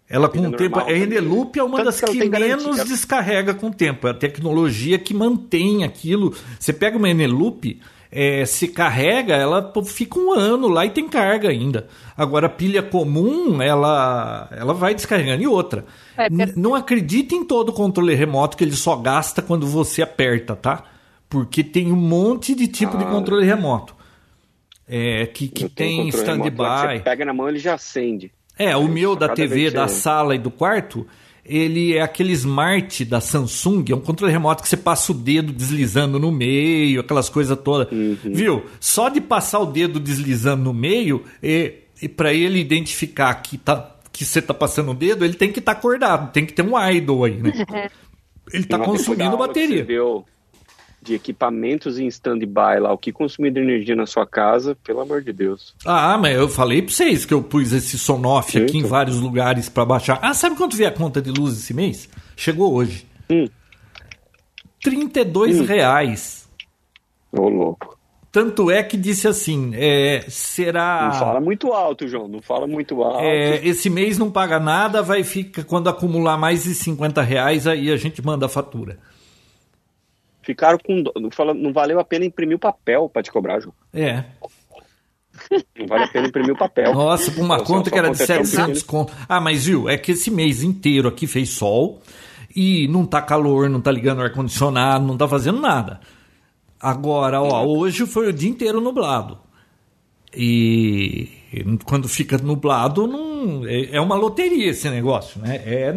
[0.10, 0.80] Ela com o tempo.
[0.80, 4.07] A Eneloop é uma das que, que menos descarrega com o tempo.
[4.07, 6.36] É a tecnologia que mantém aquilo.
[6.60, 7.80] Você pega uma Eneloop,
[8.11, 11.88] é, se carrega, ela fica um ano lá e tem carga ainda.
[12.18, 15.44] Agora, a pilha comum, ela, ela vai descarregando.
[15.44, 15.86] E outra,
[16.18, 20.86] é, não acredite em todo controle remoto que ele só gasta quando você aperta, tá?
[21.30, 23.95] Porque tem um monte de tipo ah, de controle remoto.
[24.88, 26.98] É, que, que tem stand-by.
[26.98, 28.31] Você pega na mão ele já acende.
[28.60, 31.07] É, o meu da TV, da sala e do quarto,
[31.45, 35.53] ele é aquele smart da Samsung, é um controle remoto que você passa o dedo
[35.53, 37.90] deslizando no meio, aquelas coisas todas.
[37.91, 38.18] Uhum.
[38.26, 38.65] Viu?
[38.77, 43.95] Só de passar o dedo deslizando no meio, e, e para ele identificar que, tá,
[44.11, 46.61] que você tá passando o dedo, ele tem que estar tá acordado, tem que ter
[46.61, 47.90] um idle aí, né?
[48.52, 49.86] Ele tá consumindo bateria.
[49.86, 50.23] Que você
[51.02, 55.22] de equipamentos em stand-by lá, o que consumir de energia na sua casa, pelo amor
[55.22, 55.74] de Deus.
[55.86, 59.70] Ah, mas eu falei pra vocês que eu pus esse Sonoff aqui em vários lugares
[59.70, 60.20] para baixar.
[60.22, 62.10] Ah, sabe quanto veio a conta de luz esse mês?
[62.36, 63.06] Chegou hoje.
[63.30, 63.48] Hum.
[64.84, 65.66] 32 hum.
[65.66, 66.50] reais.
[67.32, 67.98] Ô, louco.
[68.32, 71.10] Tanto é que disse assim, é, será...
[71.12, 73.24] Não fala muito alto, João, não fala muito alto.
[73.24, 77.92] É, esse mês não paga nada, vai ficar, quando acumular mais de 50 reais, aí
[77.92, 79.00] a gente manda a fatura
[80.41, 81.03] ficaram com.
[81.56, 83.74] Não valeu a pena imprimir o papel para te cobrar, Ju.
[83.94, 84.24] É.
[85.78, 86.94] Não vale a pena imprimir o papel.
[86.94, 89.14] Nossa, por uma conta que era de 700 conto.
[89.28, 92.02] Ah, mas viu, é que esse mês inteiro aqui fez sol
[92.56, 95.99] e não tá calor, não tá ligando o ar-condicionado, não tá fazendo nada.
[96.80, 99.38] Agora, ó, hoje foi o dia inteiro nublado.
[100.34, 101.30] E
[101.86, 105.61] quando fica nublado, não, é, é uma loteria esse negócio, né?
[105.66, 105.94] É,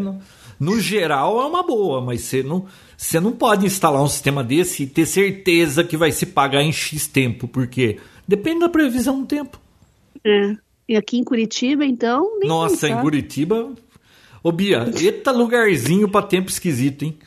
[0.63, 2.67] no, geral é uma boa, mas você não,
[2.97, 6.73] você não pode instalar um sistema desse e ter certeza que vai se pagar em
[6.73, 9.61] X tempo, porque depende da previsão do tempo.
[10.25, 10.57] É.
[10.89, 12.39] E aqui em Curitiba, então.
[12.45, 13.73] Nossa, em Curitiba.
[14.43, 17.19] Ô, Bia, eita lugarzinho para tempo esquisito, hein?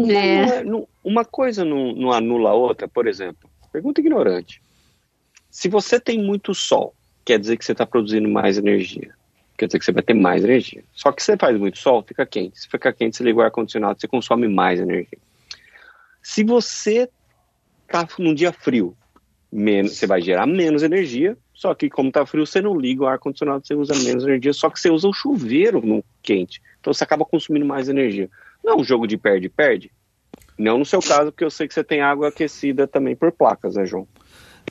[0.00, 0.64] É.
[1.04, 3.48] Uma coisa não, não anula a outra, por exemplo.
[3.72, 4.60] Pergunta ignorante.
[5.50, 6.94] Se você tem muito sol,
[7.24, 9.14] quer dizer que você está produzindo mais energia
[9.56, 10.82] quer dizer que você vai ter mais energia.
[10.92, 12.60] Só que você faz muito sol, fica quente.
[12.60, 15.18] Se fica quente, você liga o ar-condicionado, você consome mais energia.
[16.22, 17.08] Se você
[17.88, 18.96] tá num dia frio,
[19.52, 23.06] menos, você vai gerar menos energia, só que como tá frio, você não liga o
[23.06, 26.60] ar-condicionado, você usa menos energia, só que você usa o chuveiro no quente.
[26.80, 28.28] Então você acaba consumindo mais energia.
[28.62, 29.92] Não é um jogo de perde-perde?
[30.58, 33.76] Não no seu caso, porque eu sei que você tem água aquecida também por placas,
[33.76, 34.06] né, João?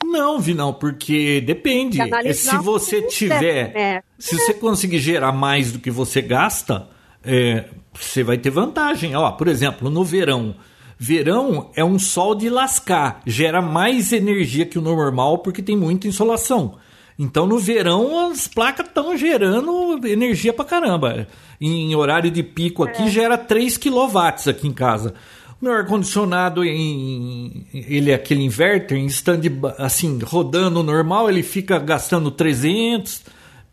[0.02, 1.98] Não, Vinal, porque depende.
[2.34, 3.72] Se você tiver.
[3.74, 4.02] Né?
[4.18, 6.88] Se você conseguir gerar mais do que você gasta,
[7.22, 9.14] é, você vai ter vantagem.
[9.14, 10.54] Ó, por exemplo, no verão,
[10.98, 16.06] Verão é um sol de lascar, gera mais energia que o normal porque tem muita
[16.06, 16.76] insolação.
[17.18, 21.26] Então no verão as placas estão gerando energia pra caramba.
[21.60, 23.08] Em horário de pico aqui é.
[23.08, 24.18] gera 3 kW
[24.48, 25.14] aqui em casa.
[25.60, 29.40] O meu ar-condicionado, em, ele é aquele inverter, em stand,
[29.78, 33.22] assim, rodando normal, ele fica gastando 300,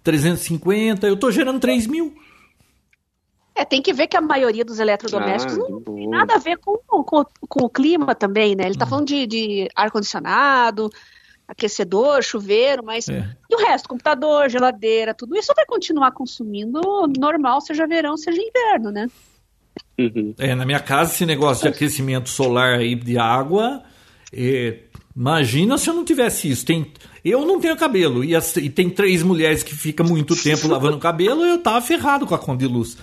[0.04, 2.16] 350, eu estou gerando 3 mil.
[3.54, 6.58] É, tem que ver que a maioria dos eletrodomésticos ah, não tem nada a ver
[6.58, 8.64] com, com, com, o clima também, né?
[8.64, 8.90] Ele está uhum.
[8.90, 10.90] falando de, de ar-condicionado,
[11.48, 13.36] aquecedor, chuveiro, mas é.
[13.50, 16.80] e o resto, computador, geladeira, tudo isso vai continuar consumindo
[17.20, 19.08] normal, seja verão, seja inverno, né?
[19.98, 20.34] Uhum.
[20.38, 23.84] É, na minha casa, esse negócio de aquecimento solar aí de água,
[24.34, 24.80] é,
[25.16, 26.66] imagina se eu não tivesse isso.
[26.66, 26.92] Tem,
[27.24, 30.98] eu não tenho cabelo e, as, e tem três mulheres que ficam muito tempo lavando
[30.98, 32.98] cabelo, eu tava ferrado com a conta de luz.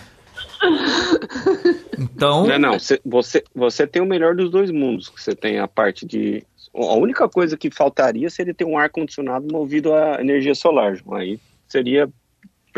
[1.99, 2.47] Então.
[2.47, 2.77] Não, não.
[3.05, 5.13] Você, você tem o melhor dos dois mundos.
[5.17, 6.45] Você tem a parte de.
[6.75, 10.99] A única coisa que faltaria seria ter um ar-condicionado movido a energia solar.
[11.13, 12.09] Aí seria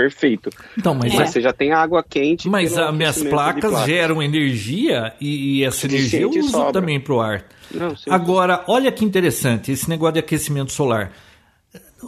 [0.00, 0.50] perfeito.
[0.78, 1.26] Então, mas, mas é.
[1.26, 2.48] você já tem água quente.
[2.48, 6.72] Mas as minhas placas geram energia e, e essa energia eu uso sobra.
[6.72, 7.44] também para o ar.
[7.72, 11.12] Não, Agora, olha que interessante esse negócio de aquecimento solar.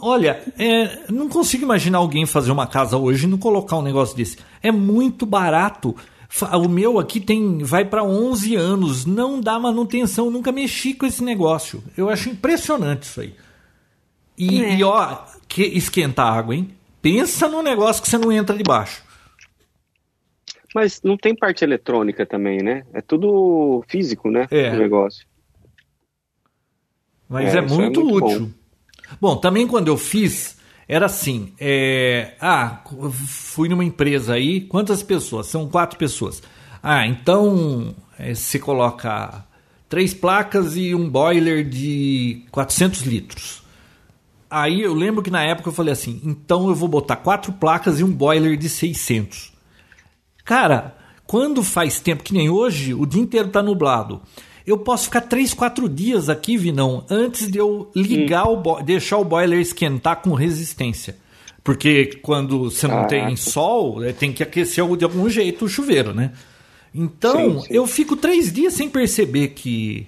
[0.01, 4.17] Olha, é, não consigo imaginar alguém fazer uma casa hoje e não colocar um negócio
[4.17, 4.37] desse.
[4.61, 5.95] É muito barato.
[6.53, 11.23] O meu aqui tem vai para 11 anos, não dá manutenção, nunca mexi com esse
[11.23, 11.83] negócio.
[11.95, 13.35] Eu acho impressionante isso aí.
[14.35, 14.75] E, é.
[14.77, 16.71] e ó, que esquenta a água, hein?
[17.03, 19.03] Pensa num negócio que você não entra debaixo.
[20.73, 22.85] Mas não tem parte eletrônica também, né?
[22.93, 24.47] É tudo físico, né?
[24.49, 24.71] É.
[24.71, 25.27] O negócio.
[27.27, 28.39] Mas é, é, muito, é muito, útil.
[29.19, 29.35] Bom.
[29.35, 29.35] bom.
[29.35, 30.57] também quando eu fiz,
[30.87, 32.35] era assim: é...
[32.39, 32.81] ah,
[33.11, 35.47] fui numa empresa aí, quantas pessoas?
[35.47, 36.41] São quatro pessoas.
[36.81, 39.45] Ah, então é, você coloca
[39.89, 43.62] três placas e um boiler de 400 litros.
[44.53, 47.99] Aí eu lembro que na época eu falei assim: então eu vou botar quatro placas
[47.99, 49.51] e um boiler de 600.
[50.45, 54.21] Cara, quando faz tempo que nem hoje, o dia inteiro tá nublado.
[54.65, 58.61] Eu posso ficar três, quatro dias aqui, Vinão, antes de eu ligar hum.
[58.63, 61.17] o deixar o boiler esquentar com resistência.
[61.63, 66.13] Porque quando você não tem sol, é, tem que aquecer de algum jeito o chuveiro,
[66.13, 66.31] né?
[66.93, 67.67] Então, sim, sim.
[67.71, 70.05] eu fico três dias sem perceber que,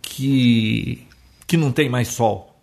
[0.00, 1.02] que,
[1.44, 2.53] que não tem mais sol.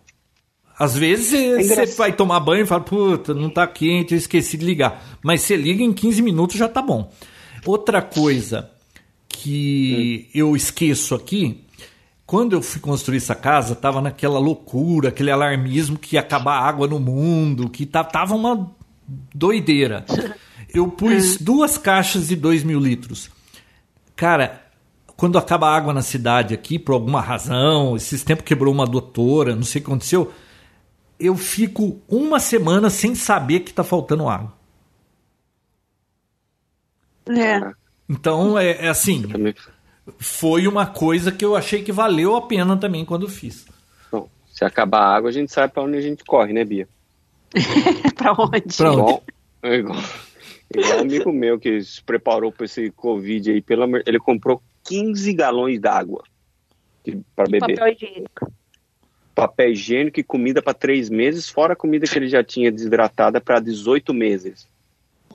[0.82, 4.56] Às vezes é você vai tomar banho e fala, puta, não tá quente, eu esqueci
[4.56, 5.00] de ligar.
[5.22, 7.08] Mas você liga em 15 minutos já tá bom.
[7.64, 8.68] Outra coisa
[9.28, 10.30] que hum.
[10.34, 11.64] eu esqueço aqui,
[12.26, 16.66] quando eu fui construir essa casa, tava naquela loucura, aquele alarmismo que ia acabar a
[16.66, 18.68] água no mundo, que tava uma
[19.32, 20.04] doideira.
[20.74, 21.36] Eu pus hum.
[21.42, 23.30] duas caixas de 2 mil litros.
[24.16, 24.62] Cara,
[25.16, 29.54] quando acaba a água na cidade aqui, por alguma razão, esses tempos quebrou uma doutora,
[29.54, 30.32] não sei o que aconteceu
[31.22, 34.52] eu fico uma semana sem saber que está faltando água.
[37.28, 37.72] É.
[38.08, 39.22] Então, é, é assim.
[40.18, 43.64] Foi uma coisa que eu achei que valeu a pena também quando fiz.
[44.10, 46.88] Bom, se acabar a água, a gente sabe para onde a gente corre, né, Bia?
[48.16, 48.76] para onde?
[48.76, 49.00] Pra onde?
[49.00, 49.22] Igual,
[49.62, 49.98] igual,
[50.74, 55.32] igual um amigo meu que se preparou para esse Covid aí, pelo, ele comprou 15
[55.34, 56.24] galões d'água
[57.36, 57.76] para beber.
[57.76, 58.52] Papel higiênico
[59.34, 63.40] papel higiênico e comida para três meses, fora a comida que ele já tinha desidratada
[63.40, 64.66] para 18 meses.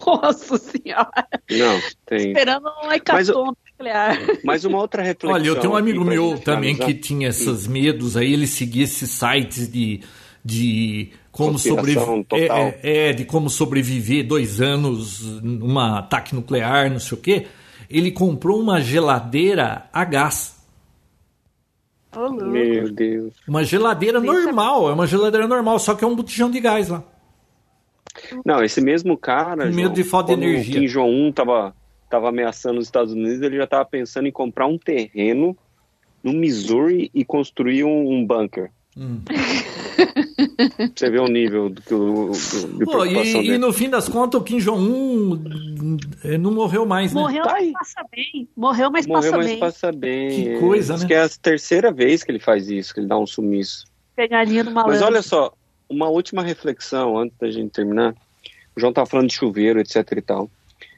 [0.05, 1.27] Nossa senhora!
[1.49, 2.27] Não, tem.
[2.27, 4.17] Esperando um hecatombe nuclear.
[4.43, 5.31] Mas uma outra reflexão.
[5.31, 9.09] Olha, eu tenho um amigo meu também que tinha esses medos aí, ele seguia esses
[9.09, 10.01] sites de,
[10.43, 12.25] de como sobreviver.
[12.33, 17.47] É, é, é, de como sobreviver dois anos num ataque nuclear, não sei o quê.
[17.89, 20.56] Ele comprou uma geladeira a gás.
[22.19, 23.35] Oh, Meu Deus.
[23.47, 27.03] Uma geladeira normal, é uma geladeira normal, só que é um botijão de gás lá.
[28.43, 29.67] Não, esse mesmo cara.
[29.67, 30.77] Com medo de falta de energia.
[30.77, 31.75] O Kim Jong-un tava,
[32.09, 35.55] tava ameaçando os Estados Unidos, ele já estava pensando em comprar um terreno
[36.23, 38.71] no Missouri e construir um, um bunker.
[38.97, 39.21] Hum.
[40.95, 44.39] Você vê o nível do que o de Pô, e, e, no fim das contas
[44.39, 47.21] o Kim Jong-un eh, não morreu mais, né?
[47.21, 48.47] Morreu, mas passa bem.
[48.55, 49.59] Morreu, mas morreu, passa mas bem.
[49.59, 50.29] passa bem.
[50.29, 51.07] Que coisa, Diz né?
[51.07, 53.85] que é a terceira vez que ele faz isso, que ele dá um sumiço.
[54.15, 54.93] Pegadinha do malandro.
[54.93, 55.53] Mas olha só,
[55.89, 58.13] uma última reflexão antes da gente terminar.
[58.75, 60.49] O João tava falando de chuveiro, etc e tal.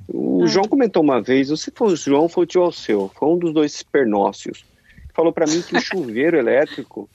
[0.08, 0.48] O ah.
[0.48, 3.54] João comentou uma vez, se foi o João, foi o tio Alceu, foi um dos
[3.54, 4.66] dois pernócios.
[5.14, 7.10] Falou para mim que o chuveiro elétrico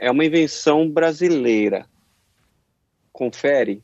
[0.00, 1.86] é uma invenção brasileira.
[3.12, 3.82] Confere.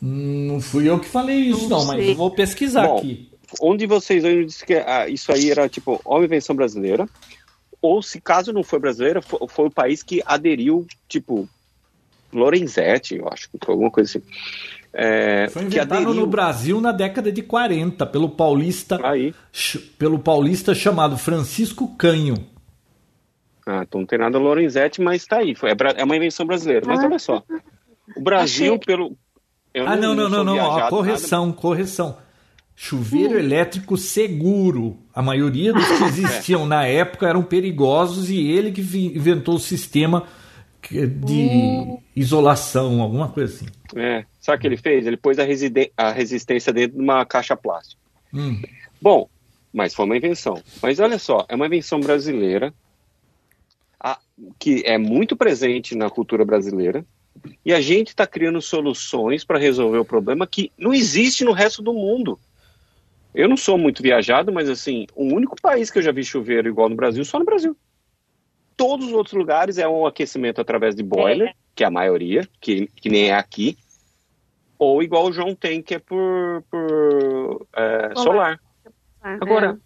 [0.00, 3.30] Não fui eu que falei isso, não, não mas eu vou pesquisar Bom, aqui.
[3.60, 7.08] onde vocês hoje disse que ah, isso aí era tipo uma invenção brasileira,
[7.82, 11.48] ou se caso não foi brasileira, foi, foi o país que aderiu, tipo,
[12.32, 14.26] Lorenzetti, eu acho que foi alguma coisa assim.
[14.92, 16.14] É, foi inventado aderiu...
[16.14, 19.34] no Brasil na década de 40 pelo paulista aí.
[19.98, 22.53] pelo paulista chamado Francisco Canho.
[23.66, 25.54] Ah, então não tem nada Lorenzetti, mas está aí.
[25.54, 26.86] Foi, é, é uma invenção brasileira.
[26.86, 27.42] Mas olha só.
[28.16, 28.78] O Brasil, Achei...
[28.78, 29.16] pelo.
[29.74, 30.54] ah, não, não, não, não.
[30.54, 30.88] não.
[30.88, 31.58] correção, nada.
[31.58, 32.18] correção.
[32.76, 33.38] Chuveiro hum.
[33.38, 34.98] elétrico seguro.
[35.14, 36.66] A maioria dos que existiam é.
[36.66, 40.24] na época eram perigosos e ele que inventou o sistema
[40.90, 41.98] de hum.
[42.14, 43.66] isolação, alguma coisa assim.
[43.96, 44.24] É.
[44.38, 45.06] Sabe o que ele fez?
[45.06, 45.44] Ele pôs a,
[45.96, 48.00] a resistência dentro de uma caixa plástica.
[48.32, 48.60] Hum.
[49.00, 49.28] Bom,
[49.72, 50.62] mas foi uma invenção.
[50.82, 52.74] Mas olha só, é uma invenção brasileira
[54.04, 54.18] a,
[54.58, 57.06] que é muito presente na cultura brasileira
[57.64, 61.82] e a gente está criando soluções para resolver o problema que não existe no resto
[61.82, 62.38] do mundo.
[63.34, 66.68] Eu não sou muito viajado, mas assim, o único país que eu já vi chuveiro
[66.68, 67.74] igual no Brasil, só no Brasil.
[68.76, 71.54] Todos os outros lugares é um aquecimento através de boiler, é.
[71.74, 73.78] que é a maioria, que, que nem é aqui,
[74.78, 78.60] ou igual o João tem, que é por, por é, solar.
[79.22, 79.78] Agora,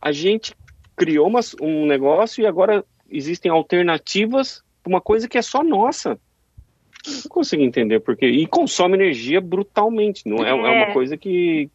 [0.00, 0.54] a gente
[0.96, 6.18] criou uma, um negócio e agora existem alternativas para uma coisa que é só nossa.
[7.06, 10.26] Não consigo entender porque e consome energia brutalmente.
[10.26, 10.50] Não é, é.
[10.50, 11.68] é uma coisa que,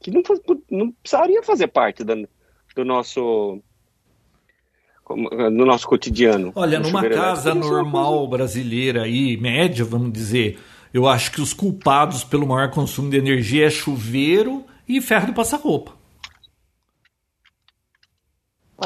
[0.00, 0.22] que não,
[0.70, 2.14] não precisaria fazer parte da,
[2.74, 3.60] do nosso
[5.10, 6.50] no nosso cotidiano.
[6.54, 10.58] Olha, numa casa normal brasileira aí, média, vamos dizer,
[10.94, 15.32] eu acho que os culpados pelo maior consumo de energia é chuveiro e ferro de
[15.34, 15.92] passar roupa.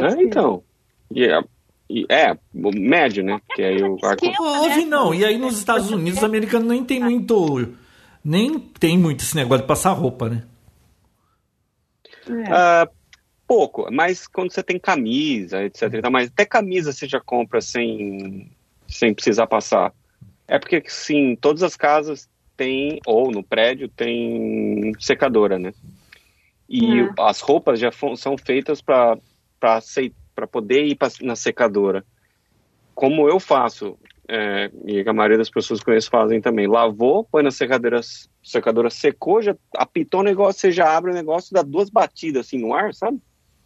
[0.00, 0.62] É, então.
[1.14, 1.46] Yeah.
[2.10, 3.40] É, médio, né?
[3.54, 3.96] Que aí o
[4.38, 5.14] Houve não.
[5.14, 7.74] E aí nos Estados Unidos, os americanos nem tem muito.
[8.22, 10.44] Nem tem muito esse negócio de passar roupa, né?
[12.28, 12.84] É.
[12.84, 12.90] Uh,
[13.46, 15.82] pouco, mas quando você tem camisa, etc.
[16.10, 18.50] Mas até camisa você já compra sem,
[18.86, 19.94] sem precisar passar.
[20.46, 25.72] É porque, sim, todas as casas têm, ou no prédio, tem secadora, né?
[26.68, 27.08] E é.
[27.20, 29.16] as roupas já são feitas para
[30.46, 32.04] poder ir na secadora.
[32.94, 33.96] Como eu faço,
[34.30, 36.66] é, e a maioria das pessoas que conheço fazem também.
[36.66, 38.00] Lavou, põe na secadora,
[38.42, 42.58] secadora secou, já apitou o negócio, você já abre o negócio, dá duas batidas assim
[42.58, 43.18] no ar, sabe?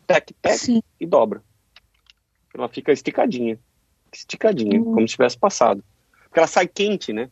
[0.07, 1.43] Tec, tec e dobra.
[2.55, 3.59] Ela fica esticadinha.
[4.13, 4.95] Esticadinha, uhum.
[4.95, 5.83] como se tivesse passado.
[6.25, 7.29] Porque ela sai quente, né?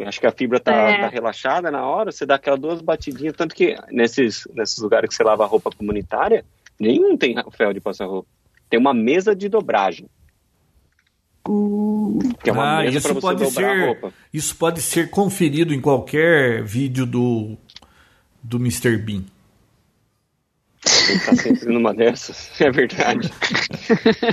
[0.00, 1.00] Eu acho que a fibra tá, é.
[1.00, 5.14] tá, relaxada na hora, você dá aquelas duas batidinhas, tanto que nesses, nesses lugares que
[5.14, 6.44] você lava roupa comunitária,
[6.78, 8.28] nenhum tem ferro de passar roupa.
[8.74, 10.08] Tem uma mesa de dobragem.
[12.42, 13.98] Que é uma ah, mesa isso pode ser,
[14.32, 17.56] Isso pode ser conferido em qualquer vídeo do,
[18.42, 18.96] do Mr.
[18.96, 19.22] Bean.
[21.08, 23.30] Ele tá sempre numa dessas, é verdade.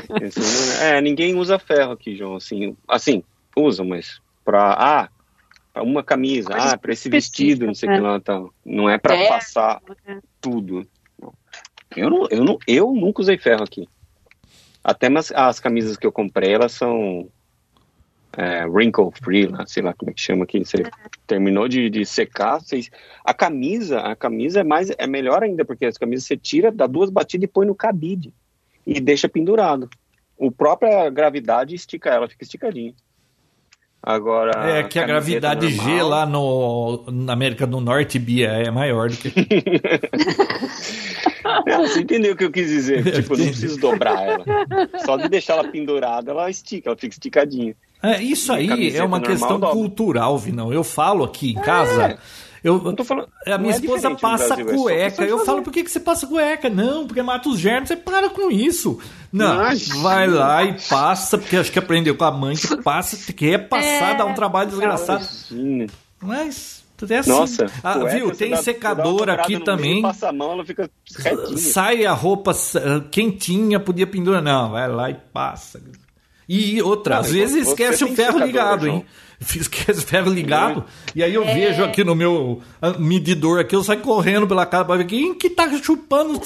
[0.81, 2.37] é, ninguém usa ferro aqui, João.
[2.37, 3.23] Assim, assim
[3.55, 4.73] usa, mas pra.
[4.73, 5.09] Ah,
[5.71, 7.97] pra uma camisa, ah, pra esse vestido, não sei o né?
[7.99, 8.51] que lá tal.
[8.65, 10.17] Não é pra é, passar é.
[10.41, 10.83] tudo.
[11.95, 13.87] Eu, não, eu, não, eu nunca usei ferro aqui.
[14.83, 17.29] Até as, as camisas que eu comprei, elas são
[18.37, 20.59] é, wrinkle free, lá, sei lá como é que chama aqui.
[20.59, 20.83] Você
[21.27, 22.81] terminou de, de secar, você,
[23.23, 26.87] a camisa, a camisa é mais é melhor ainda porque as camisas você tira, dá
[26.87, 28.33] duas batidas e põe no cabide
[28.85, 29.89] e deixa pendurado.
[30.37, 32.93] O própria gravidade estica ela, fica esticadinha.
[34.03, 34.79] Agora.
[34.79, 35.97] É que a gravidade normal...
[35.97, 39.29] G lá no, na América do Norte, Bia, é maior do que.
[41.77, 43.03] você entendeu o que eu quis dizer?
[43.11, 44.43] Tipo, eu não preciso dobrar ela.
[45.05, 47.75] Só de deixar ela pendurada, ela estica, ela fica esticadinha.
[48.01, 49.75] É, isso aí é uma normal, questão dobra.
[49.75, 50.73] cultural, Vinão.
[50.73, 52.05] Eu falo aqui em casa.
[52.05, 52.17] É.
[52.63, 55.23] Eu, falando, a minha é esposa passa Brasil, é cueca.
[55.23, 56.69] eu falo, por que, que você passa cueca?
[56.69, 57.89] Não, porque mata os germes.
[57.89, 58.99] Você para com isso.
[59.31, 59.57] Não,
[60.01, 63.57] vai lá e passa, porque acho que aprendeu com a mãe que passa, que é
[63.57, 65.25] passar, é, dá um trabalho desgraçado.
[66.21, 67.31] Mas é assim.
[67.31, 68.35] Nossa, ah, cueca, viu?
[68.35, 69.93] Tem secador aqui também.
[69.93, 70.89] Meio, passa a mão, ela fica
[71.57, 72.53] Sai a roupa
[73.09, 74.41] quentinha, podia pendurar.
[74.41, 75.81] Não, vai lá e passa.
[76.47, 79.05] E outra, às vezes esquece o ferro ligado, hein?
[79.41, 80.85] esquece ferro ligado.
[81.15, 81.53] E aí eu é.
[81.53, 85.33] vejo aqui no meu ah, medidor aqui, eu saio correndo pela casa para ver quem
[85.33, 86.39] que tá chupando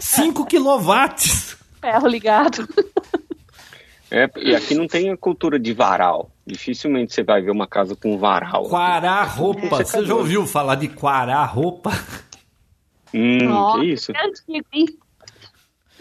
[0.00, 1.56] 5 quilowatts.
[1.80, 2.66] Ferro ligado.
[4.10, 6.30] É, e aqui não tem a cultura de varal.
[6.46, 8.68] Dificilmente você vai ver uma casa com varal.
[8.68, 9.84] Quará roupa.
[9.84, 11.90] Você já ouviu falar de quará roupa?
[13.12, 14.12] Hum, Nossa, que isso?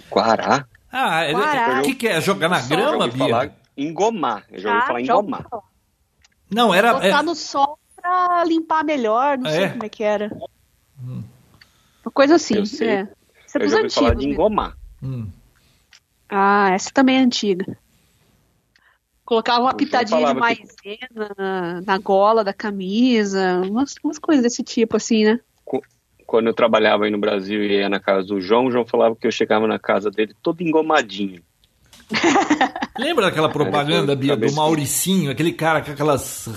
[0.09, 0.67] Quará?
[0.97, 2.21] Ah, o que, que é?
[2.21, 3.27] Jogar na grama, Bia?
[3.27, 4.45] Falar engomar.
[4.49, 5.45] Eu já ouvi ah, falar engomar.
[6.49, 6.93] Não, era.
[6.93, 7.21] Botar é...
[7.21, 9.53] no sol pra limpar melhor, não é.
[9.53, 10.31] sei como é que era.
[11.03, 11.21] Hum.
[12.13, 12.55] coisa assim.
[12.55, 12.87] Eu sei.
[12.87, 13.09] É.
[13.45, 14.77] Você eu já ouvi falar de engomar.
[15.03, 15.27] Hum.
[16.29, 17.77] Ah, essa também é antiga.
[19.25, 20.99] Colocava uma pitadinha de maisena que...
[21.37, 25.39] na, na, gola da camisa, umas, umas coisas desse tipo, assim, né?
[26.25, 29.15] Quando eu trabalhava aí no Brasil e ia na casa do João, o João falava
[29.15, 31.41] que eu chegava na casa dele todo engomadinho.
[32.97, 36.47] Lembra daquela propaganda, Bia, do Mauricinho, aquele cara com aquelas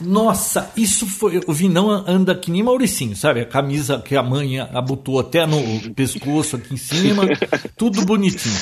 [0.00, 1.40] nossa, isso foi.
[1.46, 3.40] O Vinão anda que nem Mauricinho, sabe?
[3.40, 7.24] A camisa que a mãe abotou até no pescoço aqui em cima,
[7.76, 8.54] tudo bonitinho.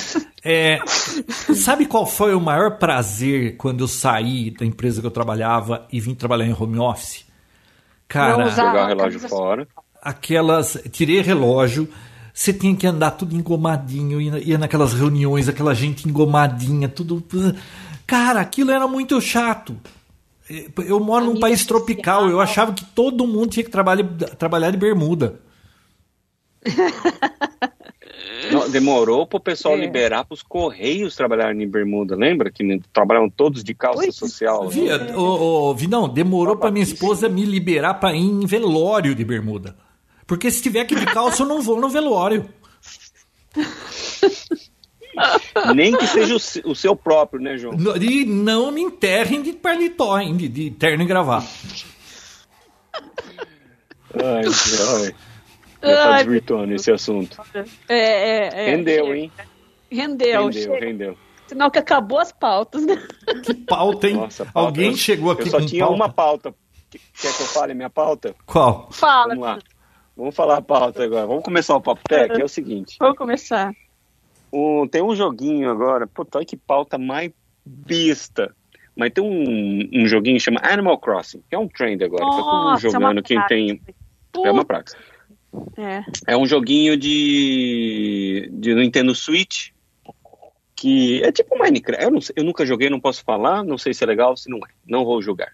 [0.43, 0.79] É,
[1.55, 6.01] sabe qual foi o maior prazer quando eu saí da empresa que eu trabalhava e
[6.01, 7.27] vim trabalhar em home office?
[8.09, 9.69] Cara, jogar o relógio fora.
[10.09, 10.79] Aquelas.
[10.91, 11.89] Tirei relógio.
[12.33, 17.25] Você tinha que andar tudo engomadinho, ia, ia naquelas reuniões, aquela gente engomadinha, tudo.
[18.07, 19.75] Cara, aquilo era muito chato.
[20.85, 21.79] Eu moro num país social.
[21.79, 24.05] tropical, eu achava que todo mundo tinha que trabalhar,
[24.39, 25.41] trabalhar de bermuda.
[28.53, 29.79] Não, demorou para o pessoal é.
[29.79, 32.51] liberar para os correios trabalharem em bermuda, lembra?
[32.51, 34.69] Que trabalham todos de calça Oi, social.
[34.69, 35.17] Via, né?
[35.17, 39.75] o, o, Vinão, demorou para minha esposa me liberar para ir em velório de bermuda.
[40.27, 42.49] Porque se tiver que de calça, eu não vou no velório.
[45.75, 47.75] Nem que seja o, o, seu próprio, né, João?
[48.01, 51.47] E não me enterrem de paletó, hein, de, de terno e gravata.
[54.15, 55.15] Ai, ai.
[55.83, 57.41] Já tá desvirtuando esse assunto.
[57.89, 59.33] É, é, é, rendeu, hein?
[59.91, 60.49] Rendeu.
[60.49, 61.19] Rendeu, rendeu.
[61.47, 63.01] Sinal que acabou as pautas, né?
[63.45, 64.17] Que pauta, hein?
[64.17, 64.59] Nossa, pauta.
[64.59, 65.95] Alguém eu, chegou aqui eu só tinha pauta.
[65.95, 66.55] uma pauta.
[66.91, 68.35] Quer que eu fale minha pauta?
[68.45, 68.89] Qual?
[68.91, 69.29] Fala.
[69.29, 69.59] Vamos lá.
[70.17, 71.27] Vamos falar a pauta agora.
[71.27, 72.97] Vamos começar o Papo Tech, é o seguinte.
[72.99, 73.73] Vamos começar.
[74.51, 77.31] Um, tem um joguinho agora, pô, olha que pauta mais
[77.65, 78.55] besta.
[78.97, 82.25] Mas tem um, um joguinho que chama Animal Crossing, que é um trend agora.
[82.25, 83.83] Nossa, tá todo mundo jogando, é quem tem.
[84.43, 84.93] É uma praga.
[85.77, 86.33] É.
[86.33, 89.71] é um joguinho de, de Nintendo Switch,
[90.75, 92.05] que é tipo Minecraft.
[92.05, 94.59] Eu, não, eu nunca joguei, não posso falar, não sei se é legal, se não
[94.59, 94.71] é.
[94.87, 95.53] Não vou jogar.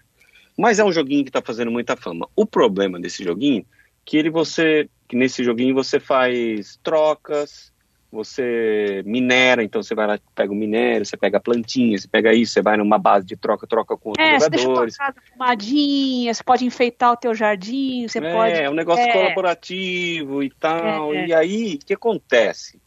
[0.57, 2.29] Mas é um joguinho que está fazendo muita fama.
[2.35, 3.65] O problema desse joguinho
[4.05, 7.71] que ele você que nesse joguinho você faz trocas,
[8.11, 12.33] você minera, então você vai lá, pega o minério, você pega a plantinha, você pega
[12.33, 14.95] isso, você vai numa base de troca, troca com outros é, jogadores.
[14.95, 18.53] Você deixa casa fumadinha, você pode enfeitar o teu jardim, você é, pode...
[18.53, 19.11] É, um negócio é.
[19.11, 21.13] colaborativo e tal.
[21.13, 21.27] É, é.
[21.27, 22.79] E aí, o que acontece?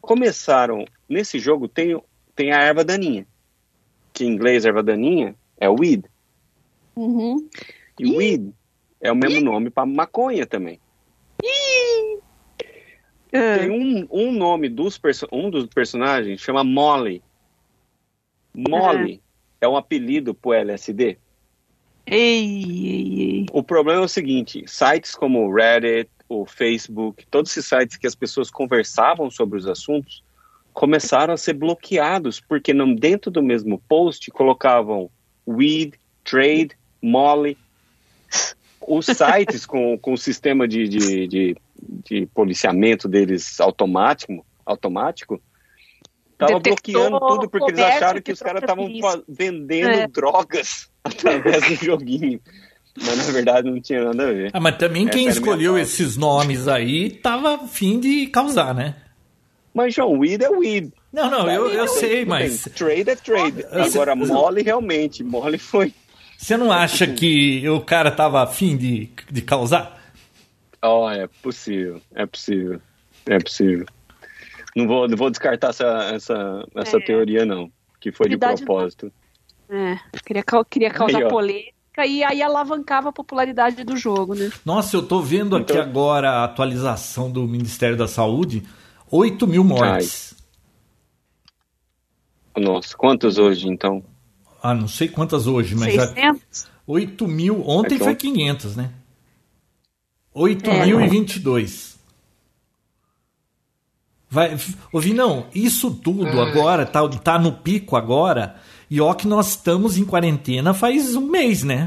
[0.00, 2.00] Começaram, nesse jogo tem,
[2.34, 3.26] tem a erva daninha,
[4.12, 6.04] que em inglês erva daninha é weed.
[6.96, 7.48] Uhum.
[7.98, 8.52] E, e weed
[9.04, 10.80] é o mesmo nome para maconha também.
[13.30, 13.58] É.
[13.58, 14.98] Tem um, um nome dos
[15.30, 17.22] um dos personagens chama Molly.
[18.54, 19.20] Molly
[19.60, 21.18] é, é um apelido pro LSD.
[22.06, 23.46] Ei, ei, ei.
[23.52, 28.06] O problema é o seguinte: sites como o Reddit, o Facebook, todos esses sites que
[28.06, 30.24] as pessoas conversavam sobre os assuntos
[30.72, 35.10] começaram a ser bloqueados porque não, dentro do mesmo post colocavam
[35.46, 35.94] weed,
[36.24, 36.70] trade,
[37.02, 37.58] molly.
[38.86, 41.56] Os sites com, com o sistema de, de, de
[42.04, 45.40] de policiamento deles automático, automático
[46.38, 48.88] tava bloqueando tudo porque eles acharam que os caras estavam
[49.28, 50.06] vendendo é.
[50.06, 52.40] drogas através do joguinho.
[52.96, 54.50] Mas na verdade não tinha nada a ver.
[54.52, 58.94] Ah, mas também Essa quem escolheu esses nomes aí tava afim de causar, né?
[59.74, 60.92] Mas João, weed é weed.
[61.12, 62.68] Não, não, eu, eu sei, mas.
[62.76, 63.64] Trade é trade.
[63.72, 65.92] Agora, mole realmente, mole foi.
[66.44, 69.98] Você não acha que o cara tava afim de, de causar?
[70.84, 72.82] Oh, é possível, é possível,
[73.24, 73.86] é possível.
[74.76, 77.00] Não vou, não vou descartar essa, essa, essa é.
[77.00, 79.10] teoria, não, que foi de propósito.
[79.70, 84.52] É, queria, queria causar aí, polêmica e aí alavancava a popularidade do jogo, né?
[84.66, 85.82] Nossa, eu tô vendo aqui então...
[85.82, 88.62] agora a atualização do Ministério da Saúde,
[89.10, 90.36] 8 mil mortes.
[92.54, 92.62] Ai.
[92.62, 94.04] Nossa, quantas hoje, então?
[94.64, 96.16] Ah, não sei quantas hoje, mas 600?
[96.16, 96.68] já...
[96.86, 98.90] 8 mil, ontem é foi 500, né?
[100.34, 101.90] 8.022.
[101.90, 101.94] É.
[104.30, 104.56] Vai,
[104.90, 106.48] ouvi não, isso tudo ah.
[106.48, 108.56] agora tá, tá no pico agora.
[108.90, 111.86] E ó que nós estamos em quarentena faz um mês, né?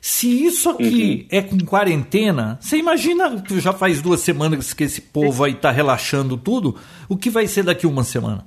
[0.00, 1.38] Se isso aqui uhum.
[1.38, 5.72] é com quarentena, você imagina que já faz duas semanas que esse povo aí tá
[5.72, 6.76] relaxando tudo,
[7.08, 8.46] o que vai ser daqui uma semana?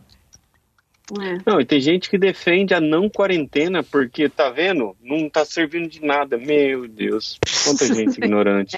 [1.22, 1.38] É.
[1.46, 4.96] Não, e tem gente que defende a não quarentena porque, tá vendo?
[5.04, 6.38] Não tá servindo de nada.
[6.38, 8.78] Meu Deus, quanta gente ignorante.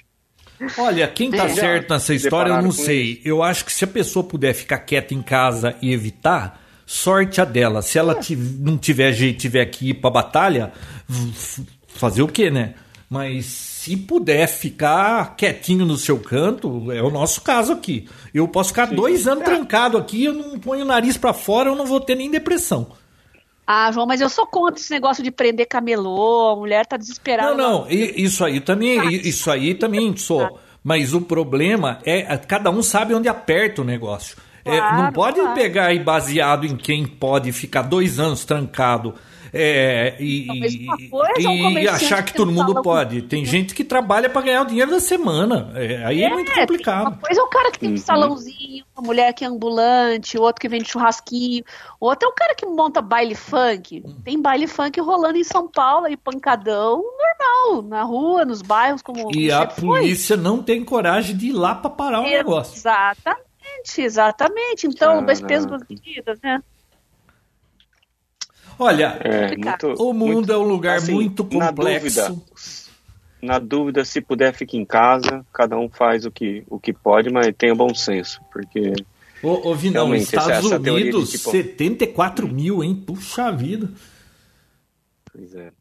[0.77, 3.13] Olha, quem tá é, certo nessa história eu não sei.
[3.13, 3.21] Isso.
[3.23, 7.45] Eu acho que se a pessoa puder ficar quieta em casa e evitar, sorte a
[7.45, 7.81] dela.
[7.81, 8.35] Se ela é.
[8.59, 10.73] não tiver jeito, tiver que ir pra batalha,
[11.87, 12.73] fazer o quê, né?
[13.09, 18.05] Mas se puder ficar quietinho no seu canto, é o nosso caso aqui.
[18.33, 18.95] Eu posso ficar Sim.
[18.95, 19.45] dois anos é.
[19.45, 22.87] trancado aqui, eu não ponho o nariz para fora, eu não vou ter nem depressão.
[23.65, 27.55] Ah, João, mas eu sou contra esse negócio de prender camelô, a mulher tá desesperada.
[27.55, 30.59] Não, não, isso aí também, isso aí também sou.
[30.83, 34.35] Mas o problema é, cada um sabe onde aperta o negócio.
[34.65, 35.55] Claro, é, não pode claro.
[35.55, 39.15] pegar aí baseado em quem pode ficar dois anos trancado
[39.53, 40.47] é, e,
[41.37, 43.21] e, e achar que todo mundo pode.
[43.23, 45.71] Tem gente que trabalha para ganhar o dinheiro da semana.
[45.75, 47.07] É, aí é, é, muito complicado.
[47.07, 47.97] Uma coisa é o cara que tem um uhum.
[47.97, 51.63] salãozinho, uma mulher que é ambulante, outro que vende churrasquinho,
[51.99, 54.03] outro é o cara que monta baile funk.
[54.23, 59.33] Tem baile funk rolando em São Paulo, aí pancadão normal, na rua, nos bairros, como
[59.35, 60.43] E a polícia foi.
[60.43, 62.75] não tem coragem de ir lá para parar o negócio.
[62.75, 64.87] Exatamente, exatamente.
[64.87, 66.61] Então, dois pesos, duas medidas, né?
[68.79, 72.21] Olha, é, muito, o mundo muito, é um lugar assim, muito complexo.
[72.21, 72.43] Na dúvida,
[73.41, 75.45] na dúvida, se puder, fique em casa.
[75.53, 78.93] Cada um faz o que, o que pode, mas tenha bom senso, porque.
[79.41, 81.51] Ô, ô Vinão, Estados Unidos, tipo...
[81.51, 82.95] 74 mil, hein?
[82.95, 83.89] Puxa vida.
[85.31, 85.71] Pois é.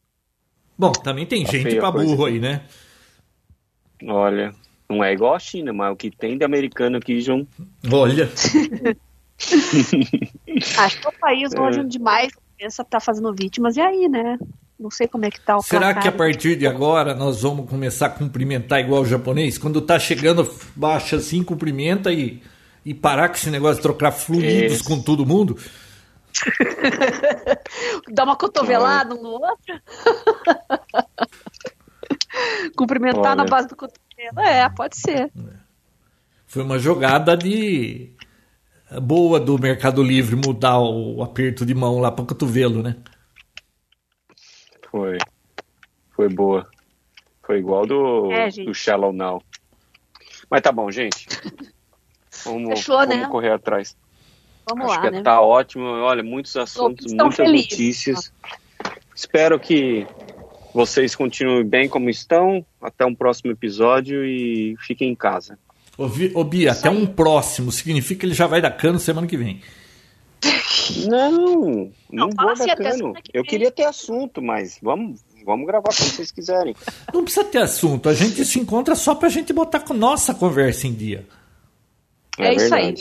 [0.78, 2.62] Bom, também tem tá gente pra burro aí, né?
[4.06, 4.54] Olha,
[4.88, 7.46] não é igual a China, mas o que tem de americano aqui, João.
[7.90, 8.28] Olha.
[10.78, 11.84] Acho que o país longe é.
[11.84, 12.28] demais
[12.58, 14.38] pensa tá fazendo vítimas, e aí, né?
[14.78, 17.68] Não sei como é que tá o Será que a partir de agora nós vamos
[17.68, 19.56] começar a cumprimentar igual o japonês?
[19.56, 22.42] Quando tá chegando, baixa assim, cumprimenta e,
[22.84, 25.56] e parar com esse negócio de trocar fluidos com todo mundo?
[28.12, 29.80] Dá uma cotovelada um no outro?
[32.76, 33.36] Cumprimentar Olha.
[33.36, 34.40] na base do cotovelo?
[34.40, 35.32] É, pode ser.
[36.46, 38.12] Foi uma jogada de
[39.00, 42.96] boa do Mercado Livre mudar o aperto de mão lá para o cotovelo, né?
[44.90, 45.18] Foi.
[46.14, 46.68] Foi boa.
[47.42, 49.42] Foi igual do, é, do Shallow Now.
[50.50, 51.26] Mas tá bom, gente.
[52.44, 53.28] Vamos, Fechou, vamos né?
[53.28, 53.96] correr atrás.
[54.68, 55.22] Vamos Acho lá, que né?
[55.22, 55.84] tá ótimo.
[55.84, 57.70] Olha, muitos assuntos, muitas felizes.
[57.70, 58.32] notícias.
[59.14, 60.06] Espero que
[60.74, 62.64] vocês continuem bem como estão.
[62.80, 65.58] Até um próximo episódio e fiquem em casa.
[65.98, 69.36] Ô, ô Bia, até um próximo significa que ele já vai dar cano semana que
[69.36, 69.60] vem.
[71.08, 73.14] Não, não, não vou dar cano.
[73.34, 76.76] Eu queria ter assunto, mas vamos, vamos gravar quando vocês quiserem.
[77.12, 80.86] Não precisa ter assunto, a gente se encontra só pra gente botar com nossa conversa
[80.86, 81.26] em dia.
[82.38, 82.94] É, é isso aí.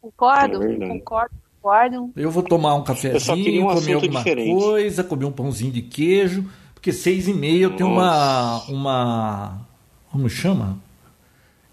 [0.00, 2.12] Concordo, é concordo, concordo.
[2.16, 4.60] Eu vou tomar um cafezinho, um comer alguma diferente.
[4.60, 9.68] coisa, comer um pãozinho de queijo, porque seis e meia eu tenho uma, uma.
[10.10, 10.80] Como chama?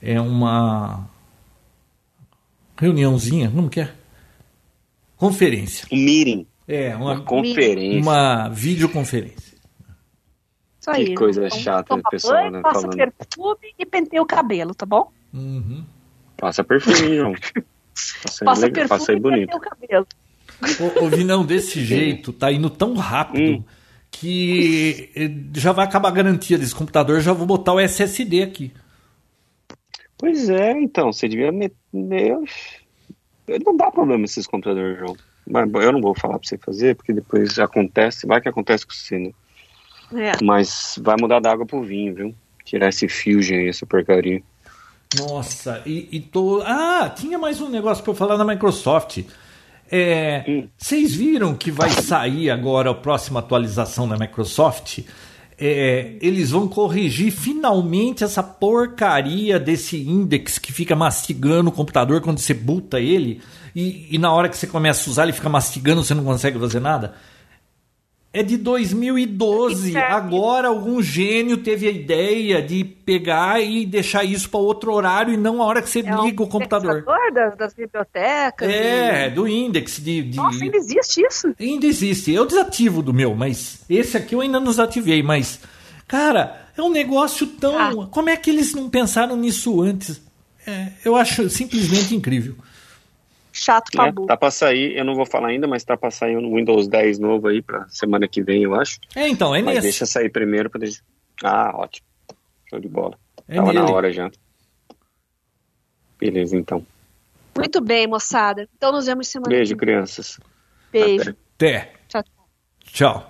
[0.02, 1.10] É uma
[2.78, 3.94] reuniãozinha, como que é?
[5.18, 5.86] Conferência.
[5.92, 6.48] Um meeting.
[6.68, 8.02] É, uma, uma conferência.
[8.02, 9.58] Uma videoconferência.
[10.80, 11.06] Isso aí.
[11.08, 12.62] Que coisa então, chata, o pessoal, banho, né?
[12.62, 12.96] Passa falando.
[12.96, 15.12] perfume e penteia o cabelo, tá bom?
[15.34, 15.84] Uhum.
[16.38, 17.34] Passa perfume, João.
[18.24, 19.42] Passa, passa legal, perfume passa aí bonito.
[19.42, 20.08] e penteia o cabelo.
[21.02, 23.64] O, o Vinão, desse jeito, tá indo tão rápido hum.
[24.12, 28.74] que eh, já vai acabar a garantia desse computador, já vou botar o SSD aqui.
[30.20, 32.38] Pois é, então, você devia meter.
[33.66, 35.16] Não dá problema esses computadores, João.
[35.48, 38.94] Mas eu não vou falar pra você fazer, porque depois acontece, vai que acontece com
[38.94, 39.32] você, né?
[40.14, 40.44] É.
[40.44, 42.36] Mas vai mudar da água pro vinho, viu?
[42.66, 44.44] Tirar esse Fusion aí, essa porcaria.
[45.18, 46.62] Nossa, e, e tô.
[46.66, 49.24] Ah, tinha mais um negócio pra eu falar na Microsoft.
[49.90, 50.68] É, hum.
[50.78, 55.00] Vocês viram que vai sair agora a próxima atualização da Microsoft?
[55.60, 62.40] É, eles vão corrigir finalmente essa porcaria desse index que fica mastigando o computador quando
[62.40, 63.42] você buta ele
[63.76, 66.60] e, e na hora que você começa a usar ele fica mastigando, você não consegue
[66.60, 67.14] fazer nada.
[68.32, 69.98] É de 2012.
[69.98, 75.38] Agora algum gênio teve a ideia de pegar e deixar isso para outro horário e
[75.38, 77.04] não a hora que você é liga um o computador.
[77.34, 78.70] Das, das bibliotecas.
[78.70, 81.56] É, do index de, de, Nossa, ainda existe isso?
[81.60, 82.32] Ainda existe.
[82.32, 85.60] Eu desativo do meu, mas esse aqui eu ainda não desativei, mas
[86.08, 88.08] cara, é um negócio tão, ah.
[88.12, 90.22] como é que eles não pensaram nisso antes?
[90.68, 92.56] É, eu acho simplesmente incrível
[93.52, 96.38] chato pra é, Tá pra sair, eu não vou falar ainda, mas tá pra sair
[96.38, 99.00] um Windows 10 novo aí pra semana que vem, eu acho.
[99.16, 99.88] É, então, é mas nesse.
[99.88, 100.82] deixa sair primeiro pra...
[101.44, 102.06] Ah, ótimo.
[102.70, 103.18] Show de bola.
[103.48, 103.80] É Tava nele.
[103.80, 104.30] na hora já.
[106.20, 106.86] Beleza, então.
[107.58, 108.68] Muito bem, moçada.
[108.78, 109.96] Então nos vemos semana Beijo, que vem.
[109.96, 110.40] crianças.
[110.92, 111.36] Beijo.
[111.56, 111.94] Até.
[112.08, 112.24] Tchau.
[112.86, 113.29] Tchau.